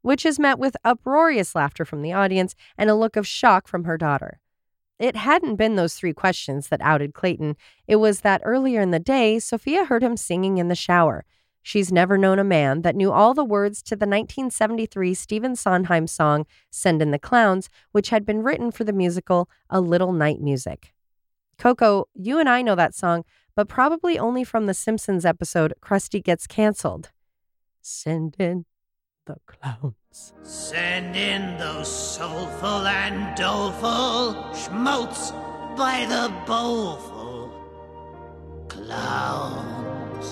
which 0.02 0.24
is 0.24 0.38
met 0.38 0.58
with 0.58 0.76
uproarious 0.84 1.54
laughter 1.54 1.84
from 1.84 2.02
the 2.02 2.12
audience 2.12 2.54
and 2.76 2.88
a 2.88 2.94
look 2.94 3.16
of 3.16 3.26
shock 3.26 3.68
from 3.68 3.84
her 3.84 3.98
daughter. 3.98 4.40
It 4.98 5.16
hadn't 5.16 5.56
been 5.56 5.76
those 5.76 5.94
three 5.94 6.12
questions 6.12 6.68
that 6.68 6.80
outed 6.80 7.14
Clayton. 7.14 7.56
It 7.86 7.96
was 7.96 8.20
that 8.20 8.42
earlier 8.44 8.80
in 8.80 8.90
the 8.90 8.98
day, 8.98 9.38
Sophia 9.38 9.84
heard 9.84 10.02
him 10.02 10.16
singing 10.16 10.58
in 10.58 10.68
the 10.68 10.74
shower. 10.74 11.24
She's 11.62 11.92
never 11.92 12.16
known 12.16 12.38
a 12.38 12.44
man 12.44 12.82
that 12.82 12.96
knew 12.96 13.12
all 13.12 13.34
the 13.34 13.44
words 13.44 13.82
to 13.82 13.94
the 13.94 14.06
1973 14.06 15.14
Stephen 15.14 15.54
Sondheim 15.54 16.06
song 16.06 16.46
Send 16.70 17.02
in 17.02 17.10
the 17.10 17.18
Clowns, 17.18 17.68
which 17.92 18.08
had 18.08 18.24
been 18.24 18.42
written 18.42 18.70
for 18.70 18.84
the 18.84 18.92
musical 18.92 19.50
A 19.68 19.80
Little 19.80 20.12
Night 20.12 20.40
Music. 20.40 20.94
Coco, 21.58 22.08
you 22.14 22.38
and 22.38 22.48
I 22.48 22.62
know 22.62 22.74
that 22.74 22.94
song, 22.94 23.24
but 23.54 23.68
probably 23.68 24.18
only 24.18 24.44
from 24.44 24.66
the 24.66 24.74
Simpsons 24.74 25.26
episode 25.26 25.74
Krusty 25.82 26.22
Gets 26.22 26.46
Cancelled. 26.46 27.10
Send 27.82 28.36
in 28.38 28.64
the 29.26 29.36
clowns. 29.46 29.97
Send 30.42 31.16
in 31.16 31.58
those 31.58 31.88
soulful 31.90 32.86
and 32.86 33.36
doleful 33.36 34.54
schmaltz 34.54 35.32
by 35.76 36.06
the 36.08 36.34
bowlful 36.46 37.52
clowns. 38.68 40.26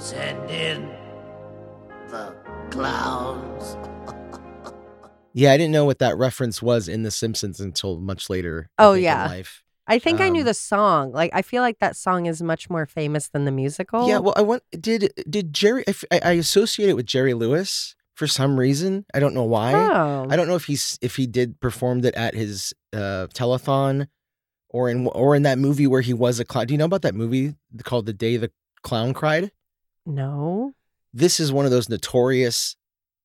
Send 0.00 0.50
in 0.50 0.88
the 2.08 2.34
clowns. 2.70 3.76
Yeah, 5.38 5.52
I 5.52 5.58
didn't 5.58 5.72
know 5.72 5.84
what 5.84 5.98
that 5.98 6.16
reference 6.16 6.62
was 6.62 6.88
in 6.88 7.02
The 7.02 7.10
Simpsons 7.10 7.60
until 7.60 7.98
much 8.00 8.30
later. 8.30 8.70
Oh, 8.78 8.94
think, 8.94 9.00
in 9.00 9.04
yeah. 9.04 9.26
life. 9.26 9.62
I 9.88 9.98
think 9.98 10.20
I 10.20 10.28
knew 10.28 10.40
Um, 10.40 10.46
the 10.46 10.54
song. 10.54 11.12
Like, 11.12 11.30
I 11.32 11.42
feel 11.42 11.62
like 11.62 11.78
that 11.78 11.96
song 11.96 12.26
is 12.26 12.42
much 12.42 12.68
more 12.68 12.86
famous 12.86 13.28
than 13.28 13.44
the 13.44 13.52
musical. 13.52 14.08
Yeah, 14.08 14.18
well, 14.18 14.34
I 14.36 14.42
want 14.42 14.62
did 14.78 15.12
did 15.28 15.52
Jerry? 15.52 15.84
I, 16.10 16.20
I 16.22 16.32
associate 16.32 16.88
it 16.88 16.94
with 16.96 17.06
Jerry 17.06 17.34
Lewis 17.34 17.94
for 18.14 18.26
some 18.26 18.58
reason. 18.58 19.04
I 19.14 19.20
don't 19.20 19.34
know 19.34 19.44
why. 19.44 19.74
Oh. 19.74 20.26
I 20.28 20.36
don't 20.36 20.48
know 20.48 20.56
if 20.56 20.64
he's 20.64 20.98
if 21.02 21.16
he 21.16 21.26
did 21.26 21.60
performed 21.60 22.04
it 22.04 22.14
at 22.14 22.34
his 22.34 22.72
uh, 22.92 23.28
telethon, 23.34 24.08
or 24.68 24.88
in 24.90 25.06
or 25.06 25.36
in 25.36 25.42
that 25.42 25.58
movie 25.58 25.86
where 25.86 26.00
he 26.00 26.14
was 26.14 26.40
a 26.40 26.44
clown. 26.44 26.66
Do 26.66 26.74
you 26.74 26.78
know 26.78 26.86
about 26.86 27.02
that 27.02 27.14
movie 27.14 27.54
called 27.84 28.06
The 28.06 28.12
Day 28.12 28.36
the 28.36 28.50
Clown 28.82 29.14
Cried? 29.14 29.52
No. 30.04 30.72
This 31.12 31.40
is 31.40 31.52
one 31.52 31.64
of 31.64 31.70
those 31.70 31.88
notorious 31.88 32.76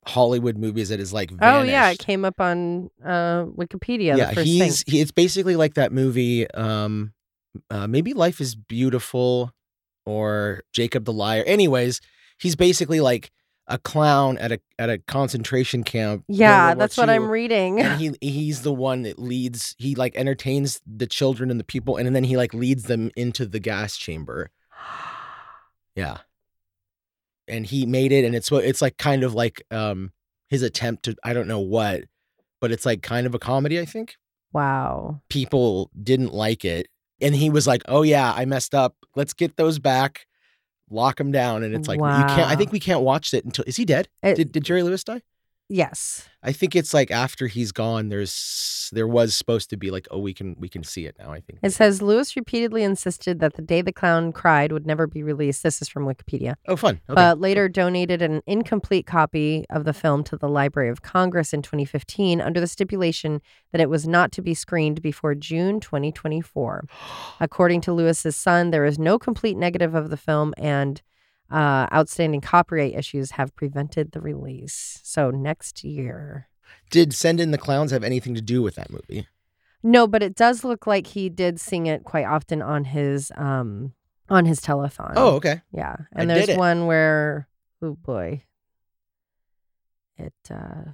Hollywood 0.06 0.58
movies 0.58 0.88
that 0.88 1.00
is 1.00 1.12
like 1.12 1.30
Oh, 1.40 1.62
yeah. 1.62 1.90
It 1.90 1.98
came 1.98 2.24
up 2.24 2.40
on 2.40 2.90
uh, 3.04 3.44
Wikipedia. 3.44 4.16
yeah, 4.16 4.30
the 4.30 4.34
first 4.34 4.46
he's 4.46 4.84
he, 4.86 5.00
it's 5.00 5.12
basically 5.12 5.56
like 5.56 5.74
that 5.74 5.92
movie. 5.92 6.50
Um, 6.52 7.12
uh, 7.70 7.86
maybe 7.86 8.12
Life 8.14 8.40
is 8.40 8.54
Beautiful 8.54 9.52
or 10.04 10.62
Jacob 10.72 11.04
the 11.04 11.12
Liar. 11.12 11.44
Anyways, 11.46 12.00
he's 12.38 12.56
basically 12.56 13.00
like 13.00 13.30
a 13.68 13.78
clown 13.78 14.38
at 14.38 14.50
a 14.50 14.60
at 14.78 14.90
a 14.90 14.98
concentration 14.98 15.84
camp. 15.84 16.24
Yeah, 16.26 16.74
that's 16.74 16.96
what 16.96 17.08
I'm 17.08 17.30
reading. 17.30 17.80
And 17.80 18.00
he 18.00 18.12
he's 18.20 18.62
the 18.62 18.72
one 18.72 19.02
that 19.02 19.18
leads. 19.18 19.76
He 19.78 19.94
like 19.94 20.16
entertains 20.16 20.80
the 20.86 21.06
children 21.06 21.50
and 21.50 21.60
the 21.60 21.64
people, 21.64 21.96
and 21.96 22.14
then 22.14 22.24
he 22.24 22.36
like 22.36 22.52
leads 22.54 22.84
them 22.84 23.10
into 23.16 23.46
the 23.46 23.60
gas 23.60 23.96
chamber. 23.96 24.50
Yeah, 25.94 26.18
and 27.48 27.66
he 27.66 27.86
made 27.86 28.12
it, 28.12 28.24
and 28.24 28.34
it's 28.34 28.50
what 28.50 28.64
it's 28.64 28.82
like, 28.82 28.96
kind 28.98 29.24
of 29.24 29.34
like 29.34 29.62
um 29.70 30.12
his 30.48 30.62
attempt 30.62 31.04
to 31.04 31.16
I 31.24 31.32
don't 31.32 31.48
know 31.48 31.60
what, 31.60 32.04
but 32.60 32.72
it's 32.72 32.84
like 32.86 33.02
kind 33.02 33.26
of 33.26 33.34
a 33.34 33.38
comedy, 33.38 33.78
I 33.80 33.84
think 33.84 34.16
Wow. 34.52 35.20
people 35.30 35.90
didn't 36.02 36.34
like 36.34 36.64
it. 36.64 36.88
And 37.20 37.34
he 37.34 37.48
was 37.50 37.66
like, 37.66 37.82
"Oh 37.86 38.02
yeah, 38.02 38.32
I 38.36 38.44
messed 38.44 38.74
up. 38.74 38.96
Let's 39.16 39.32
get 39.32 39.56
those 39.56 39.78
back, 39.78 40.26
lock 40.90 41.18
him 41.20 41.30
down." 41.32 41.62
And 41.62 41.74
it's 41.74 41.86
like 41.88 41.98
you 41.98 42.04
can't. 42.34 42.50
I 42.50 42.56
think 42.56 42.72
we 42.72 42.80
can't 42.80 43.02
watch 43.02 43.32
it 43.32 43.44
until 43.44 43.64
is 43.66 43.76
he 43.76 43.84
dead? 43.84 44.08
It- 44.22 44.34
did, 44.34 44.52
did 44.52 44.64
Jerry 44.64 44.82
Lewis 44.82 45.04
die? 45.04 45.22
Yes. 45.68 46.28
I 46.42 46.52
think 46.52 46.76
it's 46.76 46.92
like 46.92 47.10
after 47.10 47.46
he's 47.46 47.72
gone. 47.72 48.08
There's 48.08 48.90
there 48.92 49.06
was 49.06 49.34
supposed 49.34 49.70
to 49.70 49.76
be 49.76 49.90
like, 49.90 50.06
oh, 50.10 50.18
we 50.18 50.34
can 50.34 50.54
we 50.58 50.68
can 50.68 50.84
see 50.84 51.06
it 51.06 51.16
now. 51.18 51.32
I 51.32 51.40
think. 51.40 51.60
It 51.62 51.72
says 51.72 52.02
Lewis 52.02 52.36
repeatedly 52.36 52.82
insisted 52.82 53.40
that 53.40 53.54
the 53.54 53.62
day 53.62 53.80
the 53.80 53.92
clown 53.92 54.32
cried 54.32 54.72
would 54.72 54.86
never 54.86 55.06
be 55.06 55.22
released. 55.22 55.62
This 55.62 55.80
is 55.80 55.88
from 55.88 56.04
Wikipedia. 56.04 56.56
Oh, 56.68 56.76
fun. 56.76 57.00
Okay. 57.08 57.14
But 57.14 57.40
later 57.40 57.68
donated 57.68 58.20
an 58.22 58.42
incomplete 58.46 59.06
copy 59.06 59.64
of 59.70 59.84
the 59.84 59.94
film 59.94 60.24
to 60.24 60.36
the 60.36 60.48
Library 60.48 60.90
of 60.90 61.02
Congress 61.02 61.54
in 61.54 61.62
2015 61.62 62.40
under 62.40 62.60
the 62.60 62.66
stipulation 62.66 63.40
that 63.70 63.80
it 63.80 63.88
was 63.88 64.06
not 64.06 64.32
to 64.32 64.42
be 64.42 64.54
screened 64.54 65.00
before 65.00 65.34
June 65.34 65.80
2024. 65.80 66.84
According 67.40 67.80
to 67.82 67.92
Lewis's 67.92 68.36
son, 68.36 68.70
there 68.70 68.84
is 68.84 68.98
no 68.98 69.18
complete 69.18 69.56
negative 69.56 69.94
of 69.94 70.10
the 70.10 70.16
film 70.16 70.52
and 70.58 71.00
uh, 71.52 71.86
outstanding 71.92 72.40
copyright 72.40 72.94
issues 72.94 73.32
have 73.32 73.54
prevented 73.54 74.12
the 74.12 74.20
release. 74.20 75.00
So 75.02 75.30
next 75.30 75.84
year. 75.84 76.48
Did 76.90 77.12
Send 77.12 77.40
in 77.40 77.50
the 77.50 77.58
Clowns 77.58 77.90
have 77.90 78.02
anything 78.04 78.34
to 78.34 78.40
do 78.40 78.62
with 78.62 78.74
that 78.76 78.90
movie? 78.90 79.28
No, 79.82 80.06
but 80.06 80.22
it 80.22 80.34
does 80.34 80.64
look 80.64 80.86
like 80.86 81.08
he 81.08 81.28
did 81.28 81.60
sing 81.60 81.86
it 81.86 82.04
quite 82.04 82.24
often 82.26 82.62
on 82.62 82.84
his 82.84 83.32
um 83.36 83.94
on 84.28 84.46
his 84.46 84.60
telethon. 84.60 85.12
Oh, 85.16 85.34
okay. 85.36 85.60
Yeah. 85.72 85.96
I 86.14 86.22
And 86.22 86.30
did 86.30 86.36
there's 86.36 86.48
it. 86.50 86.56
one 86.58 86.86
where 86.86 87.48
oh 87.82 87.94
boy. 87.94 88.44
It 90.16 90.34
uh 90.50 90.92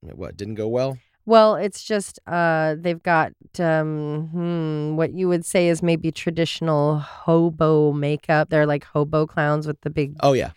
What 0.00 0.36
didn't 0.36 0.54
go 0.54 0.68
well? 0.68 0.98
Well, 1.26 1.54
it's 1.56 1.82
just 1.82 2.18
uh 2.26 2.76
they've 2.78 3.02
got 3.02 3.32
um 3.58 4.28
hmm, 4.32 4.96
what 4.96 5.12
you 5.12 5.28
would 5.28 5.44
say 5.44 5.68
is 5.68 5.82
maybe 5.82 6.10
traditional 6.12 6.98
hobo 6.98 7.92
makeup. 7.92 8.48
They're 8.50 8.66
like 8.66 8.84
hobo 8.84 9.26
clowns 9.26 9.66
with 9.66 9.80
the 9.82 9.90
big 9.90 10.16
Oh 10.20 10.32
yeah. 10.32 10.52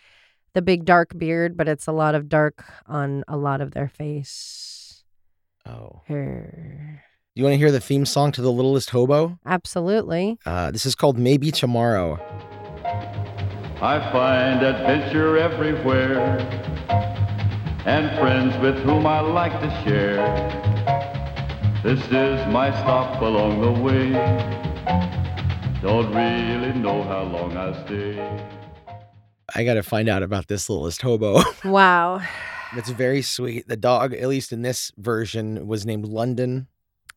the 0.54 0.62
big 0.62 0.86
dark 0.86 1.18
beard, 1.18 1.58
but 1.58 1.68
it's 1.68 1.88
a 1.88 1.92
lot 1.92 2.16
of 2.16 2.30
dark 2.30 2.64
on 2.88 3.24
a 3.28 3.38
lot 3.38 3.62
of 3.62 3.72
their 3.72 3.88
face. 3.90 5.04
Oh. 5.66 6.02
Hair. 6.08 7.04
You 7.36 7.44
want 7.44 7.54
to 7.54 7.58
hear 7.58 7.72
the 7.72 7.80
theme 7.80 8.06
song 8.06 8.32
to 8.34 8.42
The 8.44 8.52
Littlest 8.52 8.92
Hobo? 8.92 9.40
Absolutely. 9.46 10.38
Uh, 10.46 10.70
this 10.70 10.86
is 10.86 10.94
called 10.94 11.18
Maybe 11.18 11.50
Tomorrow. 11.52 12.20
I 13.82 14.00
find 14.12 14.62
adventure 14.64 15.38
everywhere 15.38 16.38
and 17.86 18.18
friends 18.20 18.58
with 18.62 18.78
whom 18.84 19.06
I 19.06 19.20
like 19.20 19.52
to 19.62 19.70
share. 19.84 20.24
This 21.84 22.00
is 22.06 22.48
my 22.54 22.72
stop 22.82 23.22
along 23.22 23.62
the 23.62 23.72
way. 23.82 24.12
Don't 25.82 26.14
really 26.16 26.74
know 26.80 27.04
how 27.04 27.24
long 27.24 27.58
I'll 27.58 27.86
stay. 27.86 28.48
I 29.54 29.66
got 29.66 29.74
to 29.74 29.84
find 29.84 30.08
out 30.08 30.24
about 30.24 30.48
this 30.48 30.70
littlest 30.70 31.02
hobo. 31.02 31.42
Wow. 31.66 32.22
That's 32.74 32.90
very 32.90 33.22
sweet. 33.22 33.68
The 33.68 33.78
dog, 33.78 34.14
at 34.14 34.28
least 34.28 34.52
in 34.52 34.62
this 34.64 34.92
version, 34.98 35.68
was 35.68 35.86
named 35.86 36.06
London. 36.06 36.68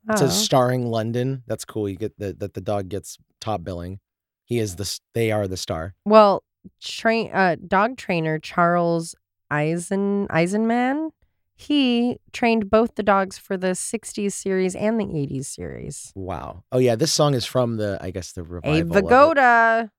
It 0.09 0.13
Oh. 0.15 0.17
says 0.17 0.37
starring 0.45 0.87
London. 0.91 1.43
That's 1.47 1.65
cool. 1.65 1.89
You 1.89 1.97
get 1.97 2.19
the, 2.19 2.33
that 2.35 2.55
the 2.55 2.61
dog 2.61 2.89
gets 2.89 3.17
top 3.41 3.65
billing. 3.65 4.01
He 4.45 4.59
is 4.59 4.77
the 4.77 5.01
they 5.15 5.33
are 5.33 5.49
the 5.49 5.57
star. 5.57 5.95
Well, 6.05 6.45
train 6.81 7.31
uh 7.33 7.57
dog 7.67 7.97
trainer 7.97 8.39
Charles 8.39 9.15
Eisen 9.51 10.27
Eisenmann, 10.29 11.11
he 11.55 12.19
trained 12.33 12.71
both 12.71 12.95
the 12.97 13.03
dogs 13.03 13.39
for 13.39 13.57
the 13.57 13.69
60s 13.69 14.33
series 14.33 14.75
and 14.75 15.01
the 15.01 15.05
80s 15.05 15.47
series. 15.47 16.13
Wow. 16.15 16.65
Oh 16.71 16.79
yeah, 16.79 16.97
this 16.97 17.13
song 17.13 17.35
is 17.35 17.47
from 17.47 17.77
the 17.77 17.99
I 18.01 18.11
guess 18.11 18.33
the 18.33 18.43
revival. 18.43 18.75
A 18.75 18.81
of. 18.81 19.05
Vagoda. 19.05 19.91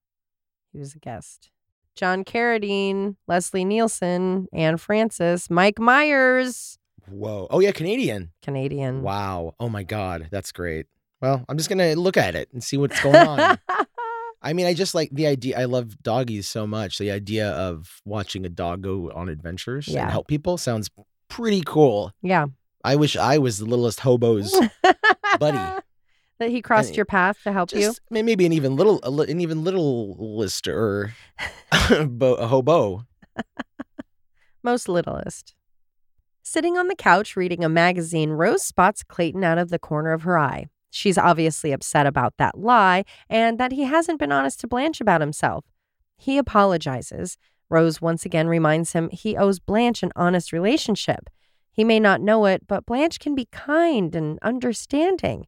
He 0.71 0.79
was 0.79 0.93
a 0.95 0.99
guest. 0.99 1.49
John 1.95 2.23
Carradine, 2.23 3.15
Leslie 3.27 3.65
Nielsen, 3.65 4.47
Anne 4.53 4.77
Francis, 4.77 5.49
Mike 5.49 5.79
Myers, 5.79 6.77
Whoa. 7.09 7.47
Oh 7.49 7.59
yeah, 7.59 7.71
Canadian. 7.71 8.31
Canadian. 8.41 9.01
Wow. 9.01 9.55
Oh 9.59 9.69
my 9.69 9.83
God, 9.83 10.27
that's 10.31 10.51
great. 10.51 10.87
Well, 11.21 11.43
I'm 11.47 11.57
just 11.57 11.69
gonna 11.69 11.95
look 11.95 12.17
at 12.17 12.35
it 12.35 12.49
and 12.53 12.63
see 12.63 12.77
what's 12.77 13.01
going 13.01 13.15
on. 13.15 13.57
I 14.41 14.53
mean, 14.53 14.65
I 14.67 14.73
just 14.73 14.93
like 14.95 15.09
the 15.11 15.27
idea. 15.27 15.59
I 15.59 15.65
love 15.65 16.01
doggies 16.03 16.47
so 16.47 16.67
much. 16.67 16.97
The 16.99 17.11
idea 17.11 17.49
of 17.51 18.01
watching 18.05 18.45
a 18.45 18.49
dog 18.49 18.81
go 18.83 19.11
on 19.11 19.29
adventures 19.29 19.88
Yeah. 19.88 20.03
and 20.03 20.11
help 20.11 20.27
people 20.27 20.57
sounds 20.57 20.89
pretty 21.27 21.61
cool. 21.65 22.13
Yeah. 22.21 22.45
I 22.83 22.95
wish 22.95 23.17
I 23.17 23.38
was 23.39 23.57
the 23.57 23.65
littlest 23.65 23.99
hobo's 24.01 24.55
buddy. 25.39 25.59
That 26.39 26.51
he 26.51 26.61
crossed 26.61 26.95
your 26.95 27.05
path 27.07 27.39
to 27.45 27.51
help 27.51 27.71
you. 27.71 27.81
Just 27.81 27.99
may- 28.11 28.21
maybe 28.21 28.45
an 28.45 28.53
even 28.53 28.75
little, 28.75 28.99
a 29.01 29.09
li- 29.09 29.31
an 29.31 29.41
even 29.41 29.63
littlest 29.63 30.67
or 30.67 31.11
er, 31.89 32.05
bo- 32.07 32.35
a 32.35 32.45
hobo. 32.45 33.07
Most 34.63 34.88
littlest. 34.88 35.55
Sitting 36.43 36.77
on 36.77 36.89
the 36.89 36.95
couch 36.95 37.35
reading 37.35 37.63
a 37.63 37.69
magazine, 37.69 38.29
Rose 38.29 38.63
spots 38.63 39.03
Clayton 39.03 39.43
out 39.43 39.57
of 39.57 39.69
the 39.69 39.79
corner 39.79 40.13
of 40.13 40.21
her 40.23 40.38
eye. 40.38 40.67
She's 40.89 41.17
obviously 41.17 41.71
upset 41.71 42.07
about 42.07 42.33
that 42.38 42.57
lie 42.57 43.03
and 43.29 43.59
that 43.59 43.71
he 43.71 43.83
hasn't 43.83 44.19
been 44.19 44.31
honest 44.31 44.59
to 44.61 44.67
Blanche 44.67 45.01
about 45.01 45.21
himself. 45.21 45.65
He 46.17 46.38
apologizes. 46.38 47.38
Rose 47.69 48.01
once 48.01 48.25
again 48.25 48.47
reminds 48.47 48.93
him 48.93 49.09
he 49.09 49.35
owes 49.35 49.59
Blanche 49.59 50.03
an 50.03 50.11
honest 50.15 50.53
relationship. 50.53 51.29
He 51.71 51.83
may 51.83 51.99
not 51.99 52.21
know 52.21 52.45
it, 52.45 52.65
but 52.67 52.85
Blanche 52.85 53.19
can 53.19 53.35
be 53.35 53.47
kind 53.51 54.15
and 54.15 54.39
understanding. 54.41 55.47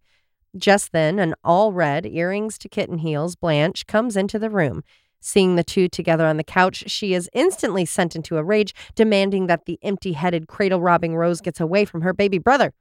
Just 0.55 0.91
then, 0.91 1.19
an 1.19 1.35
all 1.43 1.73
red, 1.73 2.05
earrings 2.05 2.57
to 2.59 2.69
kitten 2.69 2.99
heels 2.99 3.35
Blanche 3.35 3.87
comes 3.87 4.17
into 4.17 4.37
the 4.37 4.49
room. 4.49 4.83
Seeing 5.21 5.55
the 5.55 5.63
two 5.63 5.87
together 5.87 6.25
on 6.25 6.37
the 6.37 6.43
couch, 6.43 6.85
she 6.87 7.13
is 7.13 7.29
instantly 7.33 7.85
sent 7.85 8.15
into 8.15 8.37
a 8.37 8.43
rage, 8.43 8.73
demanding 8.95 9.47
that 9.47 9.65
the 9.65 9.79
empty 9.81 10.13
headed, 10.13 10.47
cradle 10.47 10.81
robbing 10.81 11.15
Rose 11.15 11.41
gets 11.41 11.59
away 11.59 11.85
from 11.85 12.01
her 12.01 12.13
baby 12.13 12.37
brother. 12.37 12.73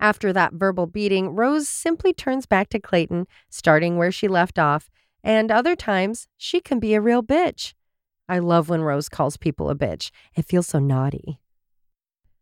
After 0.00 0.32
that 0.32 0.54
verbal 0.54 0.86
beating, 0.86 1.30
Rose 1.30 1.68
simply 1.68 2.12
turns 2.12 2.46
back 2.46 2.68
to 2.70 2.78
Clayton, 2.78 3.26
starting 3.48 3.96
where 3.96 4.12
she 4.12 4.28
left 4.28 4.58
off, 4.58 4.90
and 5.22 5.50
other 5.50 5.74
times 5.74 6.28
she 6.36 6.60
can 6.60 6.78
be 6.78 6.94
a 6.94 7.00
real 7.00 7.22
bitch. 7.22 7.74
I 8.28 8.38
love 8.38 8.68
when 8.68 8.82
Rose 8.82 9.08
calls 9.08 9.36
people 9.36 9.70
a 9.70 9.74
bitch. 9.74 10.10
It 10.34 10.44
feels 10.44 10.66
so 10.66 10.78
naughty. 10.78 11.40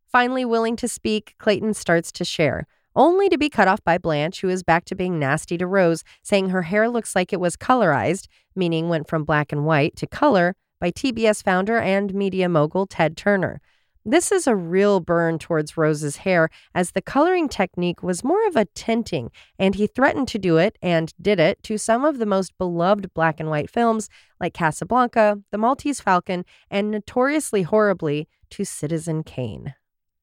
Finally, 0.06 0.44
willing 0.44 0.76
to 0.76 0.88
speak, 0.88 1.34
Clayton 1.38 1.74
starts 1.74 2.12
to 2.12 2.24
share, 2.24 2.66
only 2.94 3.28
to 3.28 3.38
be 3.38 3.48
cut 3.48 3.68
off 3.68 3.82
by 3.82 3.96
Blanche, 3.96 4.40
who 4.40 4.48
is 4.48 4.62
back 4.62 4.84
to 4.86 4.94
being 4.94 5.18
nasty 5.18 5.56
to 5.56 5.66
Rose, 5.66 6.04
saying 6.22 6.50
her 6.50 6.62
hair 6.62 6.88
looks 6.88 7.16
like 7.16 7.32
it 7.32 7.40
was 7.40 7.56
colorized, 7.56 8.26
meaning 8.54 8.88
went 8.88 9.08
from 9.08 9.24
black 9.24 9.52
and 9.52 9.64
white 9.64 9.96
to 9.96 10.06
color, 10.06 10.54
by 10.78 10.90
TBS 10.90 11.44
founder 11.44 11.78
and 11.78 12.12
media 12.12 12.48
mogul 12.48 12.86
Ted 12.86 13.16
Turner. 13.16 13.60
This 14.04 14.32
is 14.32 14.48
a 14.48 14.56
real 14.56 14.98
burn 14.98 15.38
towards 15.38 15.76
Rose's 15.76 16.16
hair, 16.16 16.48
as 16.74 16.90
the 16.90 17.00
coloring 17.00 17.48
technique 17.48 18.02
was 18.02 18.24
more 18.24 18.44
of 18.48 18.56
a 18.56 18.64
tinting, 18.64 19.30
and 19.60 19.76
he 19.76 19.86
threatened 19.86 20.26
to 20.28 20.40
do 20.40 20.56
it 20.56 20.76
and 20.82 21.12
did 21.22 21.38
it 21.38 21.62
to 21.62 21.78
some 21.78 22.04
of 22.04 22.18
the 22.18 22.26
most 22.26 22.58
beloved 22.58 23.14
black 23.14 23.38
and 23.38 23.48
white 23.48 23.70
films 23.70 24.08
like 24.40 24.54
Casablanca, 24.54 25.38
The 25.52 25.58
Maltese 25.58 26.00
Falcon, 26.00 26.44
and 26.68 26.90
notoriously 26.90 27.62
horribly 27.62 28.26
to 28.50 28.64
Citizen 28.64 29.22
Kane. 29.22 29.74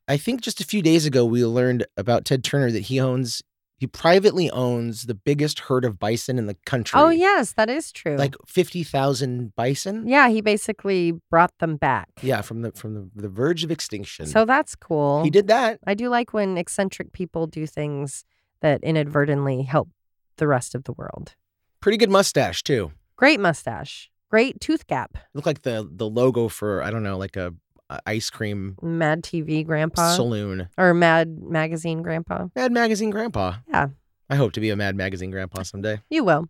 I 0.09 0.17
think 0.17 0.41
just 0.41 0.59
a 0.59 0.65
few 0.65 0.82
days 0.82 1.05
ago 1.05 1.23
we 1.23 1.45
learned 1.45 1.86
about 1.95 2.25
Ted 2.25 2.43
Turner 2.43 2.71
that 2.71 2.82
he 2.82 2.99
owns, 2.99 3.41
he 3.80 3.88
privately 3.88 4.51
owns 4.51 5.03
the 5.03 5.15
biggest 5.15 5.61
herd 5.61 5.86
of 5.86 5.97
bison 5.97 6.38
in 6.38 6.47
the 6.47 6.53
oh, 6.53 6.65
country. 6.65 6.99
Oh, 6.99 7.09
yes, 7.09 7.53
that 7.53 7.69
is 7.69 7.93
true. 7.93 8.17
like 8.17 8.36
fifty 8.45 8.84
thousand 8.84 9.55
bison. 9.55 10.05
yeah, 10.05 10.27
he 10.27 10.41
basically 10.41 11.13
brought 11.30 11.57
them 11.59 11.77
back. 11.77 12.09
Yeah, 12.21 12.41
from 12.41 12.61
the 12.61 12.73
from 12.73 12.93
the, 12.93 13.09
the 13.15 13.30
verge 13.30 13.63
of 13.63 13.71
extinction. 13.71 14.25
So 14.25 14.43
that's 14.43 14.75
cool. 14.75 15.23
he 15.23 15.30
did 15.30 15.47
that. 15.47 15.80
I 15.88 15.93
do 15.93 16.09
like 16.09 16.34
when 16.34 16.57
eccentric 16.57 17.13
people 17.13 17.47
do 17.47 17.65
things 17.65 18.25
that 18.61 18.84
inadvertently 18.84 19.63
help 19.63 19.89
the 20.36 20.47
rest 20.47 20.75
of 20.75 20.84
the 20.84 20.91
world. 20.93 21.36
Pretty 21.80 21.97
good 21.97 22.09
mustache 22.09 22.61
too. 22.63 22.91
Great 23.15 23.39
mustache. 23.39 24.11
Great 24.30 24.59
tooth 24.59 24.88
gap. 24.88 25.17
Look 25.34 25.45
like 25.45 25.61
the 25.61 25.89
the 25.89 26.07
logo 26.07 26.49
for 26.49 26.84
I 26.84 26.91
don't 26.91 27.03
know, 27.03 27.17
like 27.17 27.38
a, 27.38 27.53
a 27.89 27.99
ice 28.05 28.29
cream 28.29 28.75
Mad 28.81 29.23
TV 29.23 29.65
grandpa. 29.65 30.13
saloon. 30.15 30.69
Or 30.77 30.93
Mad 30.93 31.41
Magazine 31.41 32.01
grandpa. 32.01 32.47
Mad 32.55 32.71
Magazine 32.71 33.09
Grandpa. 33.09 33.55
Yeah, 33.67 33.87
I 34.29 34.35
hope 34.35 34.53
to 34.53 34.59
be 34.59 34.69
a 34.69 34.75
Mad 34.75 34.95
Magazine 34.95 35.31
Grandpa 35.31 35.63
someday. 35.63 36.01
you 36.09 36.23
will. 36.23 36.47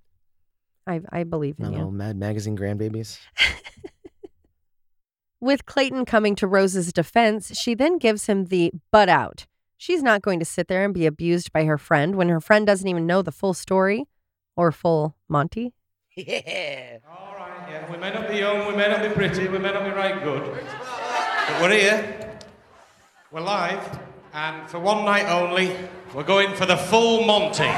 I, 0.87 1.01
I 1.11 1.23
believe 1.23 1.59
My 1.59 1.67
in 1.67 1.73
you. 1.73 1.77
little 1.79 1.91
Mad 1.91 2.17
Magazine 2.17 2.57
grandbabies. 2.57 3.19
With 5.41 5.65
Clayton 5.65 6.05
coming 6.05 6.35
to 6.35 6.47
Rose's 6.47 6.91
defense, 6.91 7.57
she 7.57 7.73
then 7.73 7.97
gives 7.97 8.25
him 8.25 8.45
the 8.45 8.71
butt 8.91 9.07
out. 9.07 9.45
She's 9.77 10.03
not 10.03 10.21
going 10.21 10.39
to 10.39 10.45
sit 10.45 10.67
there 10.67 10.83
and 10.83 10.93
be 10.93 11.05
abused 11.05 11.53
by 11.53 11.63
her 11.63 11.77
friend 11.77 12.15
when 12.15 12.27
her 12.27 12.41
friend 12.41 12.67
doesn't 12.67 12.87
even 12.87 13.07
know 13.07 13.21
the 13.21 13.31
full 13.31 13.53
story 13.53 14.05
or 14.57 14.71
full 14.71 15.15
Monty. 15.29 15.73
Yeah. 16.17 16.97
All 17.09 17.33
right, 17.37 17.69
Yeah, 17.71 17.89
we 17.89 17.97
may 17.97 18.11
not 18.11 18.27
be 18.27 18.39
young, 18.39 18.67
we 18.67 18.75
may 18.75 18.89
not 18.89 19.01
be 19.01 19.07
pretty, 19.07 19.47
we 19.47 19.57
may 19.57 19.71
not 19.71 19.85
be 19.85 19.91
right 19.91 20.21
good, 20.21 20.43
but 21.49 21.61
we're 21.61 21.71
here. 21.71 22.37
We're 23.31 23.41
live, 23.41 23.99
and 24.33 24.69
for 24.69 24.79
one 24.79 25.05
night 25.05 25.25
only, 25.29 25.75
we're 26.13 26.23
going 26.23 26.53
for 26.55 26.65
the 26.65 26.77
full 26.77 27.25
Monty. 27.25 27.69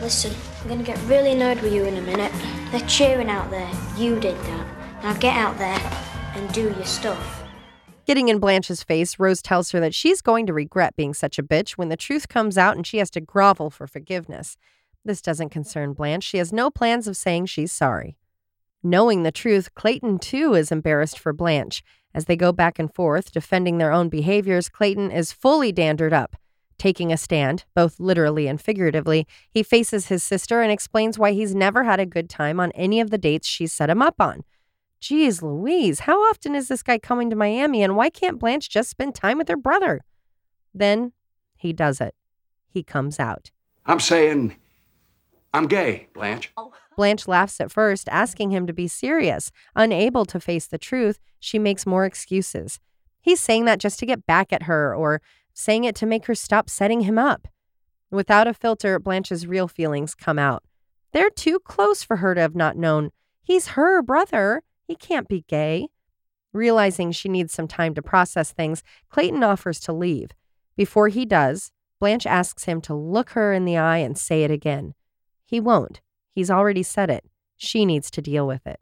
Listen, 0.00 0.34
I'm 0.62 0.68
gonna 0.68 0.82
get 0.82 0.98
really 1.04 1.32
annoyed 1.32 1.60
with 1.60 1.72
you 1.72 1.84
in 1.84 1.96
a 1.96 2.00
minute. 2.00 2.32
They're 2.70 2.86
cheering 2.88 3.28
out 3.28 3.50
there. 3.50 3.70
You 3.96 4.18
did 4.18 4.36
that. 4.36 5.02
Now 5.02 5.14
get 5.14 5.36
out 5.36 5.58
there 5.58 5.78
and 6.34 6.50
do 6.52 6.62
your 6.62 6.84
stuff. 6.84 7.44
Getting 8.06 8.28
in 8.28 8.38
Blanche's 8.38 8.82
face, 8.82 9.18
Rose 9.18 9.42
tells 9.42 9.70
her 9.72 9.80
that 9.80 9.94
she's 9.94 10.22
going 10.22 10.46
to 10.46 10.54
regret 10.54 10.96
being 10.96 11.12
such 11.12 11.38
a 11.38 11.42
bitch 11.42 11.72
when 11.72 11.90
the 11.90 11.96
truth 11.96 12.28
comes 12.28 12.56
out 12.56 12.76
and 12.76 12.86
she 12.86 12.98
has 12.98 13.10
to 13.10 13.20
grovel 13.20 13.68
for 13.68 13.86
forgiveness. 13.86 14.56
This 15.04 15.20
doesn't 15.20 15.50
concern 15.50 15.92
Blanche. 15.92 16.24
She 16.24 16.38
has 16.38 16.52
no 16.52 16.70
plans 16.70 17.06
of 17.06 17.18
saying 17.18 17.46
she's 17.46 17.72
sorry. 17.72 18.16
Knowing 18.82 19.22
the 19.24 19.32
truth, 19.32 19.74
Clayton 19.74 20.18
too 20.18 20.54
is 20.54 20.70
embarrassed 20.70 21.18
for 21.18 21.32
Blanche. 21.32 21.82
As 22.14 22.26
they 22.26 22.36
go 22.36 22.52
back 22.52 22.78
and 22.78 22.92
forth, 22.94 23.32
defending 23.32 23.78
their 23.78 23.92
own 23.92 24.08
behaviors, 24.08 24.68
Clayton 24.68 25.10
is 25.10 25.32
fully 25.32 25.72
dandered 25.72 26.12
up. 26.12 26.36
Taking 26.78 27.12
a 27.12 27.16
stand, 27.16 27.64
both 27.74 27.98
literally 27.98 28.46
and 28.46 28.60
figuratively, 28.60 29.26
he 29.50 29.64
faces 29.64 30.06
his 30.06 30.22
sister 30.22 30.62
and 30.62 30.70
explains 30.70 31.18
why 31.18 31.32
he's 31.32 31.54
never 31.54 31.82
had 31.82 31.98
a 31.98 32.06
good 32.06 32.30
time 32.30 32.60
on 32.60 32.70
any 32.72 33.00
of 33.00 33.10
the 33.10 33.18
dates 33.18 33.48
she's 33.48 33.72
set 33.72 33.90
him 33.90 34.00
up 34.00 34.20
on. 34.20 34.44
Geez 35.00 35.42
Louise, 35.42 36.00
how 36.00 36.20
often 36.28 36.54
is 36.54 36.68
this 36.68 36.84
guy 36.84 36.98
coming 36.98 37.30
to 37.30 37.36
Miami 37.36 37.82
and 37.82 37.96
why 37.96 38.10
can't 38.10 38.38
Blanche 38.38 38.68
just 38.68 38.90
spend 38.90 39.16
time 39.16 39.38
with 39.38 39.48
her 39.48 39.56
brother? 39.56 40.02
Then 40.72 41.12
he 41.56 41.72
does 41.72 42.00
it. 42.00 42.14
He 42.68 42.84
comes 42.84 43.18
out. 43.18 43.50
I'm 43.86 44.00
saying 44.00 44.54
I'm 45.52 45.66
gay, 45.66 46.08
Blanche. 46.14 46.52
Oh. 46.56 46.72
Blanche 46.98 47.28
laughs 47.28 47.60
at 47.60 47.70
first, 47.70 48.08
asking 48.10 48.50
him 48.50 48.66
to 48.66 48.72
be 48.72 48.88
serious. 48.88 49.52
Unable 49.76 50.24
to 50.24 50.40
face 50.40 50.66
the 50.66 50.78
truth, 50.78 51.20
she 51.38 51.56
makes 51.56 51.86
more 51.86 52.04
excuses. 52.04 52.80
He's 53.20 53.38
saying 53.38 53.66
that 53.66 53.78
just 53.78 54.00
to 54.00 54.06
get 54.06 54.26
back 54.26 54.52
at 54.52 54.64
her 54.64 54.96
or 54.96 55.22
saying 55.54 55.84
it 55.84 55.94
to 55.94 56.06
make 56.06 56.26
her 56.26 56.34
stop 56.34 56.68
setting 56.68 57.02
him 57.02 57.16
up. 57.16 57.46
Without 58.10 58.48
a 58.48 58.52
filter, 58.52 58.98
Blanche's 58.98 59.46
real 59.46 59.68
feelings 59.68 60.16
come 60.16 60.40
out. 60.40 60.64
They're 61.12 61.30
too 61.30 61.60
close 61.60 62.02
for 62.02 62.16
her 62.16 62.34
to 62.34 62.40
have 62.40 62.56
not 62.56 62.76
known. 62.76 63.10
He's 63.42 63.68
her 63.68 64.02
brother. 64.02 64.64
He 64.88 64.96
can't 64.96 65.28
be 65.28 65.44
gay. 65.46 65.86
Realizing 66.52 67.12
she 67.12 67.28
needs 67.28 67.52
some 67.52 67.68
time 67.68 67.94
to 67.94 68.02
process 68.02 68.50
things, 68.50 68.82
Clayton 69.08 69.44
offers 69.44 69.78
to 69.82 69.92
leave. 69.92 70.32
Before 70.76 71.06
he 71.06 71.24
does, 71.24 71.70
Blanche 72.00 72.26
asks 72.26 72.64
him 72.64 72.80
to 72.80 72.94
look 72.94 73.30
her 73.30 73.52
in 73.52 73.66
the 73.66 73.76
eye 73.76 73.98
and 73.98 74.18
say 74.18 74.42
it 74.42 74.50
again. 74.50 74.94
He 75.44 75.60
won't. 75.60 76.00
He's 76.30 76.50
already 76.50 76.82
said 76.82 77.10
it. 77.10 77.24
She 77.56 77.84
needs 77.84 78.10
to 78.12 78.22
deal 78.22 78.46
with 78.46 78.66
it. 78.66 78.80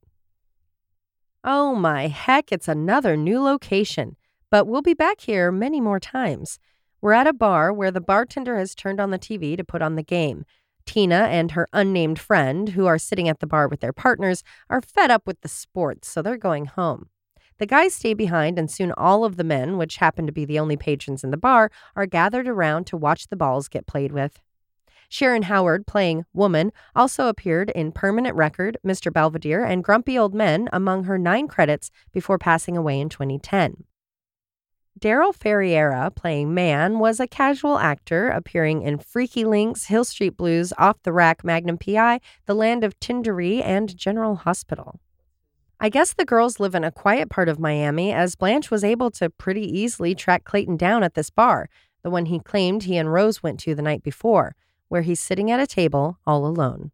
Oh 1.43 1.75
my 1.75 2.09
heck, 2.09 2.51
it's 2.51 2.69
another 2.69 3.17
new 3.17 3.41
location. 3.41 4.17
But 4.51 4.67
we'll 4.67 4.83
be 4.83 4.95
back 4.95 5.21
here 5.21 5.51
many 5.51 5.81
more 5.81 6.01
times. 6.01 6.59
We're 7.01 7.13
at 7.13 7.27
a 7.27 7.33
bar 7.33 7.73
where 7.73 7.91
the 7.91 8.01
bartender 8.01 8.59
has 8.59 8.75
turned 8.75 9.01
on 9.01 9.11
the 9.11 9.19
TV 9.19 9.57
to 9.57 9.65
put 9.65 9.83
on 9.83 9.97
the 9.97 10.03
game. 10.03 10.45
Tina 10.87 11.27
and 11.31 11.53
her 11.53 11.69
unnamed 11.73 12.19
friend, 12.19 12.71
who 12.71 12.87
are 12.87 12.99
sitting 12.99 13.29
at 13.29 13.41
the 13.41 13.47
bar 13.47 13.69
with 13.69 13.81
their 13.81 13.93
partners, 13.93 14.43
are 14.71 14.81
fed 14.81 15.11
up 15.11 15.27
with 15.27 15.41
the 15.41 15.49
sports, 15.49 16.09
so 16.09 16.23
they're 16.23 16.37
going 16.37 16.67
home. 16.67 17.09
The 17.59 17.67
guys 17.67 17.95
stay 17.95 18.15
behind, 18.15 18.59
and 18.59 18.71
soon 18.71 18.93
all 18.93 19.25
of 19.25 19.37
the 19.37 19.45
men, 19.45 19.79
which 19.79 19.97
happen 19.97 20.27
to 20.27 20.33
be 20.33 20.45
the 20.45 20.59
only 20.59 20.77
patrons 20.77 21.25
in 21.25 21.31
the 21.31 21.37
bar, 21.37 21.71
are 21.95 22.07
gathered 22.07 22.47
around 22.47 22.87
to 22.89 22.97
watch 22.97 23.29
the 23.29 23.37
balls 23.37 23.69
get 23.69 23.87
played 23.87 24.13
with. 24.13 24.41
Sharon 25.09 25.43
Howard, 25.43 25.87
playing 25.87 26.25
Woman, 26.33 26.73
also 26.95 27.29
appeared 27.29 27.71
in 27.71 27.93
Permanent 27.93 28.37
Record, 28.37 28.79
Mr. 28.85 29.13
Belvedere, 29.13 29.65
and 29.65 29.85
Grumpy 29.85 30.19
Old 30.19 30.35
Men 30.35 30.69
among 30.73 31.05
her 31.05 31.19
nine 31.19 31.49
credits 31.49 31.91
before 32.13 32.39
passing 32.39 32.77
away 32.77 33.01
in 33.01 33.09
2010. 33.09 33.85
Daryl 34.99 35.37
Ferriera, 35.37 36.15
playing 36.15 36.55
Man, 36.55 36.99
was 36.99 37.21
a 37.21 37.27
casual 37.27 37.79
actor 37.79 38.29
appearing 38.29 38.81
in 38.81 38.97
Freaky 38.99 39.45
Links, 39.45 39.85
Hill 39.85 40.05
Street 40.05 40.39
Blues, 40.39 40.73
Off 40.79 41.03
the 41.03 41.13
Rack, 41.13 41.45
Magnum 41.45 41.77
PI, 41.77 42.21
The 42.47 42.55
Land 42.55 42.83
of 42.83 42.99
Tindery, 42.99 43.63
and 43.63 43.95
General 43.95 44.37
Hospital. 44.37 44.99
I 45.79 45.91
guess 45.91 46.15
the 46.15 46.25
girls 46.25 46.59
live 46.59 46.75
in 46.75 46.85
a 46.85 46.91
quiet 46.91 47.29
part 47.29 47.51
of 47.51 47.59
Miami, 47.59 48.11
as 48.11 48.37
Blanche 48.37 48.71
was 48.71 48.83
able 48.83 49.11
to 49.13 49.29
pretty 49.29 49.67
easily 49.79 50.15
track 50.15 50.45
Clayton 50.45 50.79
down 50.79 51.03
at 51.03 51.13
this 51.13 51.29
bar. 51.29 51.69
the 52.03 52.11
one 52.11 52.27
he 52.27 52.39
claimed 52.39 52.85
he 52.85 52.97
and 52.97 53.13
Rose 53.13 53.43
went 53.43 53.59
to 53.61 53.75
the 53.75 53.83
night 53.83 54.03
before, 54.03 54.55
where 54.89 55.03
he's 55.03 55.21
sitting 55.21 55.51
at 55.51 55.61
a 55.61 55.67
table 55.67 56.19
all 56.27 56.47
alone. 56.47 56.91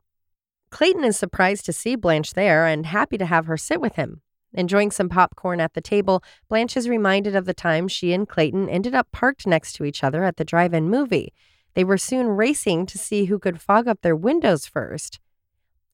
Clayton 0.70 1.05
is 1.05 1.16
surprised 1.16 1.66
to 1.66 1.72
see 1.72 1.97
Blanche 1.97 2.32
there 2.32 2.66
and 2.66 2.86
happy 2.86 3.18
to 3.18 3.26
have 3.26 3.47
her 3.47 3.57
sit 3.57 3.80
with 3.80 3.97
him. 3.97 4.22
Enjoying 4.55 4.90
some 4.90 5.09
popcorn 5.09 5.61
at 5.61 5.74
the 5.74 5.80
table, 5.80 6.22
Blanche 6.49 6.76
is 6.76 6.88
reminded 6.88 7.34
of 7.34 7.47
the 7.47 7.55
time 7.55 7.88
she 7.88 8.12
and 8.12 8.28
Clayton 8.28 8.68
ended 8.68 8.95
up 8.95 9.11
parked 9.12 9.47
next 9.47 9.72
to 9.74 9.84
each 9.84 10.05
other 10.05 10.24
at 10.24 10.36
the 10.36 10.45
drive 10.45 10.74
in 10.74 10.90
movie. 10.90 11.32
They 11.74 11.84
were 11.84 11.99
soon 11.99 12.28
racing 12.28 12.86
to 12.86 12.99
see 12.99 13.26
who 13.26 13.38
could 13.38 13.61
fog 13.61 13.88
up 13.88 14.03
their 14.03 14.16
windows 14.16 14.66
first. 14.66 15.20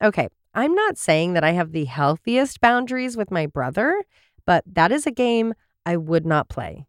Okay, 0.02 0.28
I'm 0.54 0.74
not 0.74 0.98
saying 0.98 1.34
that 1.34 1.44
I 1.44 1.52
have 1.52 1.70
the 1.70 1.84
healthiest 1.84 2.60
boundaries 2.60 3.16
with 3.16 3.30
my 3.30 3.46
brother, 3.46 4.02
but 4.44 4.64
that 4.66 4.90
is 4.90 5.06
a 5.06 5.12
game 5.12 5.54
I 5.86 5.96
would 5.96 6.26
not 6.26 6.48
play. 6.48 6.87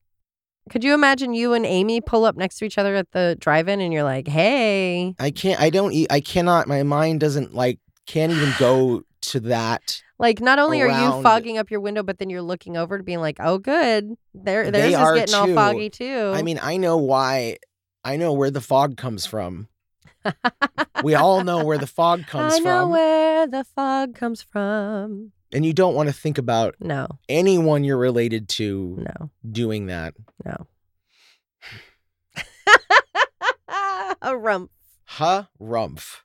Could 0.70 0.84
you 0.84 0.94
imagine 0.94 1.34
you 1.34 1.54
and 1.54 1.66
Amy 1.66 2.02
pull 2.02 2.26
up 2.26 2.38
next 2.38 2.58
to 2.60 2.66
each 2.66 2.78
other 2.78 2.96
at 2.96 3.12
the 3.12 3.36
drive-in 3.40 3.82
and 3.82 3.92
you're 3.92 4.04
like, 4.04 4.28
"Hey." 4.28 5.16
I 5.20 5.32
can't. 5.32 5.60
I 5.60 5.70
don't. 5.70 5.94
I 6.10 6.20
cannot. 6.20 6.68
My 6.68 6.84
mind 6.84 7.20
doesn't 7.20 7.54
like. 7.54 7.80
Can't 8.06 8.32
even 8.32 8.54
go 8.58 9.04
to 9.22 9.40
that. 9.42 10.02
Like 10.18 10.42
not 10.42 10.60
only 10.60 10.82
are 10.82 10.88
you 10.88 11.24
fogging 11.24 11.58
up 11.58 11.72
your 11.72 11.80
window, 11.80 12.04
but 12.04 12.20
then 12.20 12.30
you're 12.30 12.42
looking 12.42 12.76
over 12.76 12.98
to 12.98 13.04
being 13.04 13.22
like, 13.22 13.38
"Oh, 13.40 13.58
good, 13.58 14.16
there, 14.34 14.70
They 14.70 14.92
theirs 14.92 14.94
is 14.94 15.20
getting 15.20 15.36
all 15.36 15.56
foggy 15.56 15.90
too." 15.90 16.32
I 16.34 16.42
mean, 16.42 16.60
I 16.62 16.78
know 16.78 16.98
why. 16.98 17.58
I 18.04 18.18
know 18.18 18.34
where 18.34 18.52
the 18.52 18.62
fog 18.62 18.98
comes 18.98 19.26
from. 19.26 19.70
we 21.04 21.16
all 21.16 21.44
know 21.44 21.64
where 21.64 21.78
the 21.78 21.88
fog 21.88 22.28
comes 22.28 22.56
I 22.56 22.60
know 22.60 22.82
from, 22.82 22.90
where 22.92 23.48
the 23.48 23.64
fog 23.64 24.16
comes 24.16 24.42
from. 24.42 25.32
And 25.54 25.66
you 25.66 25.74
don't 25.74 25.96
want 25.96 26.08
to 26.10 26.14
think 26.14 26.38
about 26.38 26.76
No, 26.80 27.08
anyone 27.28 27.84
you're 27.84 27.98
related 27.98 28.48
to 28.50 28.98
no, 29.00 29.30
doing 29.52 29.88
that. 29.88 30.14
no. 30.46 30.68
a 34.22 34.38
rump. 34.38 34.72
Huh, 35.06 35.44
rumph. 35.60 36.18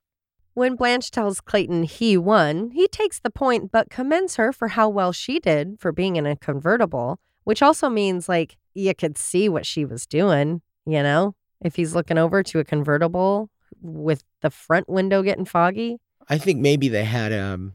When 0.55 0.77
Blanche 0.77 1.11
tells 1.11 1.41
Clayton 1.41 1.83
he 1.85 2.17
won, 2.17 2.71
he 2.71 2.87
takes 2.87 3.19
the 3.19 3.31
point 3.31 3.73
but 3.73 3.91
commends 3.91 4.37
her 4.37 4.53
for 4.53 4.69
how 4.69 4.89
well 4.89 5.11
she 5.13 5.41
did 5.41 5.81
for 5.81 5.91
being 5.91 6.17
in 6.17 6.27
a 6.27 6.37
convertible, 6.37 7.19
which 7.45 7.63
also 7.63 7.89
means 7.89 8.29
like 8.29 8.57
you 8.75 8.95
could 8.95 9.19
see 9.19 9.49
what 9.49 9.67
she 9.67 9.85
was 9.85 10.07
doing, 10.07 10.63
you 10.87 11.03
know? 11.03 11.35
If 11.61 11.77
he's 11.77 11.95
looking 11.95 12.19
over 12.19 12.43
to 12.43 12.59
a 12.59 12.65
convertible 12.65 13.51
with 13.81 14.23
the 14.43 14.51
front 14.51 14.89
window 14.89 15.23
getting 15.23 15.45
foggy. 15.45 15.99
I 16.29 16.39
think 16.39 16.61
maybe 16.61 16.89
they 16.89 17.05
had 17.05 17.33
um 17.33 17.73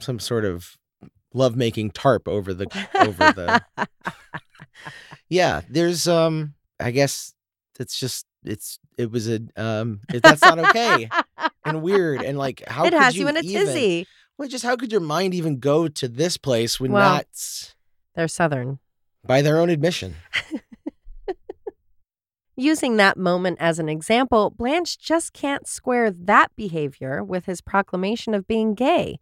some 0.00 0.18
sort 0.18 0.44
of 0.44 0.76
lovemaking 1.38 1.92
tarp 1.92 2.28
over 2.28 2.52
the 2.52 2.66
over 3.00 3.32
the. 3.32 3.62
yeah, 5.28 5.62
there's 5.70 6.06
um. 6.06 6.54
I 6.80 6.90
guess 6.90 7.32
it's 7.80 7.98
just 7.98 8.26
it's 8.44 8.78
it 8.96 9.10
was 9.10 9.28
a 9.28 9.40
um. 9.56 10.00
It, 10.12 10.22
that's 10.22 10.42
not 10.42 10.58
okay 10.58 11.08
and 11.64 11.82
weird 11.82 12.22
and 12.22 12.38
like 12.38 12.62
how 12.66 12.84
it 12.84 12.90
could 12.90 13.00
has 13.00 13.16
you, 13.16 13.28
in 13.28 13.36
a 13.36 13.40
even- 13.40 13.66
tizzy. 13.66 14.06
Well, 14.36 14.48
just 14.48 14.64
how 14.64 14.76
could 14.76 14.92
your 14.92 15.00
mind 15.00 15.34
even 15.34 15.58
go 15.58 15.88
to 15.88 16.06
this 16.08 16.36
place 16.36 16.78
when 16.78 16.92
Well- 16.92 17.14
that's 17.14 17.74
They're 18.14 18.28
Southern. 18.28 18.78
by 19.24 19.42
their 19.42 19.58
own 19.58 19.68
admission? 19.70 20.14
Using 22.56 22.96
that 22.96 23.16
moment 23.16 23.58
as 23.60 23.78
an 23.78 23.88
example, 23.88 24.50
Blanche 24.50 24.98
just 24.98 25.32
can't 25.32 25.66
square 25.68 26.10
that 26.10 26.50
behavior 26.56 27.22
with 27.22 27.46
his 27.46 27.60
proclamation 27.60 28.34
of 28.34 28.48
being 28.48 28.74
gay. 28.74 29.20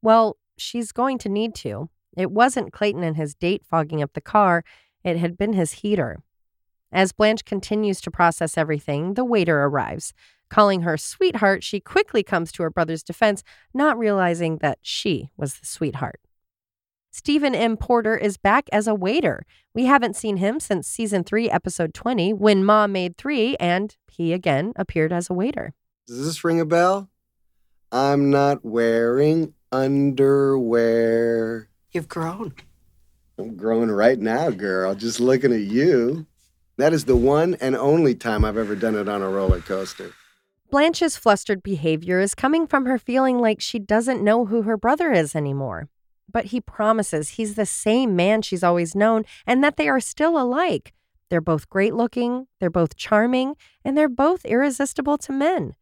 Well, 0.00 0.38
she's 0.60 0.92
going 0.92 1.18
to 1.18 1.28
need 1.28 1.54
to. 1.56 1.88
It 2.16 2.30
wasn't 2.30 2.72
Clayton 2.72 3.04
and 3.04 3.16
his 3.16 3.34
date 3.34 3.64
fogging 3.64 4.02
up 4.02 4.12
the 4.14 4.20
car, 4.20 4.64
it 5.04 5.16
had 5.16 5.38
been 5.38 5.52
his 5.52 5.72
heater. 5.72 6.18
As 6.90 7.12
Blanche 7.12 7.44
continues 7.44 8.00
to 8.00 8.10
process 8.10 8.56
everything, 8.56 9.14
the 9.14 9.24
waiter 9.24 9.64
arrives. 9.64 10.14
Calling 10.48 10.82
her 10.82 10.96
sweetheart, 10.96 11.62
she 11.62 11.80
quickly 11.80 12.22
comes 12.22 12.50
to 12.52 12.62
her 12.62 12.70
brother's 12.70 13.02
defense, 13.02 13.44
not 13.74 13.98
realizing 13.98 14.58
that 14.58 14.78
she 14.80 15.30
was 15.36 15.54
the 15.54 15.66
sweetheart. 15.66 16.20
Stephen 17.10 17.54
M. 17.54 17.76
Porter 17.76 18.16
is 18.16 18.36
back 18.36 18.68
as 18.72 18.86
a 18.86 18.94
waiter. 18.94 19.44
We 19.74 19.84
haven't 19.84 20.16
seen 20.16 20.38
him 20.38 20.60
since 20.60 20.86
season 20.86 21.24
3, 21.24 21.50
episode 21.50 21.92
20, 21.92 22.32
when 22.32 22.64
Ma 22.64 22.86
made 22.86 23.16
3, 23.16 23.56
and 23.56 23.94
he 24.10 24.32
again 24.32 24.72
appeared 24.76 25.12
as 25.12 25.28
a 25.28 25.34
waiter. 25.34 25.74
Does 26.06 26.24
this 26.24 26.44
ring 26.44 26.60
a 26.60 26.66
bell? 26.66 27.10
I'm 27.90 28.30
not 28.30 28.64
wearing 28.64 29.54
underwear. 29.72 31.68
You've 31.92 32.08
grown. 32.08 32.54
I'm 33.38 33.56
growing 33.56 33.90
right 33.90 34.18
now, 34.18 34.50
girl. 34.50 34.94
Just 34.94 35.20
looking 35.20 35.52
at 35.52 35.60
you. 35.60 36.26
That 36.76 36.92
is 36.92 37.04
the 37.04 37.16
one 37.16 37.56
and 37.60 37.76
only 37.76 38.14
time 38.14 38.44
I've 38.44 38.56
ever 38.56 38.76
done 38.76 38.94
it 38.94 39.08
on 39.08 39.22
a 39.22 39.28
roller 39.28 39.60
coaster. 39.60 40.12
Blanche's 40.70 41.16
flustered 41.16 41.62
behavior 41.62 42.20
is 42.20 42.34
coming 42.34 42.66
from 42.66 42.86
her 42.86 42.98
feeling 42.98 43.38
like 43.38 43.60
she 43.60 43.78
doesn't 43.78 44.22
know 44.22 44.46
who 44.46 44.62
her 44.62 44.76
brother 44.76 45.12
is 45.12 45.34
anymore. 45.34 45.88
But 46.30 46.46
he 46.46 46.60
promises 46.60 47.30
he's 47.30 47.54
the 47.54 47.64
same 47.64 48.14
man 48.14 48.42
she's 48.42 48.62
always 48.62 48.94
known 48.94 49.24
and 49.46 49.64
that 49.64 49.76
they 49.76 49.88
are 49.88 50.00
still 50.00 50.38
alike. 50.38 50.92
They're 51.30 51.40
both 51.40 51.68
great 51.68 51.94
looking, 51.94 52.46
they're 52.60 52.70
both 52.70 52.96
charming, 52.96 53.56
and 53.84 53.96
they're 53.96 54.08
both 54.08 54.44
irresistible 54.44 55.18
to 55.18 55.32
men. 55.32 55.74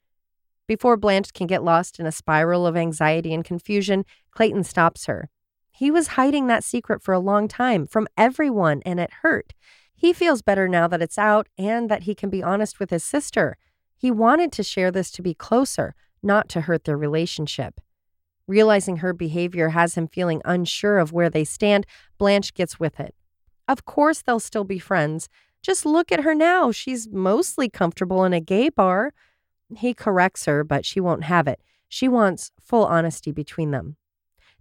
Before 0.66 0.96
Blanche 0.96 1.32
can 1.32 1.46
get 1.46 1.62
lost 1.62 2.00
in 2.00 2.06
a 2.06 2.12
spiral 2.12 2.66
of 2.66 2.76
anxiety 2.76 3.32
and 3.32 3.44
confusion, 3.44 4.04
Clayton 4.32 4.64
stops 4.64 5.06
her. 5.06 5.30
He 5.70 5.90
was 5.90 6.08
hiding 6.08 6.46
that 6.46 6.64
secret 6.64 7.02
for 7.02 7.12
a 7.12 7.20
long 7.20 7.48
time 7.48 7.86
from 7.86 8.08
everyone, 8.16 8.82
and 8.84 8.98
it 8.98 9.12
hurt. 9.22 9.52
He 9.94 10.12
feels 10.12 10.42
better 10.42 10.68
now 10.68 10.88
that 10.88 11.02
it's 11.02 11.18
out 11.18 11.48
and 11.56 11.88
that 11.88 12.02
he 12.02 12.14
can 12.14 12.30
be 12.30 12.42
honest 12.42 12.80
with 12.80 12.90
his 12.90 13.04
sister. 13.04 13.56
He 13.96 14.10
wanted 14.10 14.52
to 14.52 14.62
share 14.62 14.90
this 14.90 15.10
to 15.12 15.22
be 15.22 15.34
closer, 15.34 15.94
not 16.22 16.48
to 16.50 16.62
hurt 16.62 16.84
their 16.84 16.96
relationship. 16.96 17.80
Realizing 18.48 18.98
her 18.98 19.12
behavior 19.12 19.70
has 19.70 19.94
him 19.94 20.06
feeling 20.06 20.42
unsure 20.44 20.98
of 20.98 21.12
where 21.12 21.30
they 21.30 21.44
stand, 21.44 21.86
Blanche 22.18 22.54
gets 22.54 22.78
with 22.78 23.00
it. 23.00 23.14
Of 23.68 23.84
course, 23.84 24.22
they'll 24.22 24.40
still 24.40 24.64
be 24.64 24.78
friends. 24.78 25.28
Just 25.62 25.84
look 25.84 26.12
at 26.12 26.20
her 26.20 26.34
now. 26.34 26.70
She's 26.70 27.08
mostly 27.08 27.68
comfortable 27.68 28.24
in 28.24 28.32
a 28.32 28.40
gay 28.40 28.68
bar. 28.68 29.12
He 29.74 29.94
corrects 29.94 30.44
her, 30.44 30.62
but 30.64 30.84
she 30.84 31.00
won't 31.00 31.24
have 31.24 31.48
it. 31.48 31.60
She 31.88 32.08
wants 32.08 32.50
full 32.60 32.84
honesty 32.84 33.32
between 33.32 33.70
them. 33.70 33.96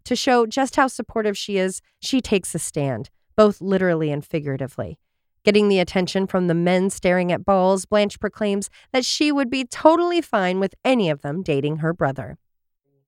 To 0.05 0.15
show 0.15 0.45
just 0.45 0.75
how 0.75 0.87
supportive 0.87 1.37
she 1.37 1.57
is, 1.57 1.81
she 1.99 2.21
takes 2.21 2.53
a 2.55 2.59
stand, 2.59 3.09
both 3.35 3.61
literally 3.61 4.11
and 4.11 4.23
figuratively. 4.23 4.99
Getting 5.43 5.67
the 5.69 5.79
attention 5.79 6.25
from 6.27 6.47
the 6.47 6.53
men 6.55 6.89
staring 6.89 7.31
at 7.31 7.45
balls, 7.45 7.85
Blanche 7.85 8.19
proclaims 8.19 8.69
that 8.93 9.05
she 9.05 9.31
would 9.31 9.49
be 9.49 9.63
totally 9.63 10.21
fine 10.21 10.59
with 10.59 10.73
any 10.83 11.09
of 11.09 11.21
them 11.21 11.43
dating 11.43 11.77
her 11.77 11.93
brother. 11.93 12.37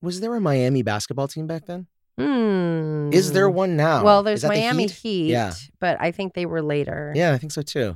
Was 0.01 0.19
there 0.19 0.35
a 0.35 0.39
Miami 0.41 0.83
basketball 0.83 1.27
team 1.27 1.47
back 1.47 1.65
then? 1.65 1.87
Hmm. 2.17 3.09
Is 3.11 3.31
there 3.31 3.49
one 3.49 3.75
now? 3.75 4.03
Well, 4.03 4.21
there's 4.23 4.41
that 4.41 4.49
the 4.49 4.55
Miami 4.59 4.83
Heat? 4.83 4.91
Heat, 4.91 5.27
Yeah. 5.31 5.53
but 5.79 5.97
I 5.99 6.11
think 6.11 6.33
they 6.33 6.45
were 6.45 6.61
later. 6.61 7.11
Yeah, 7.15 7.33
I 7.33 7.37
think 7.37 7.51
so 7.51 7.61
too. 7.61 7.95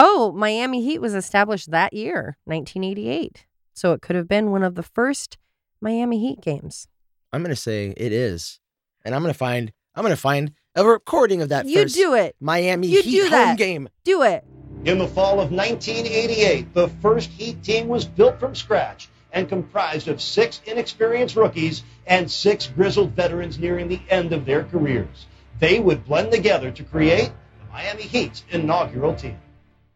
Oh, 0.00 0.30
Miami 0.30 0.80
Heat 0.84 1.00
was 1.00 1.12
established 1.12 1.72
that 1.72 1.92
year, 1.92 2.36
1988. 2.44 3.46
So 3.74 3.92
it 3.92 4.00
could 4.00 4.14
have 4.14 4.28
been 4.28 4.52
one 4.52 4.62
of 4.62 4.76
the 4.76 4.84
first 4.84 5.38
Miami 5.80 6.20
Heat 6.20 6.40
games. 6.40 6.86
I'm 7.32 7.42
gonna 7.42 7.56
say 7.56 7.94
it 7.96 8.12
is, 8.12 8.60
and 9.04 9.12
I'm 9.12 9.22
gonna 9.22 9.34
find 9.34 9.72
I'm 9.96 10.04
gonna 10.04 10.14
find 10.14 10.52
a 10.76 10.86
recording 10.86 11.42
of 11.42 11.48
that. 11.48 11.66
You 11.66 11.82
first 11.82 11.96
do 11.96 12.14
it. 12.14 12.36
Miami 12.40 12.86
You 12.86 13.02
Heat 13.02 13.10
do 13.10 13.22
home 13.22 13.30
that. 13.30 13.58
game. 13.58 13.88
Do 14.04 14.22
it. 14.22 14.44
In 14.84 14.98
the 14.98 15.08
fall 15.08 15.40
of 15.40 15.50
1988, 15.50 16.72
the 16.74 16.86
first 17.02 17.30
Heat 17.30 17.60
team 17.64 17.88
was 17.88 18.04
built 18.04 18.38
from 18.38 18.54
scratch 18.54 19.08
and 19.32 19.48
comprised 19.48 20.06
of 20.06 20.22
six 20.22 20.60
inexperienced 20.64 21.34
rookies 21.34 21.82
and 22.06 22.30
six 22.30 22.68
grizzled 22.68 23.16
veterans 23.16 23.58
nearing 23.58 23.88
the 23.88 24.00
end 24.08 24.32
of 24.32 24.44
their 24.46 24.62
careers. 24.62 25.26
They 25.58 25.80
would 25.80 26.04
blend 26.06 26.30
together 26.30 26.70
to 26.70 26.84
create 26.84 27.32
the 27.58 27.72
Miami 27.72 28.04
Heat's 28.04 28.44
inaugural 28.50 29.16
team. 29.16 29.38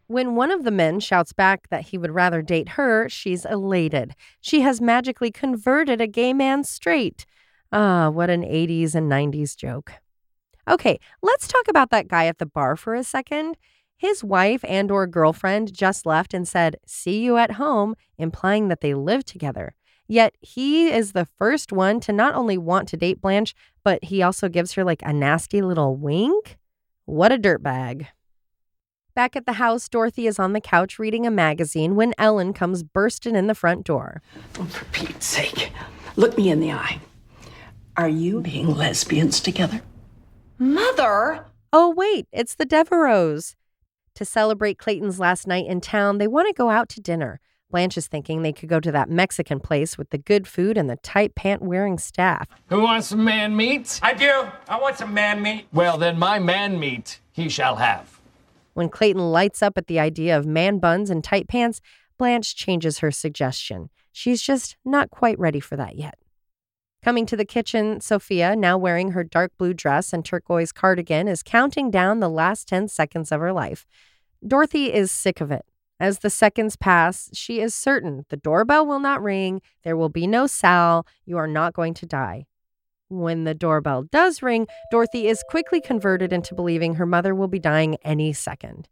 When 0.07 0.35
one 0.35 0.51
of 0.51 0.63
the 0.63 0.71
men 0.71 0.99
shouts 0.99 1.33
back 1.33 1.69
that 1.69 1.87
he 1.87 1.97
would 1.97 2.11
rather 2.11 2.41
date 2.41 2.69
her, 2.69 3.07
she's 3.09 3.45
elated. 3.45 4.15
She 4.41 4.61
has 4.61 4.81
magically 4.81 5.31
converted 5.31 6.01
a 6.01 6.07
gay 6.07 6.33
man 6.33 6.63
straight. 6.63 7.25
Ah, 7.71 8.09
what 8.09 8.29
an 8.29 8.43
80s 8.43 8.95
and 8.95 9.09
90s 9.09 9.55
joke. 9.55 9.93
Okay, 10.69 10.99
let's 11.21 11.47
talk 11.47 11.67
about 11.67 11.89
that 11.89 12.07
guy 12.07 12.27
at 12.27 12.37
the 12.37 12.45
bar 12.45 12.75
for 12.75 12.93
a 12.95 13.03
second. 13.03 13.57
His 13.97 14.23
wife 14.23 14.63
and 14.67 14.91
or 14.91 15.07
girlfriend 15.07 15.73
just 15.73 16.05
left 16.05 16.33
and 16.33 16.47
said, 16.47 16.77
"See 16.85 17.23
you 17.23 17.37
at 17.37 17.51
home," 17.51 17.95
implying 18.17 18.67
that 18.67 18.81
they 18.81 18.93
live 18.93 19.23
together. 19.23 19.75
Yet 20.07 20.35
he 20.41 20.89
is 20.89 21.13
the 21.13 21.25
first 21.25 21.71
one 21.71 21.99
to 22.01 22.11
not 22.11 22.35
only 22.35 22.57
want 22.57 22.89
to 22.89 22.97
date 22.97 23.21
Blanche, 23.21 23.55
but 23.83 24.03
he 24.05 24.21
also 24.21 24.49
gives 24.49 24.73
her 24.73 24.83
like 24.83 25.01
a 25.03 25.13
nasty 25.13 25.61
little 25.61 25.95
wink. 25.95 26.57
What 27.05 27.31
a 27.31 27.37
dirtbag. 27.37 28.07
Back 29.15 29.35
at 29.35 29.45
the 29.45 29.53
house, 29.53 29.87
Dorothy 29.87 30.25
is 30.25 30.39
on 30.39 30.53
the 30.53 30.61
couch 30.61 30.97
reading 30.97 31.27
a 31.27 31.31
magazine 31.31 31.95
when 31.95 32.15
Ellen 32.17 32.51
comes 32.51 32.81
bursting 32.81 33.35
in 33.35 33.45
the 33.45 33.53
front 33.53 33.85
door. 33.85 34.23
Oh, 34.57 34.65
for 34.65 34.85
Pete's 34.85 35.27
sake, 35.27 35.71
look 36.15 36.35
me 36.35 36.49
in 36.49 36.59
the 36.59 36.71
eye. 36.71 36.99
Are 37.95 38.09
you 38.09 38.41
being 38.41 38.75
lesbians 38.75 39.39
together? 39.39 39.81
Mother! 40.57 41.45
Oh, 41.71 41.91
wait, 41.91 42.25
it's 42.31 42.55
the 42.55 42.65
Devereaux. 42.65 43.39
To 44.15 44.25
celebrate 44.25 44.79
Clayton's 44.79 45.19
last 45.19 45.45
night 45.45 45.67
in 45.67 45.79
town, 45.79 46.17
they 46.17 46.27
want 46.27 46.47
to 46.47 46.53
go 46.53 46.71
out 46.71 46.89
to 46.89 46.99
dinner. 46.99 47.39
Blanche 47.69 47.97
is 47.97 48.07
thinking 48.07 48.41
they 48.41 48.53
could 48.53 48.69
go 48.69 48.79
to 48.79 48.91
that 48.91 49.11
Mexican 49.11 49.59
place 49.59 49.95
with 49.95 50.09
the 50.09 50.17
good 50.17 50.47
food 50.47 50.75
and 50.75 50.89
the 50.89 50.97
tight 50.97 51.35
pant 51.35 51.61
wearing 51.61 51.99
staff. 51.99 52.47
Who 52.69 52.81
wants 52.81 53.07
some 53.07 53.23
man 53.23 53.55
meat? 53.55 53.99
I 54.01 54.15
do. 54.15 54.47
I 54.67 54.79
want 54.79 54.97
some 54.97 55.13
man 55.13 55.43
meat. 55.43 55.67
Well, 55.71 55.99
then 55.99 56.17
my 56.17 56.39
man 56.39 56.79
meat 56.79 57.19
he 57.31 57.47
shall 57.47 57.75
have. 57.75 58.12
When 58.73 58.89
Clayton 58.89 59.31
lights 59.31 59.61
up 59.61 59.77
at 59.77 59.87
the 59.87 59.99
idea 59.99 60.37
of 60.37 60.45
man 60.45 60.79
buns 60.79 61.09
and 61.09 61.23
tight 61.23 61.47
pants, 61.47 61.81
Blanche 62.17 62.55
changes 62.55 62.99
her 62.99 63.11
suggestion. 63.11 63.89
She's 64.11 64.41
just 64.41 64.77
not 64.85 65.09
quite 65.09 65.39
ready 65.39 65.59
for 65.59 65.75
that 65.75 65.95
yet. 65.95 66.15
Coming 67.03 67.25
to 67.25 67.35
the 67.35 67.45
kitchen, 67.45 67.99
Sophia, 67.99 68.55
now 68.55 68.77
wearing 68.77 69.11
her 69.11 69.23
dark 69.23 69.51
blue 69.57 69.73
dress 69.73 70.13
and 70.13 70.23
turquoise 70.23 70.71
cardigan, 70.71 71.27
is 71.27 71.43
counting 71.43 71.91
down 71.91 72.19
the 72.19 72.29
last 72.29 72.67
10 72.67 72.87
seconds 72.87 73.31
of 73.31 73.41
her 73.41 73.51
life. 73.51 73.85
Dorothy 74.45 74.93
is 74.93 75.11
sick 75.11 75.41
of 75.41 75.51
it. 75.51 75.65
As 75.99 76.19
the 76.19 76.29
seconds 76.29 76.75
pass, 76.75 77.29
she 77.33 77.59
is 77.59 77.75
certain 77.75 78.25
the 78.29 78.37
doorbell 78.37 78.85
will 78.85 78.99
not 78.99 79.21
ring, 79.21 79.61
there 79.83 79.97
will 79.97 80.09
be 80.09 80.27
no 80.27 80.47
Sal, 80.47 81.05
you 81.25 81.37
are 81.37 81.47
not 81.47 81.73
going 81.73 81.93
to 81.95 82.05
die. 82.05 82.45
When 83.09 83.43
the 83.43 83.53
doorbell 83.53 84.03
does 84.03 84.41
ring, 84.41 84.67
Dorothy 84.89 85.27
is 85.27 85.43
quickly 85.49 85.79
converted 85.81 86.33
into 86.33 86.55
believing 86.55 86.95
her 86.95 87.05
mother 87.05 87.35
will 87.35 87.47
be 87.47 87.59
dying 87.59 87.97
any 88.03 88.33
second. 88.33 88.87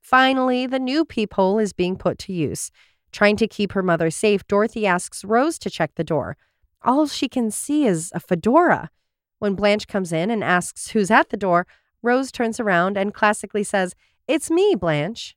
Finally, 0.00 0.66
the 0.66 0.78
new 0.78 1.04
peephole 1.04 1.58
is 1.58 1.72
being 1.72 1.96
put 1.96 2.18
to 2.18 2.32
use. 2.32 2.70
Trying 3.12 3.36
to 3.36 3.48
keep 3.48 3.72
her 3.72 3.82
mother 3.82 4.10
safe, 4.10 4.46
Dorothy 4.46 4.86
asks 4.86 5.24
Rose 5.24 5.58
to 5.58 5.70
check 5.70 5.94
the 5.96 6.04
door. 6.04 6.36
All 6.82 7.06
she 7.06 7.28
can 7.28 7.50
see 7.50 7.86
is 7.86 8.10
a 8.14 8.20
fedora. 8.20 8.90
When 9.38 9.54
Blanche 9.54 9.86
comes 9.86 10.12
in 10.12 10.30
and 10.30 10.44
asks 10.44 10.90
who's 10.90 11.10
at 11.10 11.30
the 11.30 11.36
door, 11.36 11.66
Rose 12.02 12.32
turns 12.32 12.60
around 12.60 12.96
and 12.96 13.12
classically 13.12 13.64
says, 13.64 13.94
It's 14.26 14.50
me, 14.50 14.74
Blanche, 14.74 15.36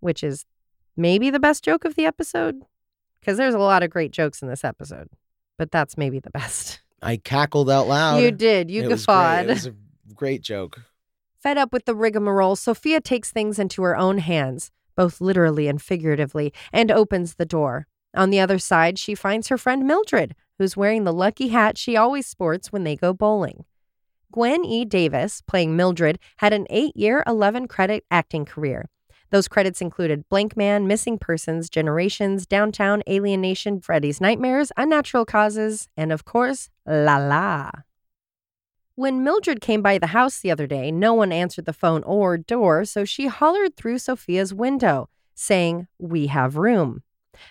which 0.00 0.24
is 0.24 0.46
maybe 0.96 1.30
the 1.30 1.40
best 1.40 1.62
joke 1.62 1.84
of 1.84 1.94
the 1.94 2.06
episode. 2.06 2.62
Because 3.20 3.36
there's 3.36 3.54
a 3.54 3.58
lot 3.58 3.82
of 3.82 3.90
great 3.90 4.12
jokes 4.12 4.40
in 4.40 4.48
this 4.48 4.64
episode, 4.64 5.08
but 5.58 5.70
that's 5.70 5.98
maybe 5.98 6.20
the 6.20 6.30
best. 6.30 6.80
I 7.02 7.16
cackled 7.16 7.70
out 7.70 7.88
loud. 7.88 8.22
You 8.22 8.30
did. 8.30 8.70
You 8.70 8.82
It 8.82 8.88
was 8.88 9.06
guffawed. 9.06 9.46
It 9.46 9.48
was 9.48 9.66
a 9.66 9.74
great 10.14 10.42
joke. 10.42 10.80
Fed 11.38 11.56
up 11.56 11.72
with 11.72 11.86
the 11.86 11.94
rigmarole, 11.94 12.56
Sophia 12.56 13.00
takes 13.00 13.32
things 13.32 13.58
into 13.58 13.82
her 13.82 13.96
own 13.96 14.18
hands, 14.18 14.70
both 14.94 15.20
literally 15.20 15.68
and 15.68 15.80
figuratively, 15.80 16.52
and 16.72 16.90
opens 16.90 17.34
the 17.34 17.46
door. 17.46 17.86
On 18.14 18.28
the 18.28 18.40
other 18.40 18.58
side, 18.58 18.98
she 18.98 19.14
finds 19.14 19.48
her 19.48 19.56
friend 19.56 19.86
Mildred, 19.86 20.34
who's 20.58 20.76
wearing 20.76 21.04
the 21.04 21.12
lucky 21.12 21.48
hat 21.48 21.78
she 21.78 21.96
always 21.96 22.26
sports 22.26 22.70
when 22.70 22.84
they 22.84 22.96
go 22.96 23.14
bowling. 23.14 23.64
Gwen 24.32 24.64
E. 24.64 24.84
Davis, 24.84 25.42
playing 25.46 25.76
Mildred, 25.76 26.18
had 26.36 26.52
an 26.52 26.66
eight 26.68 26.96
year, 26.96 27.24
11 27.26 27.66
credit 27.68 28.04
acting 28.10 28.44
career. 28.44 28.90
Those 29.30 29.46
credits 29.46 29.80
included 29.80 30.28
Blankman, 30.28 30.86
Missing 30.86 31.18
Persons, 31.18 31.70
Generations, 31.70 32.46
Downtown, 32.46 33.02
Alien 33.06 33.40
Nation, 33.40 33.80
Freddy's 33.80 34.20
Nightmares, 34.20 34.72
Unnatural 34.76 35.24
Causes, 35.24 35.88
and 35.96 36.10
of 36.10 36.24
course, 36.24 36.68
La 36.86 37.16
La. 37.16 37.70
When 38.96 39.22
Mildred 39.22 39.60
came 39.60 39.82
by 39.82 39.98
the 39.98 40.08
house 40.08 40.40
the 40.40 40.50
other 40.50 40.66
day, 40.66 40.90
no 40.90 41.14
one 41.14 41.32
answered 41.32 41.64
the 41.64 41.72
phone 41.72 42.02
or 42.02 42.36
door, 42.36 42.84
so 42.84 43.04
she 43.04 43.28
hollered 43.28 43.76
through 43.76 43.98
Sophia's 43.98 44.52
window, 44.52 45.08
saying, 45.34 45.86
We 45.98 46.26
have 46.26 46.56
room. 46.56 47.02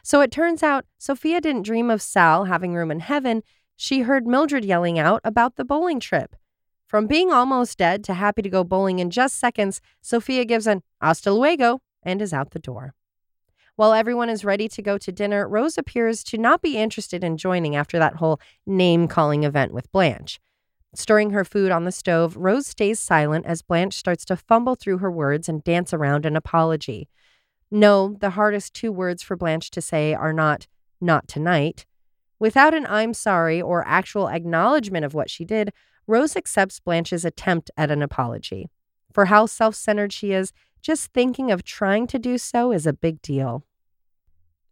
So 0.03 0.21
it 0.21 0.31
turns 0.31 0.61
out 0.61 0.85
Sophia 0.97 1.41
didn't 1.41 1.63
dream 1.63 1.89
of 1.89 2.01
Sal 2.01 2.45
having 2.45 2.75
room 2.75 2.91
in 2.91 2.99
heaven. 2.99 3.41
She 3.75 4.01
heard 4.01 4.27
Mildred 4.27 4.65
yelling 4.65 4.99
out 4.99 5.21
about 5.23 5.55
the 5.55 5.65
bowling 5.65 5.99
trip. 5.99 6.35
From 6.89 7.05
being 7.05 7.31
almost 7.31 7.77
dead 7.77 8.03
to 8.05 8.15
happy 8.15 8.41
to 8.41 8.49
go 8.49 8.63
bowling 8.63 8.97
in 8.97 9.11
just 9.11 9.37
seconds, 9.37 9.79
Sophia 10.01 10.43
gives 10.43 10.65
an 10.65 10.81
hasta 10.99 11.31
luego 11.31 11.81
and 12.01 12.19
is 12.19 12.33
out 12.33 12.49
the 12.49 12.57
door. 12.57 12.95
While 13.75 13.93
everyone 13.93 14.27
is 14.27 14.43
ready 14.43 14.67
to 14.69 14.81
go 14.81 14.97
to 14.97 15.11
dinner, 15.11 15.47
Rose 15.47 15.77
appears 15.77 16.23
to 16.23 16.37
not 16.39 16.63
be 16.63 16.77
interested 16.77 17.23
in 17.23 17.37
joining 17.37 17.75
after 17.75 17.99
that 17.99 18.15
whole 18.15 18.41
name 18.65 19.07
calling 19.07 19.43
event 19.43 19.71
with 19.71 19.91
Blanche. 19.91 20.39
Stirring 20.95 21.29
her 21.29 21.45
food 21.45 21.69
on 21.69 21.85
the 21.85 21.91
stove, 21.91 22.35
Rose 22.35 22.65
stays 22.65 22.99
silent 22.99 23.45
as 23.45 23.61
Blanche 23.61 23.95
starts 23.95 24.25
to 24.25 24.35
fumble 24.35 24.73
through 24.73 24.97
her 24.97 25.11
words 25.11 25.47
and 25.47 25.63
dance 25.63 25.93
around 25.93 26.25
an 26.25 26.35
apology. 26.35 27.07
No, 27.69 28.17
the 28.19 28.31
hardest 28.31 28.73
two 28.73 28.91
words 28.91 29.21
for 29.21 29.37
Blanche 29.37 29.69
to 29.69 29.81
say 29.81 30.15
are 30.15 30.33
not, 30.33 30.65
not 30.99 31.27
tonight. 31.27 31.85
Without 32.39 32.73
an 32.73 32.87
I'm 32.87 33.13
sorry 33.13 33.61
or 33.61 33.87
actual 33.87 34.27
acknowledgement 34.27 35.05
of 35.05 35.13
what 35.13 35.29
she 35.29 35.45
did, 35.45 35.71
Rose 36.09 36.35
accepts 36.35 36.79
Blanche's 36.79 37.23
attempt 37.23 37.69
at 37.77 37.91
an 37.91 38.01
apology. 38.01 38.67
For 39.13 39.25
how 39.25 39.45
self 39.45 39.75
centered 39.75 40.11
she 40.11 40.31
is, 40.31 40.51
just 40.81 41.13
thinking 41.13 41.51
of 41.51 41.63
trying 41.63 42.07
to 42.07 42.17
do 42.17 42.39
so 42.39 42.71
is 42.71 42.87
a 42.87 42.93
big 42.93 43.21
deal. 43.21 43.63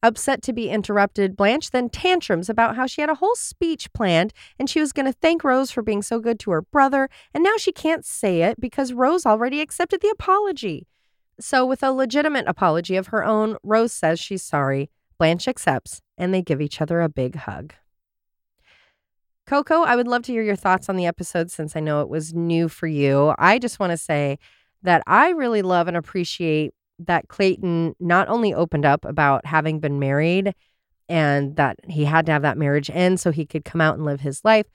Upset 0.02 0.42
to 0.42 0.54
be 0.54 0.72
interrupted, 0.72 1.38
Blanche 1.38 1.70
then 1.70 1.90
tantrums 1.90 2.50
about 2.50 2.76
how 2.76 2.88
she 2.88 3.02
had 3.02 3.12
a 3.12 3.16
whole 3.16 3.36
speech 3.36 3.94
planned 3.94 4.34
and 4.58 4.68
she 4.68 4.80
was 4.80 4.92
going 4.92 5.06
to 5.06 5.14
thank 5.14 5.44
Rose 5.44 5.70
for 5.70 5.84
being 5.84 6.02
so 6.02 6.20
good 6.20 6.40
to 6.40 6.52
her 6.52 6.64
brother, 6.64 7.08
and 7.36 7.44
now 7.44 7.58
she 7.58 7.72
can't 7.72 8.04
say 8.04 8.42
it 8.42 8.60
because 8.60 8.92
Rose 8.92 9.24
already 9.24 9.62
accepted 9.62 10.02
the 10.02 10.10
apology. 10.10 10.88
So, 11.40 11.68
with 11.68 11.84
a 11.84 11.92
legitimate 11.92 12.48
apology 12.48 12.96
of 12.96 13.08
her 13.08 13.24
own, 13.24 13.58
Rose 13.62 13.94
says 13.94 14.20
she's 14.20 14.42
sorry. 14.42 14.90
Blanche 15.20 15.48
accepts, 15.48 16.02
and 16.18 16.34
they 16.34 16.42
give 16.42 16.62
each 16.62 16.82
other 16.82 17.00
a 17.02 17.10
big 17.10 17.36
hug. 17.36 17.76
Coco, 19.48 19.84
I 19.84 19.96
would 19.96 20.10
love 20.10 20.24
to 20.24 20.34
hear 20.34 20.44
your 20.44 20.58
thoughts 20.58 20.90
on 20.90 20.98
the 20.98 21.06
episode 21.06 21.50
since 21.50 21.78
I 21.78 21.80
know 21.80 22.02
it 22.02 22.10
was 22.10 22.34
new 22.34 22.68
for 22.68 22.86
you. 22.86 23.34
I 23.40 23.60
just 23.60 23.80
want 23.80 23.92
to 23.92 23.98
say 23.98 24.40
that 24.84 25.02
I 25.08 25.30
really 25.30 25.62
love 25.62 25.88
and 25.88 25.96
appreciate 25.96 26.74
that 27.00 27.30
Clayton 27.30 27.96
not 27.98 28.28
only 28.28 28.54
opened 28.54 28.86
up 28.86 29.06
about 29.06 29.46
having 29.46 29.80
been 29.80 30.00
married 30.00 30.54
and 31.08 31.56
that 31.56 31.78
he 31.88 32.04
had 32.04 32.26
to 32.26 32.34
have 32.34 32.42
that 32.42 32.58
marriage 32.58 32.90
end 32.90 33.22
so 33.22 33.32
he 33.32 33.46
could 33.46 33.64
come 33.64 33.80
out 33.80 33.96
and 33.96 34.04
live 34.04 34.20
his 34.20 34.44
life, 34.44 34.66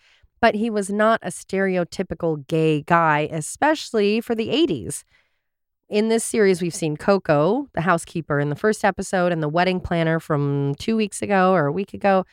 but 0.41 0.55
he 0.55 0.71
was 0.71 0.89
not 0.89 1.21
a 1.23 1.29
stereotypical 1.29 2.47
gay 2.47 2.81
guy, 2.81 3.29
especially 3.31 4.23
for 4.23 4.35
the 4.35 4.49
80s. 4.49 5.05
In 5.91 6.09
this 6.09 6.25
series, 6.25 6.63
we've 6.63 6.75
seen 6.75 6.97
Coco, 6.97 7.69
the 7.75 7.83
housekeeper, 7.83 8.41
in 8.41 8.49
the 8.49 8.57
first 8.57 8.87
episode, 8.87 9.33
and 9.33 9.43
the 9.43 9.49
wedding 9.51 9.81
planner 9.81 10.19
from 10.19 10.75
two 10.77 10.97
weeks 10.97 11.21
ago 11.21 11.53
or 11.53 11.67
a 11.67 11.73
week 11.73 11.93
ago, 11.93 12.25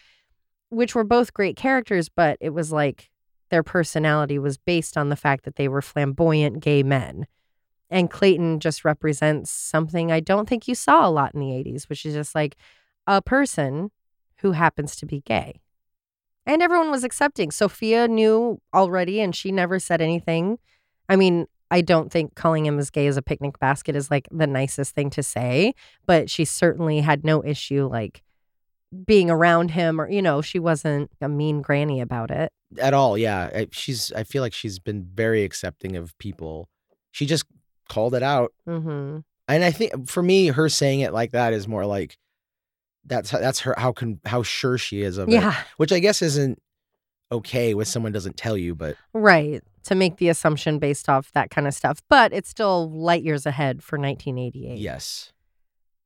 which 0.70 0.96
were 0.96 1.04
both 1.04 1.34
great 1.34 1.56
characters, 1.56 2.10
but 2.10 2.38
it 2.40 2.52
was 2.52 2.72
like 2.72 3.10
their 3.50 3.64
personality 3.64 4.38
was 4.40 4.58
based 4.58 4.98
on 4.98 5.10
the 5.10 5.16
fact 5.16 5.46
that 5.46 5.56
they 5.56 5.68
were 5.68 5.82
flamboyant 5.82 6.60
gay 6.60 6.84
men. 6.84 7.26
And 7.90 8.10
Clayton 8.10 8.60
just 8.60 8.86
represents 8.86 9.50
something 9.50 10.12
I 10.12 10.20
don't 10.20 10.48
think 10.48 10.68
you 10.68 10.76
saw 10.76 11.08
a 11.08 11.10
lot 11.10 11.34
in 11.34 11.40
the 11.40 11.48
80s, 11.48 11.90
which 11.90 12.06
is 12.06 12.14
just 12.14 12.36
like 12.36 12.56
a 13.08 13.22
person 13.22 13.90
who 14.38 14.52
happens 14.52 14.96
to 14.98 15.06
be 15.06 15.22
gay. 15.22 15.60
And 16.46 16.62
everyone 16.62 16.92
was 16.92 17.04
accepting. 17.04 17.52
Sophia 17.52 18.08
knew 18.08 18.62
already 18.74 19.22
and 19.22 19.36
she 19.36 19.52
never 19.52 19.80
said 19.80 20.02
anything. 20.02 20.60
I 21.08 21.16
mean, 21.16 21.48
I 21.72 21.82
don't 21.82 22.12
think 22.12 22.36
calling 22.36 22.66
him 22.66 22.80
as 22.80 22.90
gay 22.90 23.08
as 23.08 23.18
a 23.18 23.22
picnic 23.22 23.60
basket 23.60 23.96
is 23.96 24.10
like 24.10 24.28
the 24.32 24.48
nicest 24.48 24.96
thing 24.96 25.10
to 25.12 25.24
say, 25.24 25.74
but 26.06 26.30
she 26.30 26.46
certainly 26.46 27.02
had 27.02 27.24
no 27.24 27.44
issue 27.44 27.88
like 27.88 28.24
being 29.06 29.30
around 29.30 29.72
him 29.72 30.00
or, 30.02 30.10
you 30.10 30.22
know, 30.22 30.42
she 30.42 30.60
wasn't 30.60 31.12
a 31.22 31.30
mean 31.30 31.62
granny 31.62 32.02
about 32.02 32.32
it. 32.32 32.52
At 32.80 32.94
all, 32.94 33.18
yeah. 33.18 33.50
I, 33.54 33.68
she's. 33.72 34.12
I 34.14 34.24
feel 34.24 34.42
like 34.44 34.54
she's 34.54 34.78
been 34.80 35.04
very 35.14 35.44
accepting 35.44 35.96
of 35.96 36.18
people. 36.20 36.70
She 37.12 37.26
just 37.26 37.46
called 37.88 38.14
it 38.14 38.22
out, 38.22 38.54
Mm-hmm. 38.68 39.20
and 39.48 39.64
I 39.64 39.72
think 39.72 40.08
for 40.08 40.22
me, 40.22 40.48
her 40.48 40.70
saying 40.70 41.00
it 41.00 41.12
like 41.12 41.32
that 41.32 41.54
is 41.54 41.68
more 41.68 41.86
like 41.88 42.18
that's 43.06 43.32
that's 43.32 43.62
her 43.62 43.74
how 43.78 43.92
can 43.92 44.20
how 44.26 44.44
sure 44.44 44.78
she 44.78 45.02
is 45.02 45.18
of 45.18 45.30
it. 45.30 45.34
Yeah. 45.34 45.56
Which 45.78 45.92
I 45.92 45.98
guess 45.98 46.22
isn't 46.22 46.62
okay 47.32 47.74
when 47.74 47.86
someone 47.88 48.12
doesn't 48.12 48.38
tell 48.38 48.56
you, 48.58 48.76
but 48.76 48.96
Right. 49.14 49.64
To 49.86 49.96
make 49.96 50.18
the 50.18 50.30
assumption 50.30 50.78
based 50.78 51.10
off 51.10 51.32
that 51.34 51.50
kind 51.50 51.66
of 51.66 51.74
stuff. 51.74 52.02
But 52.10 52.34
it's 52.34 52.50
still 52.50 52.92
light 52.92 53.24
years 53.24 53.48
ahead 53.48 53.82
for 53.84 53.98
1988. 53.98 54.78
yes. 54.78 55.32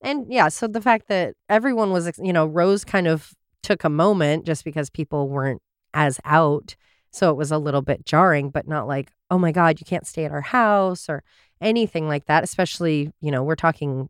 And 0.04 0.32
yeah, 0.32 0.50
so 0.50 0.68
the 0.68 0.82
fact 0.82 1.08
that 1.08 1.36
everyone 1.50 1.92
was, 1.92 2.12
you 2.22 2.34
know, 2.34 2.46
Rose 2.46 2.84
kind 2.84 3.08
of 3.08 3.32
took 3.64 3.84
a 3.84 3.90
moment 3.90 4.46
just 4.46 4.66
because 4.66 4.90
people 4.90 5.30
weren't 5.30 5.62
as 5.94 6.20
out. 6.26 6.76
So 7.12 7.30
it 7.30 7.38
was 7.38 7.52
a 7.52 7.58
little 7.58 7.82
bit 7.82 8.06
jarring, 8.06 8.50
but 8.50 8.68
not 8.68 8.88
like, 8.88 9.12
oh 9.32 9.38
my 9.38 9.52
God, 9.52 9.80
you 9.80 9.86
can't 9.86 10.06
stay 10.06 10.26
at 10.26 10.32
our 10.32 10.42
house 10.42 11.08
or 11.08 11.24
anything 11.62 12.08
like 12.08 12.26
that. 12.26 12.44
Especially, 12.44 13.12
you 13.22 13.32
know, 13.32 13.44
we're 13.44 13.56
talking, 13.56 14.10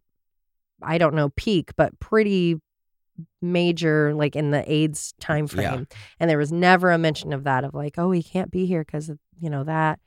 I 0.82 0.98
don't 0.98 1.14
know, 1.14 1.30
peak, 1.36 1.72
but 1.76 2.00
pretty 2.00 2.60
major, 3.42 4.14
like 4.16 4.36
in 4.36 4.50
the 4.50 4.70
AIDS 4.72 5.14
time 5.20 5.48
Yeah. 5.90 5.98
And 6.20 6.30
there 6.30 6.40
was 6.40 6.52
never 6.52 6.92
a 6.92 6.98
mention 6.98 7.32
of 7.34 7.44
that, 7.44 7.64
of 7.64 7.76
like, 7.76 8.00
oh, 8.00 8.10
he 8.12 8.24
can't 8.24 8.50
be 8.50 8.66
here 8.66 8.84
because 8.84 9.10
of, 9.10 9.20
you 9.40 9.50
know, 9.50 9.64
that. 9.66 10.00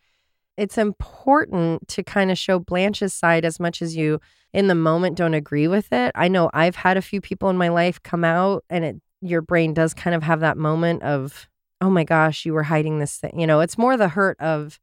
It's 0.56 0.78
important 0.78 1.86
to 1.88 2.02
kind 2.02 2.30
of 2.30 2.38
show 2.38 2.58
Blanche's 2.58 3.12
side 3.12 3.44
as 3.44 3.60
much 3.60 3.82
as 3.82 3.96
you 3.96 4.20
in 4.52 4.68
the 4.68 4.74
moment 4.74 5.16
don't 5.16 5.34
agree 5.34 5.68
with 5.68 5.92
it. 5.92 6.12
I 6.14 6.28
know 6.28 6.50
I've 6.54 6.76
had 6.76 6.96
a 6.96 7.02
few 7.02 7.20
people 7.20 7.50
in 7.50 7.58
my 7.58 7.68
life 7.68 8.02
come 8.02 8.24
out 8.24 8.64
and 8.70 8.84
it 8.84 8.96
your 9.20 9.42
brain 9.42 9.74
does 9.74 9.94
kind 9.94 10.14
of 10.14 10.22
have 10.22 10.40
that 10.40 10.56
moment 10.56 11.02
of, 11.02 11.48
oh 11.80 11.90
my 11.90 12.04
gosh, 12.04 12.44
you 12.44 12.52
were 12.52 12.62
hiding 12.62 12.98
this 12.98 13.16
thing. 13.18 13.38
You 13.38 13.46
know, 13.46 13.60
it's 13.60 13.78
more 13.78 13.96
the 13.96 14.08
hurt 14.08 14.38
of 14.40 14.78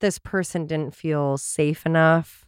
this 0.00 0.18
person 0.18 0.66
didn't 0.66 0.94
feel 0.94 1.38
safe 1.38 1.86
enough 1.86 2.46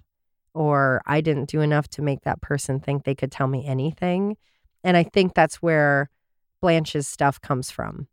or 0.54 1.02
I 1.06 1.20
didn't 1.20 1.48
do 1.48 1.60
enough 1.60 1.88
to 1.90 2.02
make 2.02 2.22
that 2.22 2.40
person 2.40 2.80
think 2.80 3.04
they 3.04 3.14
could 3.14 3.32
tell 3.32 3.46
me 3.46 3.66
anything. 3.66 4.36
And 4.84 4.96
I 4.96 5.02
think 5.02 5.34
that's 5.34 5.56
where 5.56 6.10
Blanche's 6.60 7.06
stuff 7.06 7.40
comes 7.40 7.70
from. 7.70 8.08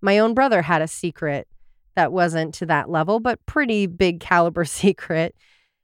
My 0.00 0.18
own 0.18 0.34
brother 0.34 0.62
had 0.62 0.82
a 0.82 0.88
secret 0.88 1.48
that 1.94 2.12
wasn't 2.12 2.54
to 2.54 2.66
that 2.66 2.88
level, 2.90 3.20
but 3.20 3.44
pretty 3.46 3.86
big 3.86 4.20
caliber 4.20 4.64
secret. 4.66 5.34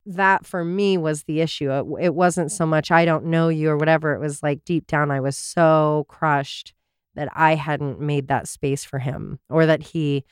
That 0.07 0.47
for 0.47 0.65
me 0.65 0.97
was 0.97 1.25
the 1.25 1.41
issue. 1.43 1.71
It, 1.71 2.07
it 2.07 2.15
wasn't 2.15 2.51
so 2.51 2.65
much, 2.65 2.91
I 2.91 3.05
don't 3.05 3.27
know 3.27 3.49
you 3.51 3.69
or 3.69 3.77
whatever. 3.77 4.15
It 4.15 4.21
was 4.21 4.43
like 4.43 4.65
deep 4.65 4.87
down, 4.87 5.11
I 5.11 5.21
was 5.21 5.37
so 5.37 6.07
crushed 6.09 6.73
that 7.15 7.29
I 7.35 7.57
hadn't 7.57 8.01
made 8.01 8.29
that 8.29 8.49
space 8.49 8.85
for 8.85 9.01
him 9.01 9.39
or 9.51 9.67
that 9.67 9.83
he 9.83 10.25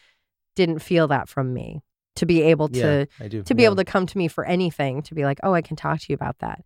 didn't 0.54 0.78
feel 0.78 1.08
that 1.08 1.28
from 1.28 1.52
me 1.52 1.82
to 2.14 2.24
be 2.24 2.40
able 2.40 2.68
to 2.68 2.78
Yeah, 2.78 3.04
to 3.44 3.54
be 3.54 3.62
Yeah. 3.64 3.66
able 3.66 3.76
to 3.76 3.84
come 3.84 4.06
to 4.06 4.16
me 4.16 4.28
for 4.28 4.44
anything 4.46 5.02
to 5.02 5.14
be 5.14 5.24
like 5.24 5.38
oh 5.42 5.52
i 5.52 5.60
can 5.60 5.76
talk 5.76 6.00
to 6.00 6.06
you 6.08 6.14
about 6.14 6.38
that 6.38 6.64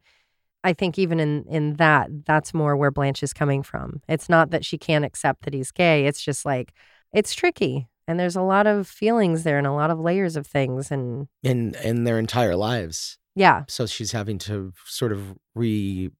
i 0.62 0.72
think 0.72 0.96
even 0.96 1.18
in 1.18 1.44
in 1.48 1.74
that 1.74 2.08
that's 2.24 2.54
more 2.54 2.76
where 2.76 2.92
blanche 2.92 3.24
is 3.24 3.32
coming 3.32 3.64
from 3.64 4.00
it's 4.08 4.28
not 4.28 4.50
that 4.50 4.64
she 4.64 4.78
can't 4.78 5.04
accept 5.04 5.42
that 5.42 5.52
he's 5.54 5.72
gay 5.72 6.06
it's 6.06 6.22
just 6.22 6.44
like 6.44 6.72
it's 7.12 7.34
tricky 7.34 7.88
and 8.10 8.18
there's 8.18 8.36
a 8.36 8.42
lot 8.42 8.66
of 8.66 8.88
feelings 8.88 9.44
there 9.44 9.56
and 9.56 9.66
a 9.66 9.72
lot 9.72 9.90
of 9.90 9.98
layers 10.00 10.36
of 10.36 10.46
things 10.46 10.90
and 10.90 11.28
in 11.42 11.74
in 11.84 12.04
their 12.04 12.18
entire 12.18 12.56
lives. 12.56 13.18
yeah 13.36 13.62
So 13.68 13.86
she's 13.86 14.12
having 14.12 14.38
to 14.38 14.72
sort 14.84 15.12
of 15.12 15.36
re 15.54 16.10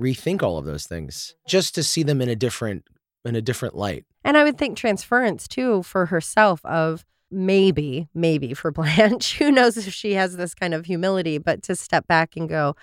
rethink 0.00 0.42
all 0.42 0.58
of 0.58 0.64
those 0.64 0.86
things 0.86 1.34
just 1.48 1.74
to 1.76 1.82
see 1.82 2.02
them 2.02 2.20
in 2.20 2.28
a 2.28 2.36
different 2.36 2.84
in 3.24 3.34
a 3.34 3.40
different 3.40 3.74
light. 3.74 4.04
And 4.22 4.36
I 4.36 4.44
would 4.44 4.58
think 4.58 4.76
transference 4.76 5.48
too 5.48 5.82
for 5.82 6.06
herself 6.06 6.64
of 6.64 7.04
maybe, 7.30 8.08
maybe 8.14 8.54
for 8.54 8.70
Blanche. 8.78 9.38
Who 9.38 9.50
knows 9.50 9.76
if 9.76 9.92
she 9.94 10.12
has 10.12 10.36
this 10.36 10.54
kind 10.54 10.74
of 10.74 10.86
humility, 10.86 11.38
but 11.38 11.62
to 11.64 11.74
step 11.76 12.06
back 12.06 12.36
and 12.36 12.48
go, 12.48 12.76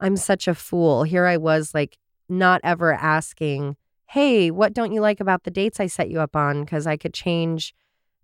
I'm 0.00 0.16
such 0.16 0.48
a 0.48 0.54
fool. 0.54 1.02
Here 1.04 1.26
I 1.26 1.36
was, 1.36 1.74
like, 1.74 1.98
not 2.28 2.60
ever 2.64 2.92
asking, 2.94 3.76
Hey, 4.10 4.50
what 4.50 4.72
don't 4.72 4.90
you 4.90 5.00
like 5.00 5.20
about 5.20 5.44
the 5.44 5.52
dates 5.52 5.78
I 5.78 5.86
set 5.86 6.10
you 6.10 6.18
up 6.18 6.34
on? 6.34 6.64
Because 6.64 6.84
I 6.84 6.96
could 6.96 7.14
change 7.14 7.72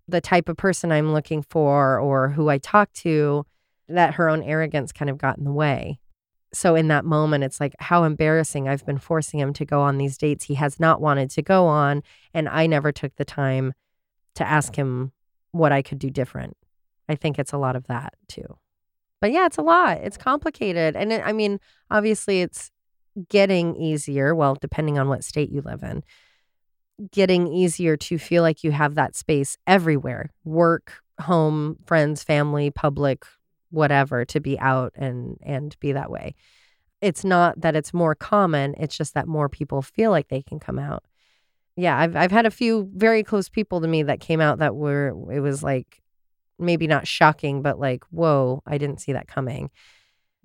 the 0.05 0.19
type 0.19 0.49
of 0.49 0.57
person 0.57 0.91
I'm 0.91 1.13
looking 1.13 1.41
for 1.41 1.97
or 1.97 2.27
who 2.27 2.49
I 2.49 2.57
talk 2.57 2.91
to, 2.95 3.45
that 3.87 4.15
her 4.15 4.27
own 4.27 4.43
arrogance 4.43 4.91
kind 4.91 5.09
of 5.09 5.17
got 5.17 5.37
in 5.37 5.45
the 5.45 5.51
way. 5.53 6.01
So 6.51 6.75
in 6.75 6.89
that 6.89 7.05
moment, 7.05 7.45
it's 7.45 7.61
like 7.61 7.73
how 7.79 8.03
embarrassing. 8.03 8.67
I've 8.67 8.85
been 8.85 8.97
forcing 8.97 9.39
him 9.39 9.53
to 9.53 9.63
go 9.63 9.79
on 9.79 9.97
these 9.97 10.17
dates 10.17 10.43
he 10.43 10.55
has 10.55 10.77
not 10.77 10.99
wanted 10.99 11.29
to 11.31 11.41
go 11.41 11.67
on. 11.67 12.03
And 12.33 12.49
I 12.49 12.67
never 12.67 12.91
took 12.91 13.15
the 13.15 13.23
time 13.23 13.71
to 14.35 14.45
ask 14.45 14.75
him 14.75 15.13
what 15.51 15.71
I 15.71 15.81
could 15.81 15.99
do 15.99 16.09
different. 16.09 16.57
I 17.07 17.15
think 17.15 17.39
it's 17.39 17.53
a 17.53 17.57
lot 17.57 17.77
of 17.77 17.87
that 17.87 18.13
too. 18.27 18.57
But 19.21 19.31
yeah, 19.31 19.45
it's 19.45 19.57
a 19.57 19.61
lot. 19.61 19.99
It's 19.99 20.17
complicated. 20.17 20.97
And 20.97 21.13
it, 21.13 21.21
I 21.25 21.31
mean, 21.31 21.61
obviously, 21.89 22.41
it's 22.41 22.71
getting 23.29 23.75
easier. 23.75 24.35
Well, 24.35 24.55
depending 24.59 24.99
on 24.99 25.09
what 25.09 25.23
state 25.23 25.49
you 25.51 25.61
live 25.61 25.83
in, 25.83 26.03
getting 27.11 27.47
easier 27.47 27.95
to 27.97 28.17
feel 28.17 28.43
like 28.43 28.63
you 28.63 28.71
have 28.71 28.95
that 28.95 29.15
space 29.15 29.57
everywhere 29.67 30.31
work, 30.43 31.01
home, 31.21 31.77
friends, 31.85 32.23
family, 32.23 32.71
public, 32.71 33.25
whatever 33.69 34.25
to 34.25 34.39
be 34.39 34.59
out 34.59 34.93
and 34.95 35.37
and 35.43 35.75
be 35.79 35.91
that 35.91 36.11
way. 36.11 36.35
It's 37.01 37.25
not 37.25 37.61
that 37.61 37.75
it's 37.75 37.93
more 37.93 38.15
common, 38.15 38.75
it's 38.79 38.97
just 38.97 39.13
that 39.15 39.27
more 39.27 39.49
people 39.49 39.81
feel 39.81 40.11
like 40.11 40.29
they 40.29 40.41
can 40.41 40.59
come 40.59 40.79
out. 40.79 41.03
Yeah, 41.75 41.97
I've 41.99 42.15
I've 42.15 42.31
had 42.31 42.45
a 42.45 42.51
few 42.51 42.89
very 42.95 43.23
close 43.23 43.49
people 43.49 43.81
to 43.81 43.87
me 43.87 44.03
that 44.03 44.19
came 44.19 44.41
out 44.41 44.59
that 44.59 44.75
were 44.75 45.09
it 45.31 45.41
was 45.41 45.63
like 45.63 46.01
maybe 46.59 46.87
not 46.87 47.07
shocking 47.07 47.61
but 47.61 47.79
like 47.79 48.03
whoa, 48.11 48.63
I 48.65 48.77
didn't 48.77 49.01
see 49.01 49.13
that 49.13 49.27
coming. 49.27 49.71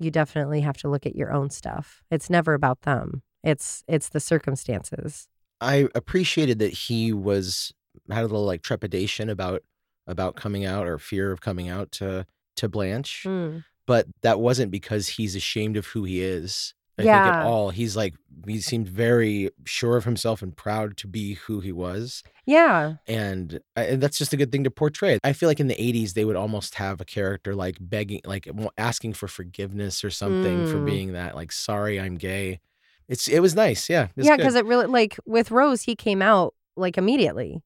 You 0.03 0.11
definitely 0.11 0.61
have 0.63 0.77
to 0.79 0.89
look 0.89 1.07
at 1.07 1.15
your 1.17 1.33
own 1.33 1.51
stuff. 1.51 2.03
It's 2.11 2.29
never 2.29 2.55
about 2.55 2.83
them. 2.83 3.23
It's 3.45 3.85
it's 3.89 4.09
the 4.09 4.21
circumstances. 4.21 5.29
I 5.61 5.89
appreciated 5.95 6.59
that 6.59 6.73
he 6.73 7.13
was 7.13 7.73
had 8.11 8.21
a 8.21 8.27
little 8.27 8.45
like 8.45 8.63
trepidation 8.63 9.29
about 9.29 9.63
about 10.07 10.35
coming 10.35 10.65
out 10.65 10.87
or 10.89 10.99
fear 10.99 11.31
of 11.31 11.41
coming 11.41 11.69
out 11.69 11.93
to 11.93 12.27
to 12.57 12.69
Blanche, 12.69 13.25
Mm. 13.27 13.65
but 13.87 14.07
that 14.23 14.41
wasn't 14.41 14.71
because 14.71 15.09
he's 15.09 15.35
ashamed 15.37 15.77
of 15.77 15.87
who 15.87 16.05
he 16.05 16.21
is. 16.21 16.75
I 16.99 17.03
think 17.03 17.07
Yeah. 17.07 17.41
at 17.41 17.47
all 17.47 17.71
he's 17.71 17.97
like 17.97 18.15
he 18.47 18.61
seemed 18.61 18.89
very 18.89 19.51
sure 19.65 19.97
of 19.97 20.05
himself 20.05 20.43
and 20.43 20.57
proud 20.57 20.97
to 20.97 21.07
be 21.07 21.35
who 21.35 21.61
he 21.61 21.71
was, 21.71 22.25
Yeah. 22.45 22.95
and, 23.07 23.61
and 23.77 24.03
that's 24.03 24.19
just 24.19 24.33
a 24.33 24.37
good 24.37 24.51
thing 24.51 24.65
to 24.65 24.71
portray. 24.71 25.19
I 25.23 25.33
feel 25.33 25.49
like 25.49 25.61
in 25.61 25.69
the 25.69 25.77
'80s 25.77 26.15
they 26.15 26.25
would 26.25 26.35
almost 26.35 26.75
have 26.75 27.01
a 27.01 27.05
character 27.05 27.55
like 27.55 27.77
begging, 27.81 28.21
like 28.25 28.49
asking 28.77 29.13
for 29.13 29.29
forgiveness 29.29 30.03
or 30.05 30.11
something 30.11 30.67
for 30.67 30.79
Mm. 30.79 30.87
being 30.87 31.13
that, 31.13 31.37
like 31.37 31.53
sorry 31.53 32.01
I'm 32.01 32.17
gay. 32.17 32.61
It's 33.09 33.29
it 33.29 33.41
was 33.41 33.55
nice, 33.55 33.89
yeah. 33.89 34.09
Yeah, 34.17 34.37
because 34.37 34.55
it 34.57 34.65
really 34.67 34.87
like 34.87 35.19
with 35.25 35.51
Rose, 35.53 35.83
he 35.83 35.95
came 35.95 36.21
out 36.21 36.55
like 36.77 36.99
immediately. 36.99 37.63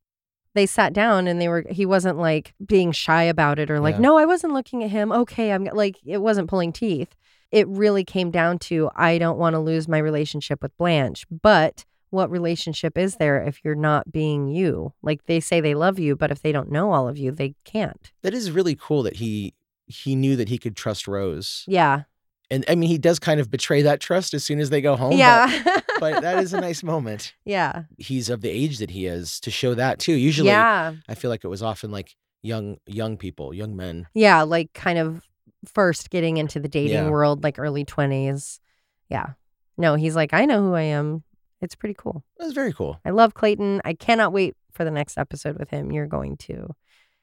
They 0.54 0.66
sat 0.66 0.92
down 0.92 1.26
and 1.26 1.40
they 1.40 1.48
were 1.48 1.64
he 1.70 1.86
wasn't 1.86 2.18
like 2.18 2.54
being 2.66 2.92
shy 2.92 3.22
about 3.24 3.58
it 3.58 3.70
or 3.70 3.80
like, 3.80 3.94
Yeah. 3.96 4.00
no, 4.02 4.18
I 4.18 4.24
wasn't 4.26 4.52
looking 4.54 4.82
at 4.84 4.90
him. 4.90 5.10
Okay, 5.12 5.52
I'm 5.52 5.64
like 5.64 5.96
it 6.04 6.18
wasn't 6.18 6.48
pulling 6.48 6.72
teeth. 6.72 7.14
It 7.52 7.66
really 7.68 8.04
came 8.04 8.30
down 8.30 8.58
to 8.60 8.90
I 8.96 9.18
don't 9.18 9.38
want 9.38 9.54
to 9.54 9.60
lose 9.60 9.88
my 9.88 9.98
relationship 9.98 10.62
with 10.62 10.76
Blanche, 10.76 11.24
but 11.30 11.84
what 12.10 12.30
relationship 12.30 12.96
is 12.96 13.16
there 13.16 13.42
if 13.42 13.60
you're 13.64 13.74
not 13.74 14.10
being 14.12 14.48
you? 14.48 14.92
Like 15.02 15.26
they 15.26 15.40
say 15.40 15.60
they 15.60 15.74
love 15.74 15.98
you, 15.98 16.16
but 16.16 16.30
if 16.30 16.42
they 16.42 16.52
don't 16.52 16.70
know 16.70 16.92
all 16.92 17.08
of 17.08 17.18
you, 17.18 17.30
they 17.32 17.54
can't. 17.64 18.12
That 18.22 18.34
is 18.34 18.50
really 18.50 18.76
cool 18.78 19.02
that 19.04 19.16
he 19.16 19.54
he 19.86 20.16
knew 20.16 20.34
that 20.36 20.48
he 20.48 20.58
could 20.58 20.76
trust 20.76 21.06
Rose. 21.06 21.64
Yeah. 21.68 22.02
And 22.50 22.64
I 22.68 22.74
mean 22.76 22.88
he 22.88 22.98
does 22.98 23.18
kind 23.18 23.40
of 23.40 23.50
betray 23.50 23.82
that 23.82 24.00
trust 24.00 24.34
as 24.34 24.44
soon 24.44 24.60
as 24.60 24.70
they 24.70 24.80
go 24.80 24.96
home. 24.96 25.10
but- 25.10 25.18
yeah. 25.18 25.80
But, 25.98 26.20
that 26.20 26.38
is 26.44 26.52
a 26.52 26.60
nice 26.68 26.82
moment. 26.82 27.34
yeah. 27.46 27.84
He's 27.96 28.28
of 28.28 28.40
the 28.42 28.50
age 28.50 28.78
that 28.78 28.90
he 28.90 29.06
is 29.06 29.40
to 29.40 29.50
show 29.50 29.74
that 29.74 29.98
too. 29.98 30.12
Usually 30.12 30.48
Yeah. 30.48 30.94
I 31.08 31.14
feel 31.14 31.30
like 31.30 31.42
it 31.42 31.48
was 31.48 31.62
often 31.62 31.90
like 31.90 32.14
young 32.42 32.76
young 32.86 33.16
people, 33.16 33.54
young 33.54 33.74
men. 33.76 34.06
Yeah, 34.14 34.42
like 34.42 34.72
kind 34.74 34.98
of 34.98 35.22
first 35.68 36.10
getting 36.10 36.36
into 36.36 36.60
the 36.60 36.68
dating 36.68 37.04
Yeah. 37.04 37.10
world, 37.10 37.44
like 37.44 37.58
early 37.58 37.84
20s. 37.84 38.60
Yeah. 39.08 39.30
No, 39.76 39.94
he's 39.94 40.16
like, 40.16 40.32
I 40.32 40.46
know 40.46 40.62
who 40.62 40.74
I 40.74 40.82
am. 40.82 41.22
It's 41.60 41.74
pretty 41.74 41.94
cool. 41.96 42.24
Was 42.38 42.52
very 42.52 42.72
cool. 42.72 42.98
I 43.04 43.10
love 43.10 43.34
Clayton. 43.34 43.82
I 43.84 43.94
cannot 43.94 44.32
wait 44.32 44.54
for 44.72 44.84
the 44.84 44.90
next 44.90 45.18
episode 45.18 45.58
with 45.58 45.70
him. 45.70 45.92
You're 45.92 46.06
going 46.06 46.36
to. 46.38 46.74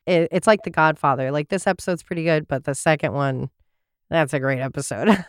It, 0.06 0.30
it's 0.32 0.48
like 0.48 0.64
The 0.64 0.70
Godfather. 0.70 1.32
Like 1.32 1.50
this 1.50 1.68
episode's 1.68 2.04
pretty 2.04 2.24
good, 2.24 2.48
but 2.48 2.66
the 2.66 2.76
second 2.76 3.14
one, 3.14 3.50
that's 4.10 4.34
a 4.34 4.40
great 4.40 4.60
episode. 4.60 5.08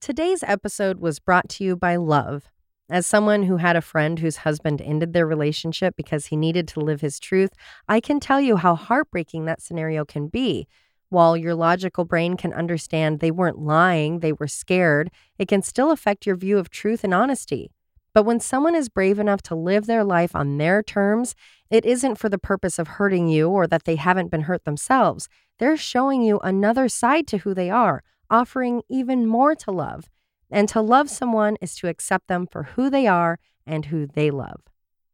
Today's 0.00 0.42
episode 0.42 0.98
was 1.00 1.18
brought 1.20 1.48
to 1.50 1.64
you 1.64 1.76
by 1.76 1.96
Love. 1.96 2.50
As 2.92 3.06
someone 3.06 3.44
who 3.44 3.56
had 3.56 3.74
a 3.74 3.80
friend 3.80 4.18
whose 4.18 4.36
husband 4.36 4.82
ended 4.82 5.14
their 5.14 5.26
relationship 5.26 5.96
because 5.96 6.26
he 6.26 6.36
needed 6.36 6.68
to 6.68 6.80
live 6.80 7.00
his 7.00 7.18
truth, 7.18 7.54
I 7.88 8.00
can 8.00 8.20
tell 8.20 8.38
you 8.38 8.56
how 8.56 8.74
heartbreaking 8.74 9.46
that 9.46 9.62
scenario 9.62 10.04
can 10.04 10.26
be. 10.26 10.68
While 11.08 11.34
your 11.34 11.54
logical 11.54 12.04
brain 12.04 12.36
can 12.36 12.52
understand 12.52 13.20
they 13.20 13.30
weren't 13.30 13.58
lying, 13.58 14.20
they 14.20 14.34
were 14.34 14.46
scared, 14.46 15.10
it 15.38 15.48
can 15.48 15.62
still 15.62 15.90
affect 15.90 16.26
your 16.26 16.36
view 16.36 16.58
of 16.58 16.68
truth 16.68 17.02
and 17.02 17.14
honesty. 17.14 17.70
But 18.12 18.24
when 18.24 18.40
someone 18.40 18.74
is 18.74 18.90
brave 18.90 19.18
enough 19.18 19.40
to 19.44 19.54
live 19.54 19.86
their 19.86 20.04
life 20.04 20.36
on 20.36 20.58
their 20.58 20.82
terms, 20.82 21.34
it 21.70 21.86
isn't 21.86 22.16
for 22.16 22.28
the 22.28 22.36
purpose 22.36 22.78
of 22.78 22.88
hurting 22.88 23.26
you 23.26 23.48
or 23.48 23.66
that 23.68 23.84
they 23.84 23.96
haven't 23.96 24.30
been 24.30 24.42
hurt 24.42 24.66
themselves. 24.66 25.30
They're 25.58 25.78
showing 25.78 26.20
you 26.20 26.40
another 26.40 26.90
side 26.90 27.26
to 27.28 27.38
who 27.38 27.54
they 27.54 27.70
are, 27.70 28.02
offering 28.28 28.82
even 28.90 29.26
more 29.26 29.54
to 29.54 29.70
love. 29.70 30.10
And 30.52 30.68
to 30.68 30.82
love 30.82 31.08
someone 31.08 31.56
is 31.62 31.74
to 31.76 31.88
accept 31.88 32.28
them 32.28 32.46
for 32.46 32.64
who 32.64 32.90
they 32.90 33.06
are 33.06 33.38
and 33.66 33.86
who 33.86 34.06
they 34.06 34.30
love. 34.30 34.60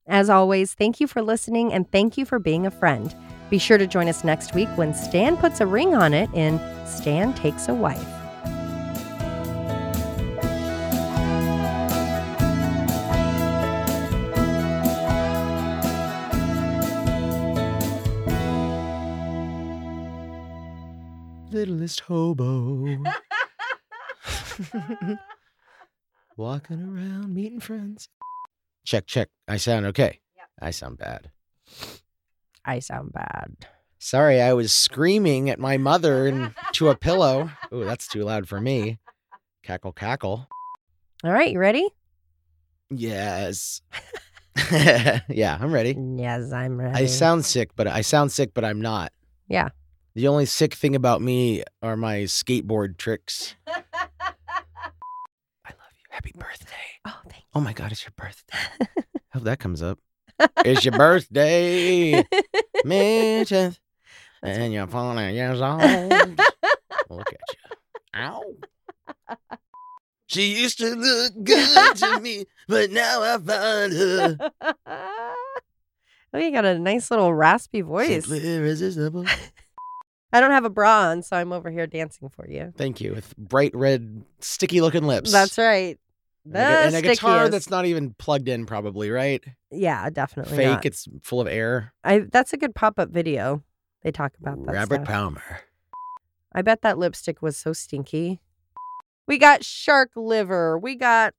As 0.06 0.28
always, 0.28 0.74
thank 0.74 1.00
you 1.00 1.06
for 1.06 1.22
listening 1.22 1.72
and 1.72 1.90
thank 1.90 2.18
you 2.18 2.26
for 2.26 2.38
being 2.38 2.66
a 2.66 2.70
friend. 2.70 3.14
Be 3.48 3.58
sure 3.58 3.78
to 3.78 3.86
join 3.86 4.08
us 4.08 4.24
next 4.24 4.54
week 4.54 4.68
when 4.76 4.92
Stan 4.92 5.36
puts 5.36 5.60
a 5.60 5.66
ring 5.66 5.94
on 5.94 6.12
it 6.12 6.28
in 6.34 6.58
Stan 6.86 7.32
Takes 7.34 7.68
a 7.68 7.74
Wife. 7.74 8.04
Littlest 21.50 22.00
hobo. 22.00 22.98
Walking 26.36 26.82
around 26.82 27.34
meeting 27.34 27.60
friends. 27.60 28.08
Check, 28.84 29.06
check. 29.06 29.28
I 29.46 29.56
sound 29.56 29.86
okay. 29.86 30.20
I 30.60 30.70
sound 30.70 30.98
bad. 30.98 31.30
I 32.64 32.78
sound 32.80 33.12
bad. 33.12 33.56
Sorry, 33.98 34.40
I 34.40 34.52
was 34.52 34.72
screaming 34.72 35.50
at 35.50 35.58
my 35.58 35.76
mother 35.76 36.26
and 36.26 36.54
to 36.72 36.88
a 36.88 36.96
pillow. 36.96 37.50
Ooh, 37.72 37.84
that's 37.84 38.06
too 38.06 38.22
loud 38.22 38.48
for 38.48 38.60
me. 38.60 38.98
Cackle, 39.62 39.92
cackle. 39.92 40.48
All 41.24 41.32
right, 41.32 41.52
you 41.52 41.58
ready? 41.58 41.88
Yes. 42.90 43.82
yeah, 44.70 45.58
I'm 45.60 45.72
ready. 45.72 45.96
Yes, 46.16 46.52
I'm 46.52 46.78
ready. 46.78 46.96
I 46.96 47.06
sound 47.06 47.44
sick, 47.44 47.70
but 47.74 47.86
I 47.86 48.02
sound 48.02 48.32
sick, 48.32 48.52
but 48.54 48.64
I'm 48.64 48.80
not. 48.80 49.12
Yeah. 49.48 49.70
The 50.18 50.26
only 50.26 50.46
sick 50.46 50.74
thing 50.74 50.96
about 50.96 51.22
me 51.22 51.62
are 51.80 51.96
my 51.96 52.22
skateboard 52.22 52.96
tricks. 52.96 53.54
I 53.68 53.72
love 53.78 53.84
you. 55.64 55.74
Happy 56.10 56.32
birthday. 56.36 56.74
Oh, 57.06 57.20
thank 57.30 57.44
Oh 57.54 57.60
my 57.60 57.72
God, 57.72 57.92
it's 57.92 58.02
your 58.02 58.10
birthday. 58.16 58.58
Hope 59.32 59.44
that 59.44 59.60
comes 59.60 59.80
up. 59.80 60.00
It's 60.64 60.84
your 60.84 60.90
birthday, 60.98 62.24
May 62.84 63.44
10th, 63.44 63.78
and 64.42 64.72
you're 64.72 64.88
40 64.88 65.32
years 65.34 65.60
old. 65.60 65.82
Look 65.82 67.32
at 67.32 67.40
you. 67.52 67.76
Ow. 68.16 68.42
She 70.26 70.60
used 70.60 70.78
to 70.78 70.96
look 70.96 71.32
good 71.44 71.96
to 71.98 72.18
me, 72.18 72.46
but 72.66 72.90
now 72.90 73.22
I 73.22 73.38
find 73.38 73.92
her 73.92 74.50
Oh, 76.34 76.38
you 76.38 76.50
got 76.50 76.64
a 76.64 76.76
nice 76.76 77.08
little 77.12 77.32
raspy 77.32 77.82
voice. 77.82 78.26
simply 78.26 78.56
irresistible. 78.56 79.24
I 80.32 80.40
don't 80.40 80.50
have 80.50 80.64
a 80.64 80.70
bra 80.70 81.08
on, 81.08 81.22
so 81.22 81.36
I'm 81.36 81.52
over 81.52 81.70
here 81.70 81.86
dancing 81.86 82.28
for 82.28 82.46
you. 82.48 82.72
Thank 82.76 83.00
you. 83.00 83.14
With 83.14 83.36
bright 83.36 83.74
red, 83.74 84.24
sticky 84.40 84.80
looking 84.80 85.04
lips. 85.04 85.32
That's 85.32 85.56
right. 85.56 85.98
And 86.44 86.56
a, 86.56 86.58
and 86.60 86.94
a 86.94 87.02
guitar 87.02 87.48
that's 87.48 87.68
not 87.68 87.84
even 87.84 88.14
plugged 88.14 88.48
in, 88.48 88.66
probably, 88.66 89.10
right? 89.10 89.44
yeah, 89.70 90.08
definitely 90.10 90.56
Fake. 90.56 90.66
not. 90.66 90.86
It's 90.86 91.06
full 91.22 91.40
of 91.40 91.46
air. 91.46 91.92
I 92.04 92.20
that's 92.20 92.52
a 92.52 92.56
good 92.56 92.74
pop 92.74 92.98
up 92.98 93.10
video. 93.10 93.62
They 94.02 94.12
talk 94.12 94.32
about 94.40 94.64
that. 94.64 94.74
Robert 94.74 94.94
stuff. 94.96 95.08
Palmer. 95.08 95.60
I 96.52 96.62
bet 96.62 96.82
that 96.82 96.98
lipstick 96.98 97.42
was 97.42 97.56
so 97.56 97.72
stinky. 97.72 98.40
We 99.26 99.36
got 99.36 99.64
shark 99.64 100.12
liver. 100.16 100.78
We 100.78 100.94
got 100.94 101.34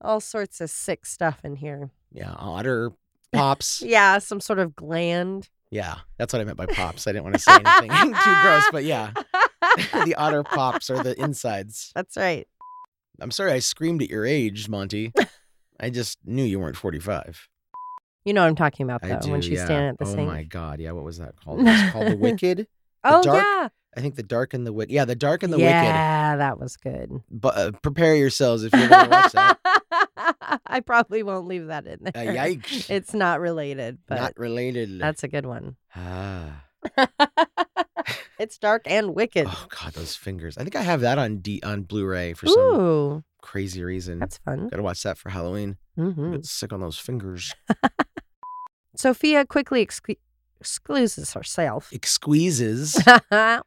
all 0.00 0.20
sorts 0.20 0.60
of 0.60 0.70
sick 0.70 1.04
stuff 1.06 1.40
in 1.44 1.56
here. 1.56 1.90
Yeah, 2.12 2.32
otter 2.36 2.92
pops. 3.32 3.82
Yeah, 3.82 4.18
some 4.18 4.40
sort 4.40 4.58
of 4.58 4.76
gland. 4.76 5.48
Yeah, 5.72 5.96
that's 6.18 6.34
what 6.34 6.40
I 6.40 6.44
meant 6.44 6.58
by 6.58 6.66
pops. 6.66 7.06
I 7.06 7.12
didn't 7.12 7.24
want 7.24 7.34
to 7.34 7.40
say 7.40 7.54
anything 7.54 8.12
too 8.22 8.34
gross, 8.42 8.64
but 8.70 8.84
yeah, 8.84 9.12
the 10.04 10.14
otter 10.18 10.44
pops 10.44 10.90
are 10.90 11.02
the 11.02 11.18
insides. 11.18 11.92
That's 11.94 12.14
right. 12.18 12.46
I'm 13.18 13.30
sorry 13.30 13.52
I 13.52 13.58
screamed 13.60 14.02
at 14.02 14.10
your 14.10 14.26
age, 14.26 14.68
Monte. 14.68 15.12
I 15.80 15.88
just 15.88 16.18
knew 16.26 16.44
you 16.44 16.60
weren't 16.60 16.76
45. 16.76 17.48
You 18.26 18.34
know 18.34 18.42
what 18.42 18.48
I'm 18.48 18.54
talking 18.54 18.84
about 18.84 19.00
though, 19.00 19.18
do, 19.18 19.30
when 19.30 19.40
she's 19.40 19.60
yeah. 19.60 19.64
standing 19.64 19.88
at 19.88 19.98
the 19.98 20.04
oh 20.04 20.14
sink. 20.14 20.20
Oh 20.20 20.26
my 20.26 20.42
god, 20.42 20.78
yeah. 20.78 20.92
What 20.92 21.04
was 21.04 21.16
that 21.18 21.34
called? 21.42 21.64
Called 21.64 22.06
the 22.06 22.16
Wicked. 22.18 22.58
The 22.58 22.66
Oh 23.04 23.22
dark, 23.22 23.42
yeah. 23.42 23.68
I 23.96 24.00
think 24.00 24.14
the 24.14 24.22
Dark 24.22 24.54
and 24.54 24.66
the 24.66 24.72
Wicked. 24.72 24.92
Yeah, 24.92 25.04
the 25.04 25.14
Dark 25.14 25.42
and 25.42 25.52
the 25.52 25.58
Wicked. 25.58 25.70
yeah, 25.70 26.36
that 26.36 26.58
was 26.58 26.76
good. 26.76 27.10
But 27.30 27.56
uh, 27.58 27.72
prepare 27.82 28.14
yourselves 28.16 28.64
if 28.64 28.72
you're 28.72 28.88
gonna 28.88 29.08
watch 29.10 29.32
that. 29.32 29.58
I 30.66 30.80
probably 30.80 31.22
won't 31.22 31.46
leave 31.46 31.66
that 31.66 31.86
in 31.86 31.98
there. 32.02 32.12
Uh, 32.14 32.32
yikes. 32.32 32.88
It's 32.90 33.12
not 33.12 33.40
related, 33.40 33.98
but 34.06 34.16
Not 34.20 34.32
related. 34.38 34.98
that's 35.00 35.22
a 35.24 35.28
good 35.28 35.46
one. 35.46 35.76
Ah. 35.94 36.64
It's 38.38 38.58
dark 38.58 38.82
and 38.86 39.14
wicked. 39.14 39.46
Oh 39.48 39.66
god, 39.68 39.92
those 39.92 40.16
fingers. 40.16 40.58
I 40.58 40.62
think 40.64 40.74
I 40.74 40.80
have 40.82 41.02
that 41.02 41.16
on 41.16 41.36
D 41.38 41.60
on 41.62 41.82
Blu-ray 41.82 42.32
for 42.32 42.48
some 42.48 42.58
Ooh, 42.58 43.24
crazy 43.40 43.84
reason. 43.84 44.18
that's 44.18 44.38
fun. 44.38 44.66
Gotta 44.68 44.82
watch 44.82 45.00
that 45.04 45.16
for 45.16 45.30
Halloween. 45.30 45.76
hmm 45.94 46.32
Get 46.32 46.46
sick 46.46 46.72
on 46.72 46.80
those 46.80 46.98
fingers. 46.98 47.54
Sophia 48.96 49.46
quickly 49.46 49.84
excu- 49.86 50.18
excuses 50.62 51.32
herself. 51.32 51.90
Exqueezes. 51.92 52.96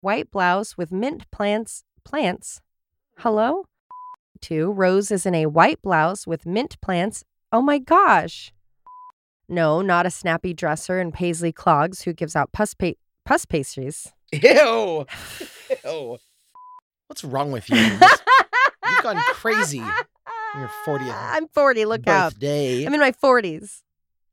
White 0.00 0.30
blouse 0.32 0.76
with 0.76 0.90
mint 0.90 1.30
plants. 1.30 1.84
Plants. 2.04 2.60
Hello? 3.18 3.66
Two. 4.40 4.72
Rose 4.72 5.10
is 5.12 5.24
in 5.26 5.34
a 5.36 5.46
white 5.46 5.80
blouse 5.80 6.26
with 6.26 6.44
mint 6.44 6.80
plants. 6.80 7.24
Oh 7.52 7.62
my 7.62 7.78
gosh. 7.78 8.52
No, 9.48 9.80
not 9.80 10.06
a 10.06 10.10
snappy 10.10 10.52
dresser 10.54 11.00
in 11.00 11.12
paisley 11.12 11.52
clogs 11.52 12.02
who 12.02 12.12
gives 12.12 12.34
out 12.36 12.50
pus, 12.52 12.74
pa- 12.74 12.98
pus 13.24 13.44
pastries. 13.44 14.12
Ew. 14.32 15.06
Ew. 15.84 16.18
What's 17.06 17.22
wrong 17.24 17.52
with 17.52 17.70
you? 17.70 17.76
You've 17.76 19.02
gone 19.02 19.16
crazy. 19.32 19.78
Your 19.78 20.70
40th 20.86 21.14
I'm 21.14 21.46
40. 21.48 21.84
Look 21.84 22.06
out. 22.08 22.32
birthday. 22.34 22.84
I'm 22.86 22.94
in 22.94 23.00
my 23.00 23.12
40s. 23.12 23.82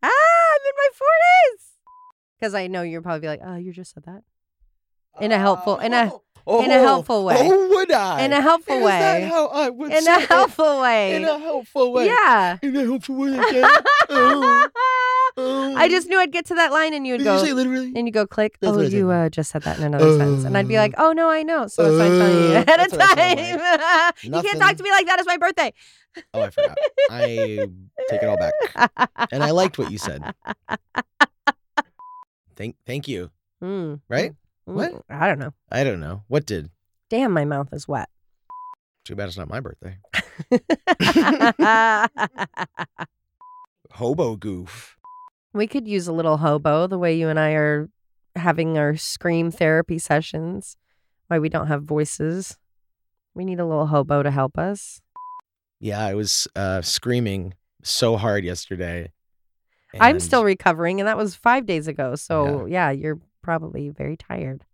Ah, 0.04 0.08
I'm 0.08 0.62
in 0.62 0.76
my 0.78 0.90
40s. 0.94 1.65
Because 2.40 2.54
I 2.54 2.68
know 2.68 2.82
you're 2.82 3.02
probably 3.02 3.28
like, 3.28 3.42
oh, 3.44 3.56
you 3.56 3.72
just 3.74 3.94
said 3.94 4.04
that. 4.06 4.24
In 5.22 5.32
a 5.32 5.38
helpful, 5.38 5.78
in 5.78 5.94
a 5.94 6.12
in 6.48 6.70
a 6.72 6.80
helpful 6.80 7.26
way. 7.26 7.38
Oh, 7.40 7.70
would 7.70 7.92
I? 7.92 8.22
In 8.22 8.34
a 8.34 8.42
helpful 8.42 8.76
Is 8.76 8.84
way. 8.84 9.00
that 9.00 9.24
how 9.24 9.48
I 9.48 9.70
would 9.70 9.92
in 9.92 10.08
a 10.08 10.12
it? 10.20 10.28
helpful 10.28 10.82
way. 10.82 11.16
In 11.16 11.24
a 11.24 11.40
helpful 11.40 11.92
way. 11.94 12.06
Yeah. 12.06 12.58
In 12.62 12.76
a 12.76 12.84
helpful 12.84 13.16
way. 13.16 13.30
again. 13.50 13.70
Oh, 14.10 14.70
oh. 15.38 15.76
I 15.76 15.90
just 15.90 16.08
knew 16.08 16.20
I'd 16.20 16.32
get 16.32 16.46
to 16.48 16.56
that 16.56 16.72
line 16.72 16.94
and 16.94 17.08
you 17.08 17.14
would 17.14 17.20
Did 17.20 17.24
go. 17.24 17.40
you 17.40 17.46
say 17.48 17.54
literally? 17.54 17.94
And 17.96 18.08
you 18.08 18.12
go 18.12 18.28
click. 18.28 18.58
That's 18.60 18.78
oh, 18.78 18.82
you 18.82 19.10
uh, 19.10 19.30
just 19.30 19.52
said 19.52 19.64
that 19.64 19.80
in 19.80 19.86
another 19.86 20.18
sentence, 20.18 20.44
and 20.44 20.56
I'd 20.58 20.68
be 20.68 20.78
like, 20.78 20.94
oh 20.98 21.14
no, 21.14 21.30
I 21.30 21.42
know. 21.44 21.66
So 21.68 21.98
why 21.98 22.06
I'm 22.06 22.20
telling 22.20 22.38
you 22.38 22.58
Uh, 22.58 22.64
ahead 22.68 22.80
of 22.80 22.92
time. 22.92 24.14
you 24.22 24.42
can't 24.44 24.60
talk 24.60 24.76
to 24.76 24.84
me 24.84 24.92
like 24.92 25.08
that. 25.08 25.18
It's 25.18 25.28
my 25.28 25.38
birthday. 25.38 25.74
Oh, 26.34 26.42
I 26.42 26.50
forgot. 26.52 26.78
I 27.10 27.68
take 28.10 28.22
it 28.22 28.26
all 28.26 28.38
back. 28.38 29.10
And 29.32 29.44
I 29.44 29.52
liked 29.52 29.78
what 29.80 29.92
you 29.92 29.98
said. 29.98 30.22
Thank, 32.56 32.76
thank 32.86 33.08
you. 33.08 33.32
Mm. 33.64 34.02
Right? 34.10 34.32
Mm, 34.68 34.74
What? 34.74 35.04
I 35.10 35.28
don't 35.28 35.40
know. 35.40 35.54
I 35.72 35.84
don't 35.84 36.00
know. 36.00 36.24
What 36.28 36.46
did? 36.46 36.70
Damn, 37.10 37.32
my 37.32 37.46
mouth 37.46 37.70
is 37.72 37.88
wet. 37.88 38.10
Too 39.04 39.16
bad 39.16 39.28
it's 39.28 39.38
not 39.38 39.48
my 39.50 39.60
birthday. 39.60 39.98
Hobo 43.92 44.36
goof. 44.36 44.98
we 45.54 45.68
could 45.68 45.88
use 45.88 46.08
a 46.08 46.12
little 46.14 46.38
hobo 46.38 46.88
the 46.88 46.98
way 47.00 47.16
you 47.16 47.30
and 47.30 47.40
I 47.40 47.52
are 47.52 47.90
having 48.36 48.78
our 48.78 48.96
scream 48.98 49.52
therapy 49.52 50.00
sessions. 50.00 50.76
Why 51.28 51.40
we 51.40 51.50
don't 51.50 51.68
have 51.68 51.84
voices. 51.84 52.58
We 53.34 53.46
need 53.46 53.60
a 53.60 53.66
little 53.66 53.88
hobo 53.88 54.22
to 54.24 54.32
help 54.32 54.58
us. 54.58 55.02
Yeah, 55.80 56.04
I 56.04 56.14
was 56.14 56.48
uh, 56.56 56.82
screaming 56.82 57.54
so 57.84 58.18
hard 58.18 58.44
yesterday. 58.44 59.12
I'm 60.00 60.20
still 60.20 60.44
recovering, 60.44 61.00
and 61.00 61.08
that 61.08 61.18
was 61.18 61.36
five 61.36 61.66
days 61.66 61.88
ago. 61.88 62.16
So 62.16 62.66
yeah, 62.66 62.92
you're 62.92 63.20
probably 63.42 63.90
very 63.90 64.18
tired. 64.18 64.66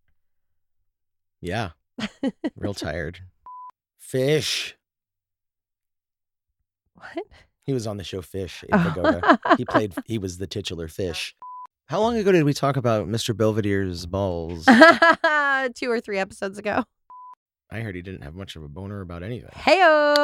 Yeah. 1.41 1.71
Real 2.55 2.73
tired. 2.73 3.19
Fish. 3.97 4.75
What? 6.95 7.25
He 7.63 7.73
was 7.73 7.87
on 7.87 7.97
the 7.97 8.03
show 8.03 8.21
Fish 8.21 8.63
in 8.63 8.69
oh. 8.73 8.77
Vigoda. 8.77 9.57
he 9.57 9.65
played, 9.65 9.93
he 10.05 10.17
was 10.17 10.37
the 10.37 10.47
titular 10.47 10.87
fish. 10.87 11.35
How 11.87 11.99
long 11.99 12.15
ago 12.15 12.31
did 12.31 12.43
we 12.43 12.53
talk 12.53 12.77
about 12.77 13.07
Mr. 13.07 13.35
Belvedere's 13.35 14.05
balls? 14.05 14.65
Two 15.75 15.91
or 15.91 15.99
three 15.99 16.19
episodes 16.19 16.57
ago. 16.57 16.85
I 17.69 17.81
heard 17.81 17.95
he 17.95 18.01
didn't 18.01 18.23
have 18.23 18.35
much 18.35 18.55
of 18.55 18.63
a 18.63 18.69
boner 18.69 19.01
about 19.01 19.23
anything. 19.23 19.49
Heyo, 19.53 20.15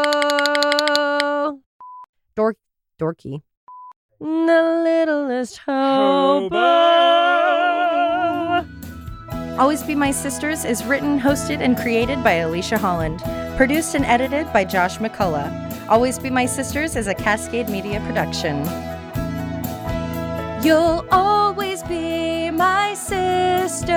dork, 2.35 2.57
dorky. 2.99 3.41
The 4.19 4.81
littlest 4.83 5.59
hobo. 5.59 6.55
Always 9.59 9.83
Be 9.83 9.93
My 9.93 10.09
Sisters 10.09 10.65
is 10.65 10.83
written, 10.83 11.19
hosted, 11.19 11.59
and 11.59 11.77
created 11.77 12.23
by 12.23 12.33
Alicia 12.33 12.79
Holland. 12.79 13.21
Produced 13.57 13.93
and 13.93 14.03
edited 14.05 14.51
by 14.51 14.65
Josh 14.65 14.97
McCullough. 14.97 15.87
Always 15.87 16.17
Be 16.17 16.31
My 16.31 16.47
Sisters 16.47 16.95
is 16.95 17.05
a 17.05 17.13
Cascade 17.13 17.69
Media 17.69 17.99
production. 18.07 18.65
You'll 20.65 21.05
always 21.11 21.83
be 21.83 22.49
my 22.49 22.95
sister. 22.95 23.93